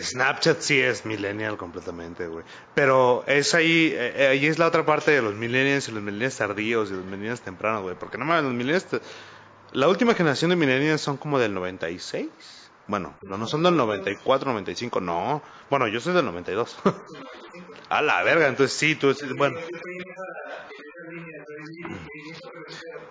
Snapchat, 0.00 0.60
sí 0.60 0.80
es 0.80 1.04
millennial 1.04 1.56
completamente, 1.56 2.26
güey. 2.26 2.44
Pero 2.74 3.24
es 3.26 3.54
ahí, 3.54 3.92
eh, 3.94 4.28
ahí 4.30 4.46
es 4.46 4.58
la 4.58 4.66
otra 4.66 4.84
parte 4.84 5.10
de 5.10 5.22
los 5.22 5.34
millennials 5.34 5.88
y 5.88 5.92
los 5.92 6.02
millennials 6.02 6.36
tardíos 6.36 6.90
y 6.90 6.94
los 6.94 7.04
millennials 7.04 7.40
tempranos, 7.40 7.82
güey. 7.82 7.94
Porque 7.94 8.18
no 8.18 8.24
mames, 8.24 8.44
los 8.44 8.54
millennials... 8.54 8.86
La 9.72 9.88
última 9.88 10.14
generación 10.14 10.50
de 10.50 10.56
millennials 10.56 11.00
son 11.00 11.16
como 11.16 11.38
del 11.38 11.52
96. 11.52 12.28
Bueno, 12.86 13.14
no, 13.22 13.38
no 13.38 13.46
son 13.46 13.62
del 13.62 13.76
94, 13.76 14.50
95, 14.50 15.00
no. 15.00 15.42
Bueno, 15.70 15.88
yo 15.88 16.00
soy 16.00 16.14
del 16.14 16.24
92. 16.26 16.76
A 17.88 18.02
la 18.02 18.22
verga, 18.22 18.46
entonces 18.46 18.76
sí, 18.76 18.94
tú... 18.94 19.14
Bueno. 19.36 19.58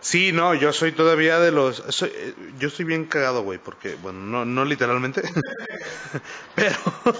Sí, 0.04 0.34
no, 0.34 0.54
yo 0.54 0.74
soy 0.74 0.92
todavía 0.92 1.40
de 1.40 1.54
los... 1.54 1.82
eh, 2.04 2.36
yo 2.60 2.68
estoy 2.68 2.84
bien 2.84 3.06
cagado, 3.06 3.42
güey, 3.42 3.58
porque, 3.58 3.96
bueno, 3.96 4.20
no, 4.20 4.44
no 4.44 4.66
literalmente, 4.66 5.22
pero, 6.56 6.76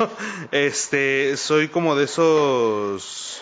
este, 0.52 1.38
soy 1.38 1.70
como 1.70 1.96
de 1.96 2.04
esos... 2.04 3.42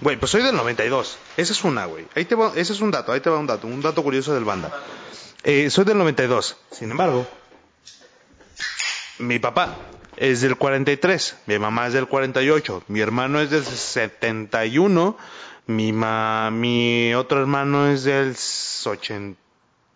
Güey, 0.00 0.16
pues 0.16 0.30
soy 0.32 0.42
del 0.42 0.56
92. 0.56 1.18
Esa 1.36 1.52
es 1.52 1.62
una, 1.62 1.84
güey. 1.84 2.06
Ahí 2.14 2.24
te 2.24 2.34
va, 2.34 2.52
ese 2.56 2.72
es 2.72 2.80
un 2.80 2.90
dato, 2.90 3.12
ahí 3.12 3.20
te 3.20 3.28
va 3.28 3.38
un 3.38 3.46
dato, 3.46 3.66
un 3.66 3.82
dato 3.82 4.02
curioso 4.02 4.32
del 4.32 4.44
banda. 4.44 4.72
Eh, 5.42 5.68
soy 5.68 5.84
del 5.84 5.98
92. 5.98 6.56
Sin 6.70 6.90
embargo, 6.90 7.26
mi 9.18 9.38
papá 9.38 9.76
es 10.16 10.40
del 10.40 10.56
43, 10.56 11.36
mi 11.46 11.58
mamá 11.58 11.88
es 11.88 11.92
del 11.92 12.06
48, 12.06 12.84
mi 12.88 13.00
hermano 13.00 13.40
es 13.40 13.50
del 13.50 13.64
71, 13.64 15.18
mi 15.66 15.92
ma, 15.92 16.50
mi 16.50 17.14
otro 17.14 17.40
hermano 17.40 17.88
es 17.88 18.04
del 18.04 18.34
80, 18.84 19.38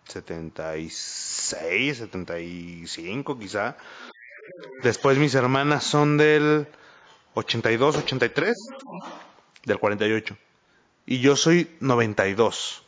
76, 0.07 1.97
75 1.97 3.39
quizá. 3.39 3.77
Después 4.83 5.17
mis 5.17 5.35
hermanas 5.35 5.83
son 5.83 6.17
del 6.17 6.67
82, 7.33 7.97
83, 7.97 8.55
del 9.65 9.79
48. 9.79 10.37
Y 11.07 11.19
yo 11.19 11.35
soy 11.35 11.69
92. 11.79 12.83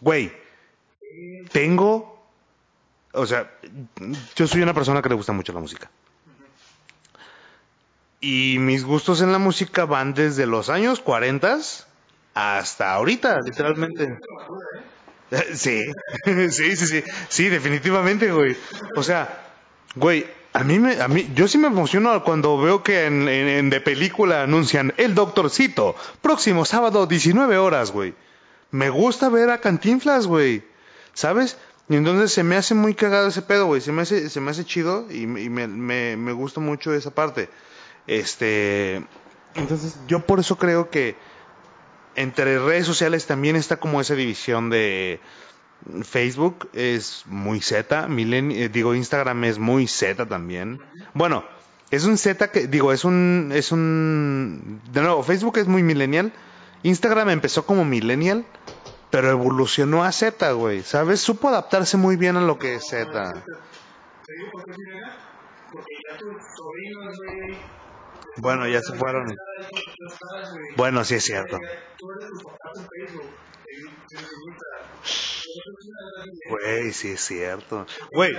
Güey, 0.00 0.32
tengo 1.52 2.20
o 3.12 3.26
sea, 3.26 3.50
yo 4.36 4.46
soy 4.46 4.62
una 4.62 4.74
persona 4.74 5.02
que 5.02 5.08
le 5.08 5.14
gusta 5.14 5.32
mucho 5.32 5.52
la 5.52 5.60
música. 5.60 5.90
Y 8.20 8.58
mis 8.58 8.84
gustos 8.84 9.22
en 9.22 9.32
la 9.32 9.38
música 9.38 9.86
van 9.86 10.12
desde 10.14 10.46
los 10.46 10.68
años 10.68 11.00
40 11.00 11.58
hasta 12.34 12.92
ahorita, 12.92 13.40
literalmente. 13.40 14.18
Sí, 15.54 15.84
sí, 16.50 16.74
sí, 16.74 16.86
sí, 16.88 17.04
sí, 17.28 17.48
definitivamente, 17.48 18.32
güey. 18.32 18.56
O 18.96 19.02
sea, 19.04 19.46
güey, 19.94 20.26
a 20.52 20.64
mí 20.64 20.80
me, 20.80 21.00
a 21.00 21.06
mí, 21.06 21.30
yo 21.36 21.46
sí 21.46 21.56
me 21.56 21.68
emociono 21.68 22.24
cuando 22.24 22.58
veo 22.58 22.82
que 22.82 23.06
en, 23.06 23.28
en, 23.28 23.46
en 23.46 23.70
de 23.70 23.80
película 23.80 24.42
anuncian 24.42 24.92
el 24.96 25.14
doctorcito, 25.14 25.94
próximo 26.20 26.64
sábado 26.64 27.06
19 27.06 27.58
horas, 27.58 27.92
güey. 27.92 28.14
Me 28.72 28.90
gusta 28.90 29.28
ver 29.28 29.50
a 29.50 29.60
Cantinflas, 29.60 30.26
güey. 30.26 30.64
¿Sabes? 31.14 31.56
Y 31.88 31.94
entonces 31.94 32.32
se 32.32 32.42
me 32.42 32.56
hace 32.56 32.74
muy 32.74 32.94
cagado 32.94 33.28
ese 33.28 33.42
pedo, 33.42 33.66
güey. 33.66 33.80
Se 33.80 33.92
me 33.92 34.02
hace, 34.02 34.30
se 34.30 34.40
me 34.40 34.50
hace 34.50 34.64
chido 34.64 35.06
y, 35.10 35.22
y 35.22 35.26
me, 35.26 35.68
me, 35.68 36.16
me 36.16 36.32
gusta 36.32 36.58
mucho 36.60 36.92
esa 36.92 37.12
parte. 37.12 37.48
Este, 38.06 39.04
entonces 39.54 39.98
yo 40.06 40.20
por 40.20 40.40
eso 40.40 40.56
creo 40.56 40.90
que 40.90 41.16
entre 42.16 42.58
redes 42.58 42.86
sociales 42.86 43.26
también 43.26 43.56
está 43.56 43.78
como 43.78 44.00
esa 44.00 44.14
división 44.14 44.70
de 44.70 45.20
Facebook 46.02 46.68
es 46.72 47.24
muy 47.26 47.60
Z, 47.60 48.08
eh, 48.08 48.68
digo 48.70 48.94
Instagram 48.94 49.44
es 49.44 49.58
muy 49.58 49.86
Z 49.86 50.26
también. 50.26 50.80
Bueno, 51.14 51.44
es 51.90 52.04
un 52.04 52.18
Z 52.18 52.50
que 52.50 52.66
digo 52.66 52.92
es 52.92 53.04
un 53.04 53.50
es 53.54 53.72
un 53.72 54.80
de 54.92 55.00
nuevo 55.00 55.22
Facebook 55.22 55.58
es 55.58 55.66
muy 55.66 55.82
millennial. 55.82 56.32
Instagram 56.82 57.30
empezó 57.30 57.66
como 57.66 57.84
millennial, 57.84 58.46
pero 59.10 59.30
evolucionó 59.30 60.04
a 60.04 60.12
Z, 60.12 60.52
güey. 60.52 60.82
¿Sabes? 60.82 61.20
Supo 61.20 61.48
adaptarse 61.48 61.96
muy 61.96 62.16
bien 62.16 62.36
a 62.36 62.40
lo 62.40 62.58
que 62.58 62.76
es 62.76 62.86
Z. 62.88 63.32
Porque 65.72 65.94
ya 66.08 66.18
Bueno, 68.40 68.66
ya 68.68 68.80
se 68.80 68.94
fueron. 68.94 69.36
Bueno, 70.76 71.04
sí 71.04 71.16
es 71.16 71.24
cierto. 71.24 71.58
Güey, 76.48 76.92
sí 76.92 77.12
es 77.12 77.20
cierto. 77.20 77.86
Güey, 78.12 78.32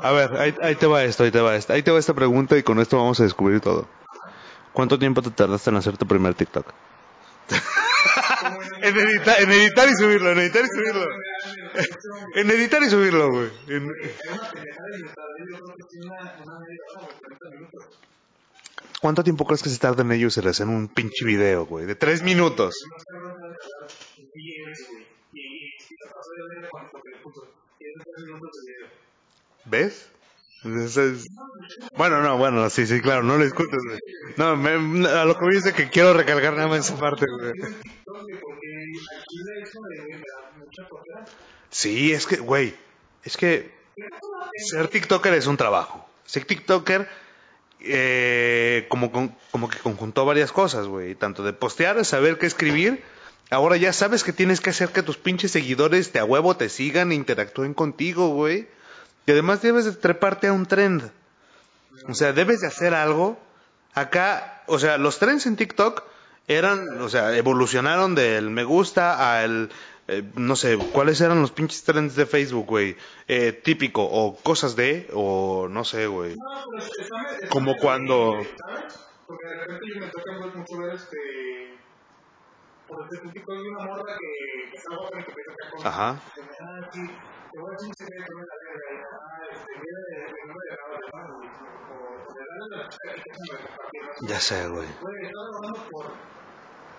a 0.00 0.12
ver, 0.12 0.32
ahí, 0.36 0.54
ahí 0.62 0.74
te 0.74 0.86
va 0.86 1.04
esto, 1.04 1.24
ahí 1.24 1.30
te 1.30 1.40
va 1.40 1.56
esto. 1.56 1.72
Ahí 1.72 1.82
te 1.82 1.90
va 1.90 1.98
esta 1.98 2.14
pregunta 2.14 2.56
y 2.56 2.62
con 2.62 2.78
esto 2.80 2.96
vamos 2.96 3.20
a 3.20 3.24
descubrir 3.24 3.60
todo. 3.60 3.86
¿Cuánto 4.72 4.98
tiempo 4.98 5.22
te 5.22 5.30
tardaste 5.30 5.70
en 5.70 5.76
hacer 5.76 5.96
tu 5.96 6.06
primer 6.06 6.34
TikTok? 6.34 6.66
en, 8.82 8.96
editar, 8.96 9.40
en 9.40 9.50
editar 9.50 9.88
y 9.88 9.94
subirlo, 9.94 10.32
en 10.32 10.38
editar 10.38 10.64
y 10.64 10.68
subirlo. 10.68 11.06
en 12.34 12.50
editar 12.50 12.82
y 12.82 12.90
subirlo, 12.90 13.30
güey. 13.30 13.50
¿Cuánto 19.00 19.24
tiempo 19.24 19.44
crees 19.44 19.62
que 19.62 19.68
se 19.68 19.78
tarda 19.78 20.02
en 20.02 20.12
ellos 20.12 20.36
en 20.60 20.68
un 20.68 20.88
pinche 20.88 21.24
video, 21.24 21.66
güey? 21.66 21.86
De 21.86 21.94
tres 21.94 22.22
minutos. 22.22 22.74
¿Ves? 29.64 30.08
Bueno, 31.96 32.22
no, 32.22 32.38
bueno, 32.38 32.68
sí, 32.70 32.86
sí, 32.86 33.00
claro, 33.00 33.22
no 33.22 33.36
lo 33.36 33.44
escuches, 33.44 33.78
güey. 33.84 33.98
No, 34.36 34.56
me- 34.56 35.08
a 35.08 35.24
lo 35.24 35.36
que 35.38 35.48
es 35.56 35.64
de 35.64 35.72
que 35.72 35.88
quiero 35.90 36.12
recalcar 36.14 36.54
nada 36.54 36.68
más 36.68 36.80
esa 36.88 36.96
parte, 36.98 37.26
güey. 37.26 37.52
Sí, 41.70 42.12
es 42.12 42.26
que, 42.26 42.36
güey, 42.36 42.74
es 43.24 43.36
que 43.36 43.70
ser 44.70 44.88
TikToker 44.88 45.34
es 45.34 45.46
un 45.46 45.56
trabajo. 45.56 46.06
Ser 46.24 46.44
TikToker, 46.44 47.08
eh, 47.80 48.86
como, 48.88 49.10
como 49.50 49.68
que 49.68 49.78
conjuntó 49.78 50.24
varias 50.24 50.52
cosas, 50.52 50.86
güey. 50.86 51.14
Tanto 51.14 51.42
de 51.42 51.52
postear, 51.52 52.04
saber 52.04 52.38
qué 52.38 52.46
escribir. 52.46 53.02
Ahora 53.50 53.76
ya 53.76 53.92
sabes 53.92 54.24
que 54.24 54.32
tienes 54.32 54.60
que 54.60 54.70
hacer 54.70 54.90
que 54.90 55.02
tus 55.02 55.16
pinches 55.18 55.50
seguidores 55.50 56.10
te 56.12 56.18
a 56.18 56.24
huevo 56.24 56.56
te 56.56 56.68
sigan 56.68 57.12
e 57.12 57.14
interactúen 57.14 57.74
contigo, 57.74 58.28
güey. 58.28 58.68
Y 59.26 59.32
además 59.32 59.62
debes 59.62 59.84
de 59.84 59.92
treparte 59.92 60.48
a 60.48 60.52
un 60.52 60.66
trend. 60.66 61.10
O 62.08 62.14
sea, 62.14 62.32
debes 62.32 62.60
de 62.60 62.66
hacer 62.66 62.94
algo. 62.94 63.38
Acá, 63.94 64.62
o 64.66 64.78
sea, 64.78 64.98
los 64.98 65.18
trends 65.18 65.46
en 65.46 65.56
TikTok 65.56 66.02
eran, 66.48 67.00
o 67.00 67.08
sea, 67.08 67.36
evolucionaron 67.36 68.14
del 68.14 68.50
me 68.50 68.64
gusta 68.64 69.40
al, 69.40 69.70
eh, 70.08 70.22
no 70.34 70.56
sé, 70.56 70.76
cuáles 70.92 71.20
eran 71.20 71.40
los 71.40 71.52
pinches 71.52 71.84
trends 71.84 72.16
de 72.16 72.26
Facebook, 72.26 72.66
güey. 72.66 72.96
Eh, 73.28 73.52
típico, 73.52 74.02
o 74.02 74.36
cosas 74.36 74.74
de, 74.76 75.08
o 75.12 75.68
no 75.70 75.84
sé, 75.84 76.06
güey. 76.06 76.34
Como 77.50 77.76
cuando... 77.76 78.34
¿Sabes? 78.66 78.98
Porque 79.26 79.46
de 79.46 79.54
repente 79.60 79.86
yo 79.94 80.00
me 80.00 80.06
toca 80.08 80.32
mucho 80.58 80.78
ver 80.78 80.94
este. 80.94 81.71
Por 82.92 83.56
una 83.58 83.84
morra 83.84 84.16
que, 84.18 84.70
que 84.70 84.76
está 84.76 84.96
guapa 84.96 85.20
y 85.20 85.24
que 85.24 85.30
empieza 85.30 85.52
a 85.52 85.70
con. 85.70 85.86
Ajá. 85.86 86.20
que 86.34 86.42
me, 86.42 86.88
sí, 86.92 87.06
te 87.52 87.58
voy 87.58 87.68
a 87.68 87.72
decir 87.72 87.88
un 87.88 87.94
secreto, 87.94 88.32
no 88.34 88.40
la 88.40 88.54
verga. 88.62 88.80
y, 88.82 89.02
Ah, 89.12 89.48
este, 89.52 89.72
mira 89.80 89.98
el 90.08 90.46
nombre 90.48 90.64
de 90.68 90.76
la 90.76 90.84
otra, 90.96 91.10
¿no? 91.16 91.24
O 91.90 92.34
de 92.34 92.40
darle 92.48 92.76
la 92.76 92.88
chica 92.88 93.14
que 93.14 93.30
se 93.32 93.40
me 93.40 93.58
compartió. 93.58 94.28
Ya 94.28 94.40
sé, 94.40 94.68
güey. 94.68 94.88
Güey, 95.00 95.26
estás 95.26 95.44
hablando 95.56 95.80
por. 95.90 96.06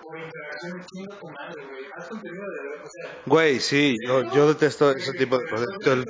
Por 0.02 0.18
interacción 0.18 0.84
chinga 0.84 1.18
con 1.18 1.32
madre, 1.32 1.64
güey. 1.66 1.84
Haz 1.96 2.08
contenido 2.08 2.44
de 2.50 2.62
verdad, 2.62 2.84
o 2.84 2.88
sea. 2.88 3.22
Güey, 3.26 3.60
sí, 3.60 3.96
yo, 4.06 4.22
yo 4.32 4.48
detesto 4.48 4.90
ese 4.90 5.12
tipo 5.14 5.38
de 5.38 5.48
cosas. 5.48 5.68
El 5.86 6.04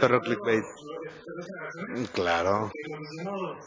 perro 0.00 0.20
clickbait. 0.20 0.64
Claro. 2.12 2.70
Que 2.72 2.90
nos 2.92 3.00
hicimos. 3.12 3.58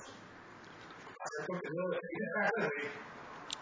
Hacer 1.20 1.46
contenido 1.48 1.90
de 1.90 2.00
verdad, 2.36 2.52
güey. 2.58 3.11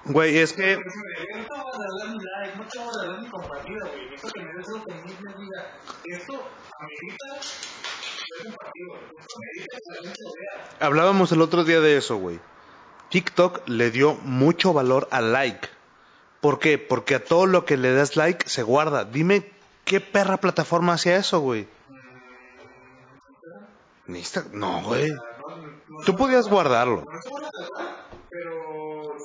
Güey, 0.06 0.38
es 0.38 0.54
que... 0.54 0.78
No 0.78 0.82
te 0.82 0.90
voy 0.90 1.60
a 1.60 1.78
regalar 1.78 2.10
mi 2.10 2.20
like, 2.24 2.58
no 2.58 2.66
te 2.68 2.80
voy 2.80 2.88
a 2.88 2.92
regalar 3.02 3.22
mi 3.22 3.30
compartida, 3.30 3.88
güey. 3.88 4.10
Necesito 4.10 4.34
que 4.34 4.42
me 4.42 4.54
des 4.54 4.68
algo 4.70 4.86
que 4.86 4.94
me 4.94 5.02
me 5.02 5.12
diga, 5.12 5.78
esto 6.06 6.34
amerita 6.80 7.42
ser 7.42 8.44
compartido, 8.46 8.96
esto 9.20 9.36
amerita 9.36 9.78
que 9.78 9.92
la 9.92 10.02
gente 10.02 10.24
lo 10.24 10.32
vea. 10.34 10.88
Hablábamos 10.88 11.32
el 11.32 11.42
otro 11.42 11.64
día 11.64 11.80
de 11.80 11.98
eso, 11.98 12.18
güey. 12.18 12.40
TikTok 13.10 13.68
le 13.68 13.92
dio 13.92 14.16
mucho 14.24 14.74
valor 14.74 15.08
al 15.12 15.34
like. 15.34 15.68
¿Por 16.42 16.60
qué? 16.60 16.78
Porque 16.78 17.16
a 17.16 17.24
todo 17.24 17.46
lo 17.46 17.66
que 17.66 17.76
le 17.78 17.94
das 17.94 18.16
like 18.16 18.48
se 18.48 18.64
guarda. 18.64 19.04
Dime 19.04 19.52
qué 19.84 20.00
perra 20.00 20.38
plataforma 20.38 20.94
hacía 20.94 21.18
eso, 21.18 21.40
güey. 21.40 21.68
No, 24.54 24.82
güey. 24.84 25.12
Tú 26.06 26.16
podías 26.16 26.48
guardarlo. 26.48 27.04
No 27.06 27.22
se 27.22 27.30
van 27.30 27.46
a 27.46 27.50
salvar, 27.52 28.10
pero 28.30 29.16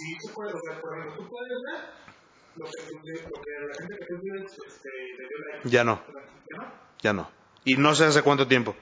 sí 0.00 0.14
se 0.20 0.32
puede, 0.34 0.52
o 0.52 0.60
sea, 0.60 0.80
por 0.80 0.98
ejemplo, 0.98 1.14
tú 1.24 1.28
puedes 1.30 1.58
ver 1.66 1.80
lo 2.56 2.64
que, 2.66 2.82
tú- 2.88 3.30
lo 3.30 3.42
que 3.42 3.52
la 3.68 3.74
gente 3.80 3.96
que 3.98 4.06
tú 4.06 4.20
vives 4.22 4.52
este, 4.52 4.88
le 4.88 5.28
dio 5.28 5.38
like. 5.52 5.68
Ya 5.70 5.84
no, 5.84 6.02
¿Ya 6.50 6.58
no? 6.58 6.66
ya 7.02 7.12
no. 7.12 7.30
Y 7.64 7.76
no 7.76 7.94
sé 7.94 8.04
hace 8.06 8.22
cuánto 8.22 8.46
tiempo. 8.48 8.74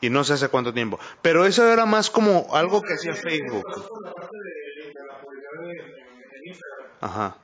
Y 0.00 0.10
no 0.10 0.24
sé 0.24 0.34
hace 0.34 0.48
cuánto 0.48 0.72
tiempo. 0.72 0.98
Pero 1.22 1.44
eso 1.46 1.70
era 1.72 1.86
más 1.86 2.10
como 2.10 2.48
algo 2.54 2.82
que 2.82 2.94
hacía 2.94 3.14
Facebook. 3.14 3.66
Ajá. 7.00 7.36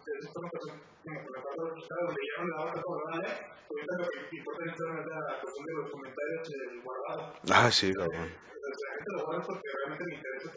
Ah, 7.50 7.70
sí, 7.70 7.92
cabrón. 7.94 8.30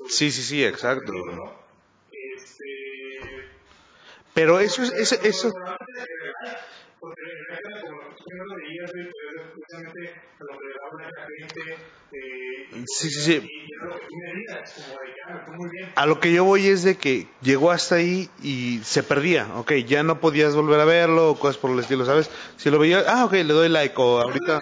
Sí, 0.10 0.32
sí, 0.32 0.44
sí, 0.44 0.64
exacto. 0.66 1.14
Pero 4.34 4.60
eso 4.60 4.84
es, 4.84 4.92
eso, 4.92 5.16
eso, 5.24 5.52
porque 7.00 7.22
Sí, 12.86 13.10
sí, 13.10 13.22
sí. 13.22 13.50
A 15.96 16.06
lo 16.06 16.20
que 16.20 16.32
yo 16.34 16.44
voy 16.44 16.68
es 16.68 16.84
de 16.84 16.98
que 16.98 17.28
llegó 17.42 17.72
hasta 17.72 17.96
ahí 17.96 18.30
y 18.42 18.80
se 18.84 19.04
perdía, 19.04 19.48
ok, 19.56 19.74
ya 19.88 20.04
no 20.04 20.20
podías 20.20 20.56
volver 20.56 20.80
a 20.80 20.86
verlo 20.86 21.32
o 21.32 21.40
cosas 21.40 21.58
por 21.58 21.72
el 21.72 21.80
estilo, 21.80 22.06
¿sabes? 22.06 22.30
Si 22.58 22.70
lo 22.70 22.80
veía, 22.80 23.04
ah, 23.08 23.26
ok, 23.26 23.34
le 23.34 23.54
doy 23.54 23.70
like 23.70 23.96
o 23.98 24.22
ahorita... 24.22 24.60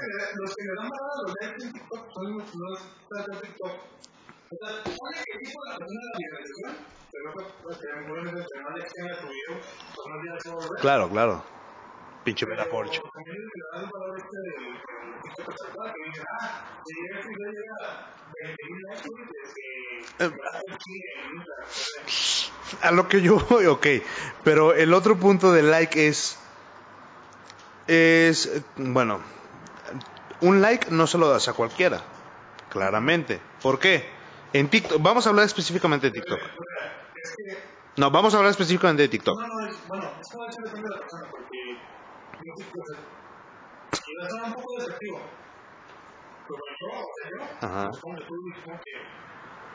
O 4.50 4.56
sea, 4.56 4.84
pone 4.84 5.18
que 5.26 5.38
tipo 5.40 5.60
la 5.66 5.78
persona 5.78 6.02
de 6.14 6.30
la 6.32 6.76
pero 7.12 7.34
pues 7.64 7.78
que 7.78 7.88
pues 7.88 8.24
no 8.24 8.32
tiene 10.22 10.56
volver. 10.56 10.80
Claro, 10.82 11.10
claro. 11.10 11.44
Pinche 12.24 12.46
también 12.46 13.38
le 13.38 13.72
valor 13.72 14.18
este 14.18 14.38
del 14.38 14.54
del 14.54 15.94
que 15.94 16.02
dice, 16.10 16.24
ah, 16.42 16.66
si 16.86 16.94
llega 17.02 17.20
este 17.20 17.30
video 17.30 17.52
llega 17.52 17.76
a 17.80 18.14
20.000 18.44 18.82
likes, 18.90 19.08
güey, 19.10 19.26
pues 19.28 19.54
que 19.56 20.26
Eh. 20.26 20.30
me 20.30 20.38
va 20.38 20.46
a 20.46 20.58
hacer 20.58 20.78
chile 20.78 21.06
en 21.16 21.36
Instagram. 21.38 21.68
O 21.68 22.10
sea, 22.10 22.90
A 22.90 22.92
lo 22.92 23.08
que 23.08 23.22
yo 23.22 23.40
voy, 23.40 23.66
ok, 23.66 23.88
pero 24.44 24.74
el 24.74 24.94
otro 24.94 25.18
punto 25.18 25.52
de 25.54 25.64
like 25.64 26.08
es... 26.08 26.38
Es, 27.88 28.46
eh, 28.48 28.62
bueno, 28.76 29.22
un 30.42 30.62
like 30.62 30.92
no 30.92 31.08
se 31.08 31.18
lo 31.18 31.30
das 31.30 31.48
a 31.48 31.54
cualquiera, 31.54 32.02
claramente. 32.70 33.40
¿Por 33.62 33.80
qué? 33.80 34.17
En 34.54 34.70
TikTok, 34.70 35.02
vamos 35.02 35.26
a 35.26 35.30
hablar 35.30 35.46
específicamente 35.46 36.08
de 36.08 36.14
TikTok. 36.14 36.40
No, 37.98 38.12
vamos 38.12 38.34
a 38.34 38.38
hablar 38.38 38.52
específicamente 38.52 39.04
de 39.04 39.10
TikTok. 39.10 39.36
No, 39.40 39.48
no, 39.48 39.68
es, 39.68 39.76
bueno, 39.88 40.06
es 40.22 40.28
que 40.30 40.38
eso 40.38 40.62
depende 40.64 40.88
de 40.88 40.96
la 40.96 41.00
persona, 41.02 41.26
porque 41.32 41.58
yo 42.46 42.54
sí, 42.58 42.64
y 44.08 44.16
va 44.16 44.26
a 44.26 44.30
sonar 44.30 44.48
un 44.48 44.54
poco 44.54 44.70
desactivo. 44.78 45.20
Pero 46.48 46.64
yo, 46.80 46.88
o 46.88 47.12
sea, 47.18 47.26
yo, 47.34 47.40
Ajá. 47.68 47.84
supongo 47.94 48.16
que 48.18 48.24
tú, 48.28 48.36
supongo 48.56 48.80
que, 48.86 48.94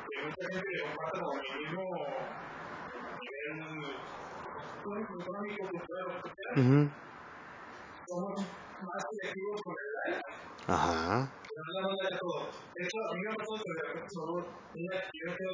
que 0.09 0.17
mucha 0.23 0.43
gente 0.53 0.69
le 0.73 0.81
comparte 0.87 1.19
como 1.21 1.35
mi 1.43 1.47
mismo 1.63 1.85
nivel 3.23 3.47
económico, 5.03 5.63
cultural, 5.69 6.05
lo 6.07 6.17
que 6.23 6.31
sea, 6.33 6.53
Ujú. 6.63 6.81
somos 8.07 8.35
más 8.81 9.01
selectivos 9.11 9.59
con 9.63 9.75
el 9.83 9.89
like, 9.93 10.23
Ajá. 10.69 11.29
No 11.57 12.19
todo. 12.19 12.51
De 12.75 12.85
hecho, 12.85 12.99
a 13.11 13.15
mí 13.15 13.21
me 13.23 13.31
que 13.31 13.45
que 14.75 15.47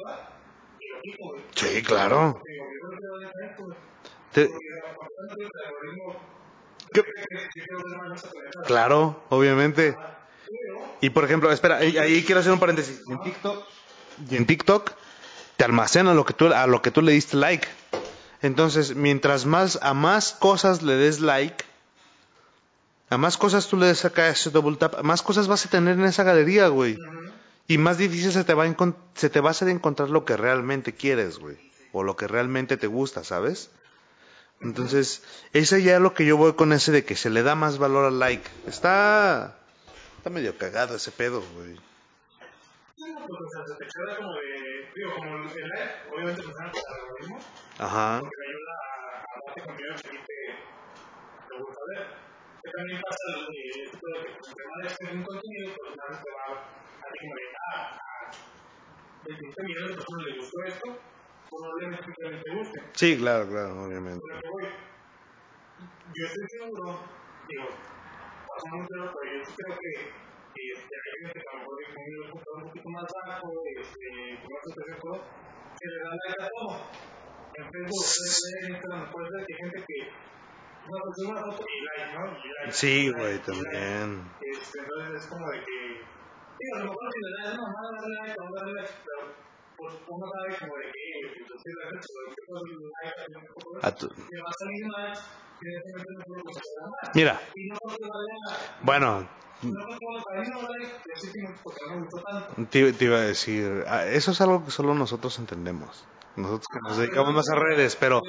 y 0.81 0.87
lo 0.87 1.01
quito, 1.01 1.23
güey. 1.27 1.41
Sí, 1.55 1.83
claro. 1.83 2.41
Claro, 8.65 9.23
obviamente. 9.29 9.93
Pero, 9.93 10.97
Y 11.01 11.09
por 11.09 11.25
ejemplo, 11.25 11.51
espera, 11.51 11.77
ahí, 11.77 11.97
ahí 11.97 12.23
quiero 12.23 12.41
hacer 12.41 12.51
un 12.51 12.59
paréntesis. 12.59 13.01
En 13.07 13.21
TikTok, 13.21 13.63
y 14.29 14.35
en 14.35 14.45
TikTok 14.45 14.91
te 15.57 15.63
almacena 15.63 16.13
lo 16.13 16.25
que 16.25 16.33
tú, 16.33 16.47
a 16.47 16.67
lo 16.67 16.81
que 16.81 16.91
tú 16.91 17.01
le 17.01 17.11
diste 17.11 17.37
like. 17.37 17.67
Entonces, 18.41 18.95
mientras 18.95 19.45
más 19.45 19.79
a 19.81 19.93
más 19.93 20.31
cosas 20.31 20.81
le 20.81 20.95
des 20.95 21.19
like, 21.19 21.65
a 23.09 23.17
más 23.17 23.37
cosas 23.37 23.67
tú 23.67 23.77
le 23.77 23.87
des 23.87 24.05
acá 24.05 24.29
ese 24.29 24.51
double 24.51 24.77
tap, 24.77 25.01
más 25.01 25.21
cosas 25.21 25.47
vas 25.47 25.65
a 25.65 25.69
tener 25.69 25.97
en 25.97 26.05
esa 26.05 26.23
galería, 26.23 26.67
güey. 26.67 26.97
Y 27.67 27.77
más 27.77 27.97
difícil 27.97 28.31
se 28.31 28.43
te 28.43 28.53
va 28.53 28.65
a 28.65 28.75
se 29.15 29.29
te 29.29 29.41
va 29.41 29.49
a 29.49 29.51
hacer 29.51 29.69
encontrar 29.69 30.09
lo 30.09 30.25
que 30.25 30.37
realmente 30.37 30.93
quieres, 30.93 31.39
güey, 31.39 31.57
o 31.91 32.03
lo 32.03 32.15
que 32.15 32.27
realmente 32.27 32.77
te 32.77 32.87
gusta, 32.87 33.23
¿sabes? 33.23 33.71
Entonces, 34.61 35.23
ese 35.53 35.81
ya 35.83 35.95
es 35.95 36.01
lo 36.01 36.13
que 36.13 36.25
yo 36.25 36.35
voy 36.35 36.53
con 36.53 36.73
ese 36.73 36.91
de 36.91 37.05
que 37.05 37.15
se 37.15 37.29
le 37.29 37.43
da 37.43 37.55
más 37.55 37.77
valor 37.77 38.05
al 38.05 38.19
like. 38.19 38.49
Está 38.67 39.55
está 40.17 40.29
medio 40.29 40.57
cagado 40.57 40.95
ese 40.95 41.11
pedo, 41.11 41.41
güey. 41.55 41.75
no, 41.75 41.79
pues, 42.97 43.39
o 43.39 43.49
sea, 43.49 43.65
se 43.67 43.75
te 43.75 43.85
queda 43.85 44.17
como 44.17 44.33
de, 44.33 44.91
digo, 44.95 45.15
como 45.15 45.35
el 45.37 45.43
like, 45.45 45.93
obviamente 46.11 46.41
funciona 46.43 46.71
con 46.71 46.81
el 46.81 47.01
algoritmo, 47.01 47.39
Ajá. 47.77 48.19
porque 48.19 48.35
ayuda 48.49 48.73
a, 48.73 49.29
a 49.29 49.39
darte 49.45 49.61
contenido 49.61 49.95
que 49.95 50.09
te 51.47 51.63
gusta 51.63 51.81
ver. 51.95 52.28
Que 52.61 52.71
también 52.71 52.99
pasa 53.01 53.39
el 53.39 53.45
de 53.45 53.59
que 53.59 54.63
más 54.67 54.91
estés 54.91 55.11
un 55.13 55.23
contenido, 55.23 55.73
pues 55.77 55.97
más 55.97 56.23
te 56.23 56.29
va 56.31 56.45
a 56.51 57.11
ti 57.11 57.19
como 57.19 57.35
de, 57.35 57.41
ah, 57.71 57.99
a 57.99 59.25
27 59.25 59.63
millones 59.63 59.89
de 59.89 59.95
personas 59.95 60.25
les 60.25 60.37
gustó 60.37 60.63
esto, 60.65 60.99
probablemente 61.49 62.13
también 62.19 62.43
te 62.43 62.55
guste. 62.55 62.83
Sí, 62.93 63.17
claro, 63.17 63.47
claro, 63.47 63.83
obviamente. 63.83 64.19
Por 64.19 64.35
lo 64.35 64.41
que 64.41 64.49
voy, 64.49 64.63
yo 66.15 66.25
estoy 66.25 66.45
seguro, 66.49 66.99
digo, 67.47 67.67
pasa 68.47 68.75
mucho, 68.75 69.13
pero 69.15 69.31
yo 69.31 69.43
creo 69.55 69.77
que 69.79 69.91
este, 70.59 70.95
hay 70.95 71.23
gente 71.23 71.39
que 71.39 71.47
a 71.47 71.53
lo 71.53 71.59
mejor 71.59 71.75
es 71.79 71.89
un 71.95 72.29
computador 72.29 72.57
un 72.59 72.67
poquito 72.67 72.89
más 72.89 73.05
bajo, 73.23 73.47
este, 73.79 74.07
con 74.43 74.51
más 74.51 74.63
específico, 74.67 75.09
que 75.79 75.87
le 75.87 75.97
dan 76.03 76.17
like 76.27 76.43
a 76.43 76.49
todo. 76.49 76.71
En 77.55 77.65
Facebook, 77.71 78.05
en 78.59 78.71
Instagram, 78.71 79.11
puede 79.11 79.27
ser 79.29 79.45
que 79.45 79.53
hay 79.53 79.59
gente 79.59 79.79
que 79.87 79.97
Sí, 82.71 83.09
güey, 83.11 83.39
también. 83.39 84.21
Este, 84.41 84.79
entonces 84.79 85.23
es 85.23 85.29
como 85.29 85.49
de 85.49 85.57
que, 85.59 86.05
digo, 86.59 86.75
a 86.75 86.79
lo 86.79 86.85
mejor 86.85 87.03
no, 87.03 87.67
no, 87.67 87.91
dale 87.91 88.15
like, 88.21 88.35
no, 88.39 88.51
dale 88.55 88.73
like, 88.73 88.93
pero 89.05 89.35
pues 89.77 89.93
uno 90.07 90.25
sabe 90.31 90.55
como 90.59 90.75
de 90.77 90.83
que, 90.83 90.99
si 91.63 91.69
le 91.69 91.95
das, 91.95 92.05
pero 92.13 92.35
que 92.35 92.41
todo 92.47 92.59
el 92.65 92.71
like, 93.03 93.37
un 93.37 93.45
poco, 93.53 93.79
A 93.81 93.95
tu- 93.95 94.07
me 94.09 94.41
va 94.41 94.49
a 94.49 94.53
salir 94.59 94.85
mal, 94.87 95.13
evidentemente 95.61 96.11
no 96.17 96.23
puedo 96.25 96.43
procesar 96.43 96.89
más. 96.89 97.15
Mira, 97.15 97.39
bueno, 98.83 99.27
te 102.69 103.05
iba 103.05 103.17
a 103.17 103.21
decir, 103.21 103.83
ah, 103.87 104.05
eso 104.05 104.31
es 104.31 104.41
algo 104.41 104.63
que 104.65 104.71
solo 104.71 104.93
nosotros 104.95 105.37
entendemos. 105.39 106.05
Nosotros 106.35 106.67
que 106.71 106.79
nos 106.81 106.97
dedicamos 106.97 107.33
más 107.33 107.49
a 107.49 107.55
redes, 107.55 107.95
pero 107.95 108.21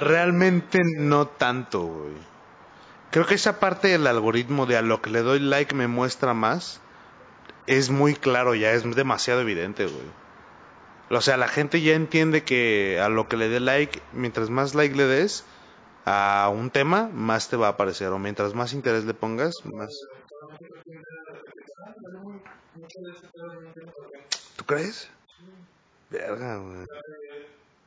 realmente 0.00 0.80
no 0.98 1.26
tanto, 1.26 1.82
güey. 1.82 2.14
Creo 3.10 3.26
que 3.26 3.34
esa 3.34 3.60
parte 3.60 3.88
del 3.88 4.06
algoritmo 4.06 4.66
de 4.66 4.76
a 4.76 4.82
lo 4.82 5.02
que 5.02 5.10
le 5.10 5.22
doy 5.22 5.38
like 5.38 5.74
me 5.74 5.86
muestra 5.86 6.34
más 6.34 6.80
es 7.66 7.90
muy 7.90 8.14
claro 8.14 8.54
ya, 8.54 8.72
es 8.72 8.82
demasiado 8.94 9.40
evidente, 9.40 9.86
güey. 9.86 10.22
O 11.10 11.20
sea, 11.20 11.36
la 11.36 11.48
gente 11.48 11.82
ya 11.82 11.94
entiende 11.94 12.42
que 12.42 12.98
a 13.00 13.10
lo 13.10 13.28
que 13.28 13.36
le 13.36 13.48
dé 13.48 13.60
like, 13.60 14.00
mientras 14.12 14.48
más 14.48 14.74
like 14.74 14.96
le 14.96 15.04
des 15.04 15.44
a 16.06 16.50
un 16.52 16.70
tema, 16.70 17.10
más 17.12 17.48
te 17.50 17.56
va 17.56 17.66
a 17.66 17.70
aparecer. 17.70 18.08
O 18.08 18.18
mientras 18.18 18.54
más 18.54 18.72
interés 18.72 19.04
le 19.04 19.12
pongas, 19.12 19.54
más. 19.66 19.94
¿Tú 24.56 24.64
crees? 24.64 25.10
Verga, 26.12 26.58
güey. 26.58 26.86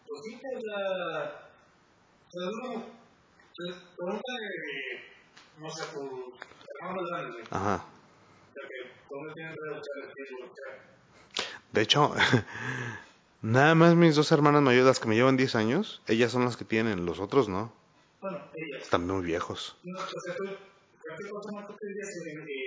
Pues 0.08 0.22
sí, 0.24 0.40
que 0.40 0.66
la. 0.66 1.50
Pues 2.32 2.46
uno. 2.48 2.86
Pues 3.56 3.76
pregúntale, 3.96 4.50
no 5.60 5.70
sé, 5.70 5.84
hermanos 6.82 7.10
grandes, 7.10 7.34
güey. 7.34 7.46
Ajá. 7.52 7.86
De 11.72 11.82
hecho, 11.82 12.14
nada 13.42 13.76
más 13.76 13.96
mis 13.96 14.16
dos 14.16 14.32
hermanas 14.32 14.62
mayores, 14.62 14.88
las 14.88 15.00
que 15.00 15.08
me 15.08 15.16
llevan 15.16 15.38
10 15.38 15.56
años, 15.56 16.02
ellas 16.08 16.32
son 16.32 16.46
las 16.46 16.58
que 16.58 16.66
tienen, 16.66 17.06
los 17.06 17.20
otros 17.20 17.48
no. 17.48 17.72
Bueno, 18.22 18.42
ellas. 18.56 18.82
Están 18.82 19.08
muy 19.08 19.24
viejos. 19.24 19.78
No, 19.84 19.98
o 20.00 20.08
sea, 20.08 20.36
tú, 20.36 20.46
cualquier 21.02 21.30
cosa 21.30 21.52
más 21.52 21.68
que 21.68 21.74
te 21.74 21.88
digas, 21.88 22.10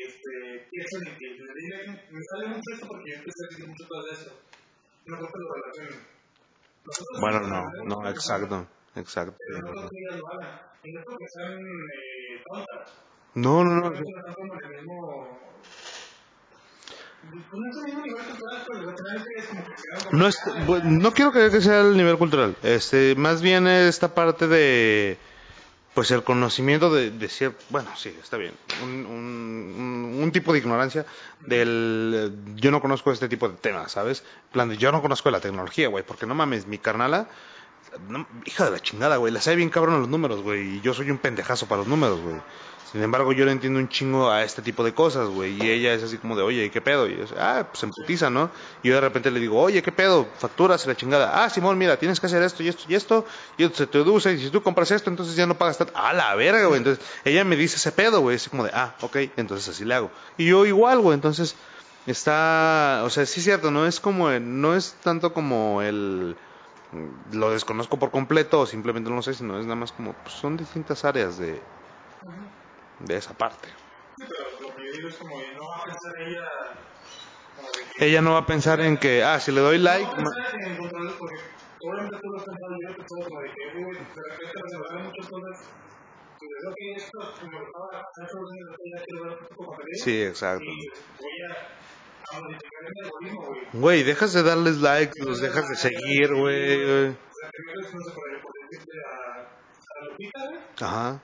este, 0.07 0.69
piensan 0.71 1.07
en 1.09 1.19
que 1.19 1.27
le 1.27 1.55
digan, 1.55 2.03
me 2.11 2.23
sale 2.23 2.47
mucho 2.49 2.73
esto 2.73 2.87
porque 2.87 3.11
yo 3.11 3.17
empecé 3.17 3.45
a 3.45 3.49
decir 3.49 3.67
mucho 3.67 3.87
todo 3.89 4.11
esto. 4.11 4.48
Bueno, 7.21 7.41
no, 7.41 7.71
no, 7.85 8.09
exacto, 8.09 8.67
exacto. 8.97 9.37
No 13.35 13.65
no. 13.65 13.91
No, 13.93 13.95
no, 20.13 20.29
es 20.29 20.39
no 20.85 21.13
quiero 21.13 21.33
creer 21.33 21.51
que 21.51 21.61
sea 21.61 21.81
el 21.81 21.97
nivel 21.97 22.17
cultural. 22.17 22.57
Este, 22.63 23.15
más 23.17 23.43
bien 23.43 23.67
esta 23.67 24.15
parte 24.15 24.47
de, 24.47 25.19
pues 25.99 26.13
el 26.13 26.23
conocimiento 26.23 26.95
de, 26.95 27.11
de 27.11 27.29
cierto, 27.29 27.59
bueno, 27.71 27.91
sí, 27.97 28.17
está 28.23 28.37
bien, 28.37 28.55
un, 28.85 29.05
un, 29.05 30.17
un- 30.23 30.31
tipo 30.31 30.53
de 30.53 30.61
ignorancia 30.61 31.05
del, 31.41 32.33
yo 32.55 32.71
no 32.71 32.81
conozco 32.81 33.11
este 33.11 33.29
tipo 33.29 33.49
de 33.49 33.57
temas, 33.57 33.91
¿sabes? 33.91 34.23
Plan 34.53 34.69
de, 34.69 34.77
yo 34.77 34.93
no 34.93 35.03
conozco 35.03 35.29
la 35.33 35.41
tecnología, 35.41 35.89
güey, 35.89 36.05
porque 36.07 36.25
no 36.25 36.37
mames, 36.37 36.69
mi 36.69 36.79
carnala, 36.79 37.29
hija 38.45 38.65
de 38.65 38.71
la 38.71 38.81
chingada, 38.81 39.17
güey, 39.17 39.33
la 39.33 39.41
sabe 39.41 39.57
bien 39.57 39.71
cabrón 39.71 40.01
los 40.01 40.09
números, 40.09 40.43
güey, 40.43 40.77
y 40.77 40.81
yo 40.81 40.95
soy 40.95 41.11
un 41.11 41.19
pendejazo 41.19 41.67
para 41.67 41.81
los 41.81 41.89
números, 41.89 42.21
güey. 42.21 42.37
Sin 42.91 43.03
embargo, 43.03 43.33
yo 43.33 43.45
le 43.45 43.53
entiendo 43.53 43.79
un 43.79 43.89
chingo 43.91 44.31
a 44.31 44.45
este 44.45 44.63
tipo 44.63 44.83
de 44.83 44.95
cosas, 44.95 45.29
güey. 45.29 45.63
Y 45.63 45.71
ella 45.71 45.93
es 45.93 46.03
así 46.03 46.17
como 46.17 46.35
de, 46.37 46.43
oye, 46.43 46.71
¿qué 46.71 46.81
pedo? 46.81 47.07
Y 47.07 47.19
yo, 47.19 47.25
ah, 47.39 47.67
pues 47.71 47.83
emputiza, 47.83 48.31
¿no? 48.31 48.51
Y 48.83 48.89
yo 48.89 48.95
de 48.95 49.03
repente 49.03 49.31
le 49.31 49.41
digo, 49.41 49.61
oye, 49.61 49.83
¿qué 49.83 49.93
pedo? 49.93 50.27
Facturas 50.39 50.87
y 50.87 50.89
la 50.89 50.97
chingada. 50.97 51.45
Ah, 51.45 51.51
Simón, 51.51 51.77
mira, 51.77 51.99
tienes 51.99 52.19
que 52.19 52.27
hacer 52.27 52.43
esto 52.43 52.63
y 52.63 52.69
esto 52.69 52.85
y 52.89 52.95
esto. 52.95 53.27
Y 53.59 53.69
se 53.69 53.87
te 53.87 53.99
deduce. 53.99 54.33
Y 54.33 54.39
si 54.39 54.49
tú 54.49 54.63
compras 54.63 54.91
esto, 54.91 55.11
entonces 55.11 55.37
ya 55.37 55.47
no 55.47 55.59
pagas 55.59 55.77
tanto. 55.77 55.93
Ah, 55.97 56.15
la 56.15 56.35
verga, 56.35 56.65
güey. 56.65 56.79
Entonces 56.79 57.05
ella 57.27 57.45
me 57.45 57.57
dice 57.57 57.77
ese 57.77 57.93
pedo, 57.93 58.21
güey. 58.21 58.37
Así 58.37 58.49
como 58.49 58.65
de, 58.65 58.71
ah, 58.73 58.95
ok, 59.03 59.17
entonces 59.37 59.69
así 59.69 59.85
le 59.85 59.95
hago. 59.95 60.11
Y 60.39 60.47
yo 60.47 60.65
igual, 60.65 61.01
güey. 61.01 61.15
Entonces 61.15 61.57
está, 62.07 63.03
o 63.05 63.11
sea, 63.11 63.27
sí 63.27 63.41
es 63.41 63.45
cierto, 63.45 63.71
no 63.71 63.87
es 63.87 64.01
como, 64.01 64.31
no 64.31 64.75
es 64.75 64.97
tanto 65.03 65.35
como 65.35 65.83
el 65.83 66.37
lo 67.31 67.51
desconozco 67.51 67.99
por 67.99 68.11
completo 68.11 68.61
o 68.61 68.67
simplemente 68.67 69.11
no 69.11 69.17
lo 69.17 69.23
sé, 69.23 69.35
sino 69.35 69.59
es 69.59 69.67
nada 69.67 69.77
más 69.77 69.93
como 69.93 70.15
pues, 70.15 70.35
son 70.35 70.57
distintas 70.57 71.05
áreas 71.05 71.37
de, 71.39 71.63
de 72.99 73.17
esa 73.17 73.35
parte. 73.35 73.69
Sí, 74.17 74.25
pero 74.29 74.69
lo 74.69 74.75
que 74.75 74.87
yo 74.87 74.93
digo 74.97 75.09
es 75.09 75.17
como 75.19 75.39
de 75.39 75.55
no 75.55 75.61
va 75.69 75.77
a 75.77 75.85
pensar 75.85 76.13
ella. 76.27 76.45
Que. 77.99 78.21
No 78.23 78.33
va 78.33 78.39
a 78.39 78.47
pensar 78.47 78.81
en 78.81 78.97
que, 78.97 79.23
ah, 79.23 79.39
si 79.41 79.53
le 79.53 79.61
doy 79.61 79.79
like, 79.79 80.05
No 80.17 80.23
ma- 80.25 80.31
pensar 80.31 80.61
en 80.71 80.77
controlar, 80.79 81.15
porque 81.19 81.37
obviamente 81.87 82.17
tú 82.23 82.29
lo 82.31 82.37
has 82.39 82.45
pensado 82.45 82.75
yo 82.83 82.89
que 82.97 83.05
todo 83.11 83.21
como 83.29 83.41
de 83.41 83.49
que, 83.55 83.65
güey, 83.75 83.95
de 83.99 84.23
repente 84.29 84.57
nos 84.63 84.75
hablaron 84.75 85.03
muchas 85.09 85.27
cosas. 85.35 85.57
Y 86.41 86.45
dices, 86.47 86.65
ok, 86.71 86.81
esto 86.97 87.19
como 87.41 87.59
lo 87.61 87.67
estaba 87.67 88.03
hace 88.23 88.37
unos 88.39 88.51
años, 88.53 88.69
ya 88.93 88.99
quiero 89.05 89.21
ver 89.25 89.33
un 89.39 89.49
poco 89.57 89.65
contenido. 89.77 90.05
Sí, 90.05 90.23
exacto. 90.23 90.65
Y 90.65 90.89
voy 91.23 91.37
a, 91.49 91.53
a 92.37 92.41
modificar 92.41 92.68
güey. 93.73 94.03
dejas 94.03 94.33
de 94.33 94.43
darles 94.43 94.79
like, 94.79 95.13
los 95.23 95.41
dejas 95.41 95.69
de 95.69 95.77
seguir, 95.77 96.35
güey, 96.35 97.17
Ajá. 100.81 101.21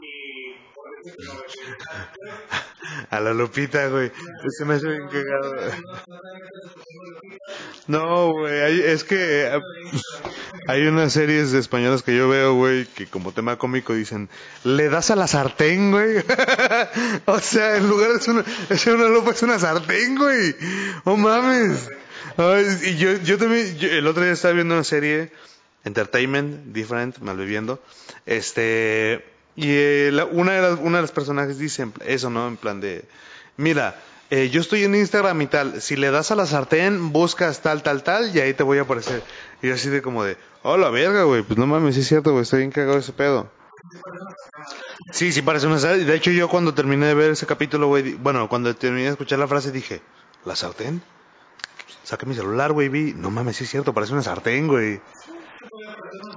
y 0.00 0.54
por 0.74 0.95
decirte, 0.95 0.95
no, 0.95 0.95
güey, 0.95 0.95
A 3.10 3.20
la 3.20 3.34
Lupita, 3.34 3.88
güey. 3.88 4.10
Se 4.56 4.64
me 4.64 4.74
hace 4.74 4.88
bien 4.88 5.08
cagado. 5.08 5.54
no, 7.88 8.26
de 8.28 8.32
güey, 8.32 8.80
es 8.82 9.04
que 9.04 9.46
eh, 9.46 9.60
hay 10.68 10.86
unas 10.86 11.12
series 11.12 11.52
españolas 11.52 12.02
que 12.02 12.16
yo 12.16 12.28
veo, 12.28 12.54
güey, 12.54 12.86
que 12.86 13.06
como 13.06 13.32
tema 13.32 13.58
cómico 13.58 13.94
dicen, 13.94 14.28
le 14.64 14.88
das 14.88 15.10
a 15.10 15.16
la 15.16 15.26
sartén, 15.26 15.90
güey. 15.90 16.18
o 17.26 17.38
sea, 17.40 17.76
en 17.76 17.88
lugar 17.88 18.12
de 18.18 18.30
una, 18.30 18.44
de 18.68 18.78
ser 18.78 18.94
una 18.94 19.08
lupa 19.08 19.32
es 19.32 19.42
una 19.42 19.58
sartén, 19.58 20.16
güey. 20.16 20.54
Oh 21.04 21.16
mames. 21.16 21.90
Y 22.84 22.96
yo, 22.96 23.16
yo 23.18 23.38
también, 23.38 23.76
yo- 23.78 23.88
el 23.90 24.06
otro 24.06 24.22
día 24.22 24.32
estaba 24.32 24.54
viendo 24.54 24.74
una 24.74 24.84
serie, 24.84 25.32
Entertainment, 25.84 26.72
Different, 26.72 27.18
malviviendo, 27.18 27.82
este, 28.26 29.24
y 29.56 29.68
eh, 29.70 30.10
la- 30.12 30.24
una, 30.26 30.52
de 30.52 30.62
las, 30.62 30.78
una 30.80 30.98
de 30.98 31.02
las 31.02 31.12
personajes 31.12 31.58
dice 31.58 31.86
eso, 32.04 32.30
¿no? 32.30 32.46
En 32.48 32.56
plan 32.56 32.80
de, 32.80 33.04
mira, 33.56 34.00
eh, 34.30 34.50
yo 34.50 34.60
estoy 34.60 34.84
en 34.84 34.94
Instagram 34.94 35.40
y 35.42 35.46
tal, 35.46 35.80
si 35.80 35.96
le 35.96 36.10
das 36.10 36.30
a 36.30 36.34
la 36.36 36.46
sartén, 36.46 37.12
buscas 37.12 37.62
tal, 37.62 37.82
tal, 37.82 38.02
tal, 38.02 38.34
y 38.34 38.40
ahí 38.40 38.54
te 38.54 38.62
voy 38.62 38.78
a 38.78 38.82
aparecer. 38.82 39.22
Y 39.62 39.70
así 39.70 39.88
de 39.88 40.02
como 40.02 40.24
de, 40.24 40.36
oh, 40.62 40.76
la 40.76 40.90
verga, 40.90 41.22
güey, 41.24 41.42
pues 41.42 41.58
no 41.58 41.66
mames, 41.66 41.96
es 41.96 42.06
cierto, 42.06 42.32
güey, 42.32 42.42
estoy 42.42 42.60
bien 42.60 42.70
cagado 42.70 42.98
ese 42.98 43.12
pedo. 43.12 43.50
Sí, 45.12 45.32
sí 45.32 45.42
parece 45.42 45.66
una 45.68 45.78
sartén. 45.78 46.06
De 46.06 46.14
hecho, 46.14 46.30
yo 46.32 46.48
cuando 46.48 46.74
terminé 46.74 47.06
de 47.06 47.14
ver 47.14 47.30
ese 47.30 47.46
capítulo, 47.46 47.86
güey, 47.86 48.14
bueno, 48.14 48.48
cuando 48.48 48.74
terminé 48.74 49.04
de 49.04 49.10
escuchar 49.10 49.38
la 49.38 49.46
frase 49.46 49.70
dije, 49.70 50.02
¿la 50.44 50.56
sartén? 50.56 51.02
Saqué 52.02 52.26
mi 52.26 52.34
celular, 52.34 52.72
güey, 52.72 52.88
vi, 52.88 53.14
no 53.14 53.30
mames, 53.30 53.56
sí 53.56 53.64
es 53.64 53.70
cierto, 53.70 53.94
parece 53.94 54.12
una 54.12 54.22
sartén, 54.22 54.66
güey. 54.66 55.00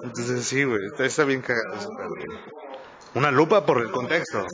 Entonces 0.04 0.46
sí, 0.46 0.64
güey, 0.64 0.80
está, 0.92 1.06
está 1.06 1.24
bien 1.24 1.42
cagado 1.42 1.76
ese 1.76 1.88
pedo, 1.88 2.10
güey. 2.10 2.69
Una 3.16 3.32
lupa 3.32 3.66
por 3.66 3.82
el 3.82 3.92
contexto. 3.92 4.46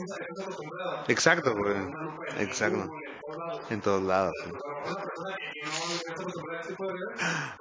Exacto, 1.08 1.54
güey. 1.54 1.76
Exacto. 2.38 2.88
En 3.70 3.80
todos 3.80 4.02
lados. 4.02 4.32
sí. 4.44 4.50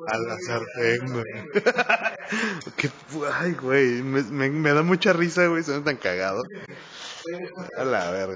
A 0.08 0.18
la 0.18 0.38
sartén, 0.40 1.12
güey. 1.12 1.26
Qué, 2.78 2.90
ay, 3.34 3.54
güey, 3.54 4.02
me, 4.04 4.24
me, 4.24 4.50
me 4.50 4.74
da 4.74 4.84
mucha 4.84 5.14
risa, 5.14 5.48
güey, 5.48 5.64
son 5.64 5.84
tan 5.84 5.98
cagados. 5.98 6.44
A 7.78 7.84
la 7.84 8.12
verga. 8.12 8.36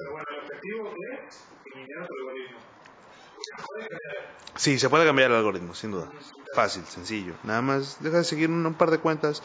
Sí, 4.56 4.80
se 4.80 4.90
puede 4.90 5.06
cambiar 5.06 5.32
el 5.32 5.38
algoritmo, 5.38 5.74
sin 5.74 5.92
duda. 5.92 6.10
Fácil, 6.56 6.84
sencillo. 6.86 7.34
Nada 7.44 7.62
más 7.62 7.98
deja 8.02 8.18
de 8.18 8.24
seguir 8.24 8.50
un, 8.50 8.66
un 8.66 8.74
par 8.74 8.92
de 8.92 8.98
cuentas, 8.98 9.42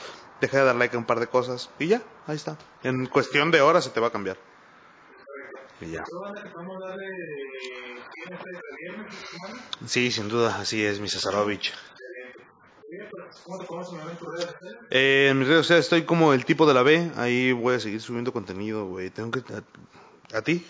deja 0.47 0.59
de 0.59 0.65
dar 0.65 0.77
like 0.77 0.95
a 0.97 0.99
un 0.99 1.05
par 1.07 1.21
de 1.21 1.27
cosas 1.27 1.71
y 1.79 1.89
ya, 1.89 2.03
ahí 2.27 2.37
está. 2.37 2.57
En 2.83 3.07
cuestión 3.07 3.51
de 3.51 3.61
horas 3.61 3.85
se 3.85 3.91
te 3.91 4.01
va 4.01 4.09
a 4.09 4.13
cambiar. 4.13 4.37
Y 5.81 5.91
ya. 5.91 6.05
Sí, 9.87 10.11
sin 10.11 10.29
duda, 10.29 10.57
así 10.59 10.85
es, 10.85 11.01
mi 11.01 11.09
Cesarovich. 11.09 11.75
Eh, 14.91 15.29
en 15.31 15.39
mis 15.39 15.49
redes 15.49 15.63
sociales 15.63 15.87
estoy 15.87 16.05
como 16.05 16.33
el 16.33 16.45
tipo 16.45 16.67
de 16.67 16.75
la 16.75 16.83
B, 16.83 17.11
ahí 17.17 17.53
voy 17.53 17.75
a 17.75 17.81
seguir 17.81 18.01
subiendo 18.01 18.33
contenido, 18.33 18.87
güey. 18.87 19.11
Tengo 19.11 19.31
que... 19.31 19.41
¿A, 19.53 20.39
a 20.39 20.43
ti? 20.43 20.65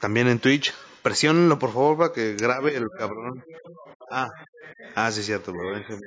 También 0.00 0.28
en 0.28 0.38
Twitch. 0.38 0.74
Presiónenlo, 1.06 1.56
por 1.56 1.72
favor, 1.72 1.96
para 1.96 2.12
que 2.12 2.34
grabe 2.34 2.76
el 2.76 2.88
cabrón. 2.90 3.44
Ah, 4.10 4.28
ah, 4.96 5.12
sí, 5.12 5.22
cierto, 5.22 5.52
dejen. 5.52 6.00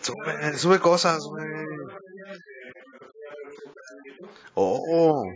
Sube, 0.00 0.56
sube 0.56 0.78
cosas, 0.78 1.24
güey. 1.24 1.48
Oh, 4.54 5.26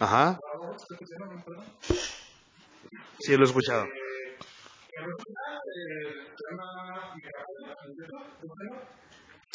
ajá. 0.00 0.40
Sí, 3.18 3.36
lo 3.36 3.42
he 3.44 3.46
escuchado. 3.46 3.84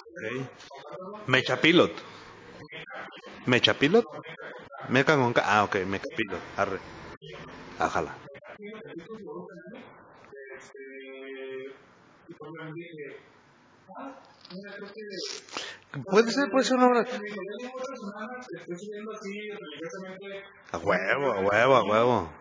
Ok. 0.09 1.27
Mechapilot. 1.27 1.91
Mechapilot. 3.45 4.05
Mecha 4.89 5.15
con 5.15 5.33
K. 5.33 5.41
Ah, 5.45 5.63
ok, 5.63 5.75
Mechapilot. 5.85 6.41
Arre. 6.57 6.79
Ájala. 7.79 8.15
Puede 16.09 16.31
ser, 16.31 16.49
puede 16.49 16.65
ser 16.65 16.77
una 16.77 16.87
obra. 16.87 17.05
A 20.71 20.77
huevo, 20.77 21.31
a 21.31 21.39
huevo, 21.39 21.75
a 21.75 21.83
huevo. 21.83 22.40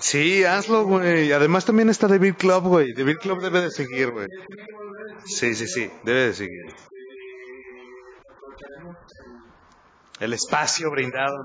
Sí, 0.00 0.44
hazlo, 0.44 0.84
güey. 0.84 1.32
Además 1.32 1.64
también 1.64 1.88
está 1.90 2.08
David 2.08 2.34
Club, 2.34 2.64
güey. 2.64 2.92
David 2.92 3.18
Club 3.18 3.40
debe 3.40 3.62
de 3.62 3.70
seguir, 3.70 4.10
güey. 4.10 4.26
Sí, 5.24 5.54
sí, 5.54 5.66
sí, 5.66 5.90
debe 6.04 6.26
de 6.26 6.34
seguir. 6.34 6.74
El 10.18 10.32
espacio 10.32 10.90
brindado. 10.90 11.44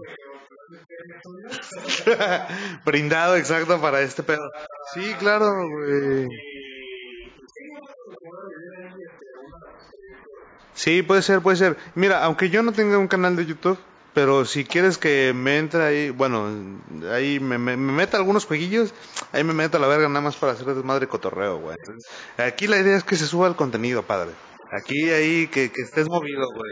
brindado, 2.86 3.36
exacto, 3.36 3.80
para 3.80 4.02
este 4.02 4.24
pedo. 4.24 4.50
Sí, 4.94 5.14
claro, 5.20 5.68
güey. 5.70 6.28
Sí, 10.74 11.04
puede 11.04 11.22
ser, 11.22 11.42
puede 11.42 11.58
ser. 11.58 11.78
Mira, 11.96 12.24
aunque 12.24 12.50
yo 12.50 12.62
no 12.64 12.74
tenga 12.74 12.98
un 12.98 13.08
canal 13.08 13.36
de 13.36 13.46
YouTube, 13.46 13.80
pero 14.16 14.46
si 14.46 14.64
quieres 14.64 14.98
que 14.98 15.34
me 15.36 15.58
entre 15.58 15.84
ahí, 15.84 16.10
bueno, 16.10 16.50
ahí 17.12 17.42
me, 17.42 17.58
me, 17.58 17.76
me 17.76 17.92
meta 17.92 18.16
algunos 18.16 18.46
jueguillos, 18.46 18.94
ahí 19.34 19.44
me 19.44 19.54
meto 19.54 19.76
a 19.76 19.82
la 19.82 19.88
verga 19.88 20.08
nada 20.08 20.22
más 20.22 20.38
para 20.38 20.54
hacer 20.54 20.74
desmadre 20.74 21.08
cotorreo, 21.08 21.60
güey. 21.60 21.76
Aquí 22.38 22.66
la 22.68 22.80
idea 22.80 22.96
es 22.96 23.04
que 23.04 23.18
se 23.18 23.28
suba 23.28 23.48
el 23.50 23.58
contenido, 23.58 24.04
padre. 24.04 24.32
Aquí, 24.72 25.10
ahí, 25.10 25.48
que, 25.48 25.70
que 25.70 25.82
estés 25.82 26.08
movido, 26.08 26.48
güey. 26.56 26.72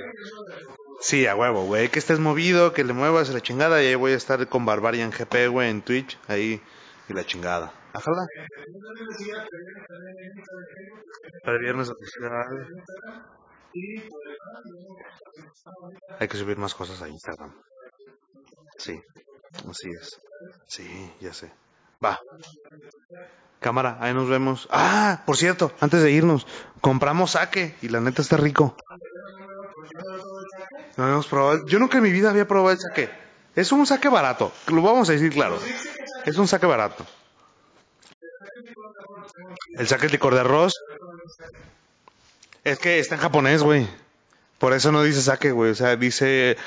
Sí, 1.02 1.28
a 1.28 1.36
huevo, 1.36 1.66
güey. 1.66 1.90
Que 1.90 2.00
estés 2.00 2.20
movido, 2.20 2.72
que 2.72 2.86
le 2.86 2.94
muevas 2.94 3.30
la 3.30 3.42
chingada 3.42 3.84
y 3.84 3.88
ahí 3.88 3.96
voy 3.96 4.14
a 4.14 4.16
estar 4.16 4.48
con 4.48 4.66
Barbarian 4.66 5.12
GP, 5.12 5.50
güey, 5.50 5.70
en 5.70 5.82
Twitch, 5.82 6.18
ahí, 6.30 6.62
y 7.10 7.14
la 7.14 7.26
chingada. 7.26 7.74
Ajala. 7.94 8.26
Para 11.44 11.58
el 11.58 11.64
viernes 11.64 11.90
oficial. 11.90 12.32
Hay 16.20 16.28
que 16.28 16.38
subir 16.38 16.58
más 16.58 16.76
cosas 16.76 17.02
a 17.02 17.10
Instagram. 17.10 17.54
Sí, 18.78 19.00
así 19.70 19.90
es. 19.90 20.20
Sí, 20.68 21.14
ya 21.20 21.34
sé. 21.34 21.52
Va. 22.04 22.20
Cámara, 23.60 23.98
ahí 24.02 24.14
nos 24.14 24.30
vemos. 24.30 24.68
Ah, 24.72 25.24
por 25.26 25.38
cierto, 25.38 25.72
antes 25.80 26.02
de 26.04 26.12
irnos, 26.12 26.46
compramos 26.82 27.32
saque 27.32 27.76
y 27.82 27.90
la 27.90 28.02
neta 28.02 28.22
está 28.22 28.38
rico. 28.38 28.76
No 30.98 31.06
habíamos 31.06 31.28
probado. 31.28 31.66
Yo 31.66 31.80
nunca 31.80 31.98
en 31.98 32.04
mi 32.04 32.12
vida 32.12 32.30
había 32.30 32.48
probado 32.48 32.72
el 32.72 32.80
saque. 32.80 33.10
Es 33.56 33.72
un 33.72 33.86
saque 33.86 34.10
barato, 34.10 34.52
lo 34.68 34.82
vamos 34.82 35.10
a 35.10 35.14
decir 35.14 35.32
claro. 35.32 35.60
Es 36.26 36.38
un 36.38 36.48
saque 36.48 36.66
barato. 36.66 37.06
El 39.78 39.88
saque 39.88 40.08
es 40.08 40.12
licor 40.12 40.34
de 40.34 40.42
arroz. 40.42 40.74
Es 42.64 42.80
que 42.80 43.00
está 43.00 43.16
en 43.16 43.22
japonés, 43.22 43.64
güey. 43.64 43.88
Por 44.58 44.74
eso 44.74 44.92
no 44.92 45.04
dice 45.04 45.22
saque, 45.22 45.52
güey. 45.52 45.72
O 45.72 45.76
sea, 45.76 45.96
dice 45.96 46.58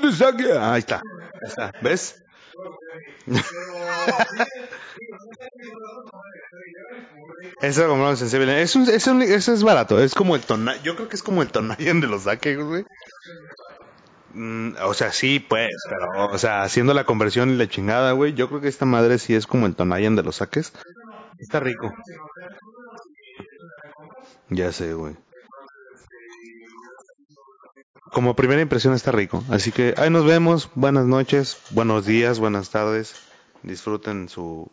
de 0.00 0.12
saque. 0.12 0.52
Ahí 0.58 0.80
está. 0.80 0.96
Ahí 0.96 1.48
está. 1.48 1.72
¿Ves? 1.82 2.22
Eso 7.60 8.16
sensible. 8.16 8.62
Es 8.62 8.74
eso 8.74 9.52
es 9.52 9.62
barato. 9.62 10.00
Es 10.00 10.14
como 10.14 10.34
el 10.34 10.42
tonal. 10.42 10.80
Yo 10.82 10.96
creo 10.96 11.08
que 11.08 11.16
es 11.16 11.22
como 11.22 11.42
el 11.42 11.48
tonayan 11.48 12.00
de 12.00 12.06
los 12.08 12.22
saques, 12.24 12.58
güey. 12.58 12.84
Mm, 14.34 14.76
o 14.84 14.94
sea, 14.94 15.12
sí, 15.12 15.40
pues, 15.40 15.74
pero, 15.88 16.28
o 16.28 16.38
sea, 16.38 16.62
haciendo 16.62 16.94
la 16.94 17.04
conversión 17.04 17.50
y 17.50 17.56
la 17.56 17.68
chingada, 17.68 18.12
güey, 18.12 18.32
yo 18.32 18.48
creo 18.48 18.60
que 18.60 18.68
esta 18.68 18.86
madre 18.86 19.18
sí 19.18 19.34
es 19.34 19.46
como 19.46 19.66
el 19.66 19.74
Tonayan 19.74 20.16
de 20.16 20.22
los 20.22 20.36
saques. 20.36 20.72
Está 21.38 21.60
rico. 21.60 21.92
Ya 24.48 24.72
sé, 24.72 24.94
güey. 24.94 25.16
Como 28.12 28.36
primera 28.36 28.60
impresión 28.60 28.92
está 28.92 29.10
rico. 29.10 29.42
Así 29.50 29.72
que 29.72 29.94
ahí 29.96 30.10
nos 30.10 30.26
vemos. 30.26 30.68
Buenas 30.74 31.06
noches, 31.06 31.56
buenos 31.70 32.04
días, 32.04 32.38
buenas 32.38 32.68
tardes. 32.68 33.14
Disfruten 33.62 34.28
su, 34.28 34.70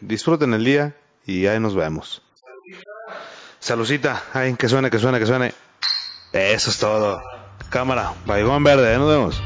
disfruten 0.00 0.52
el 0.52 0.62
día 0.62 0.94
y 1.24 1.46
ahí 1.46 1.58
nos 1.58 1.74
vemos. 1.74 2.20
Salucita, 3.60 4.22
ay, 4.34 4.54
que 4.56 4.68
suene, 4.68 4.90
que 4.90 4.98
suene, 4.98 5.18
que 5.18 5.26
suene. 5.26 5.54
Eso 6.34 6.68
es 6.68 6.78
todo. 6.78 7.22
Cámara, 7.70 8.12
baigón 8.26 8.62
verde, 8.62 8.92
ahí 8.92 8.98
nos 8.98 9.08
vemos. 9.08 9.42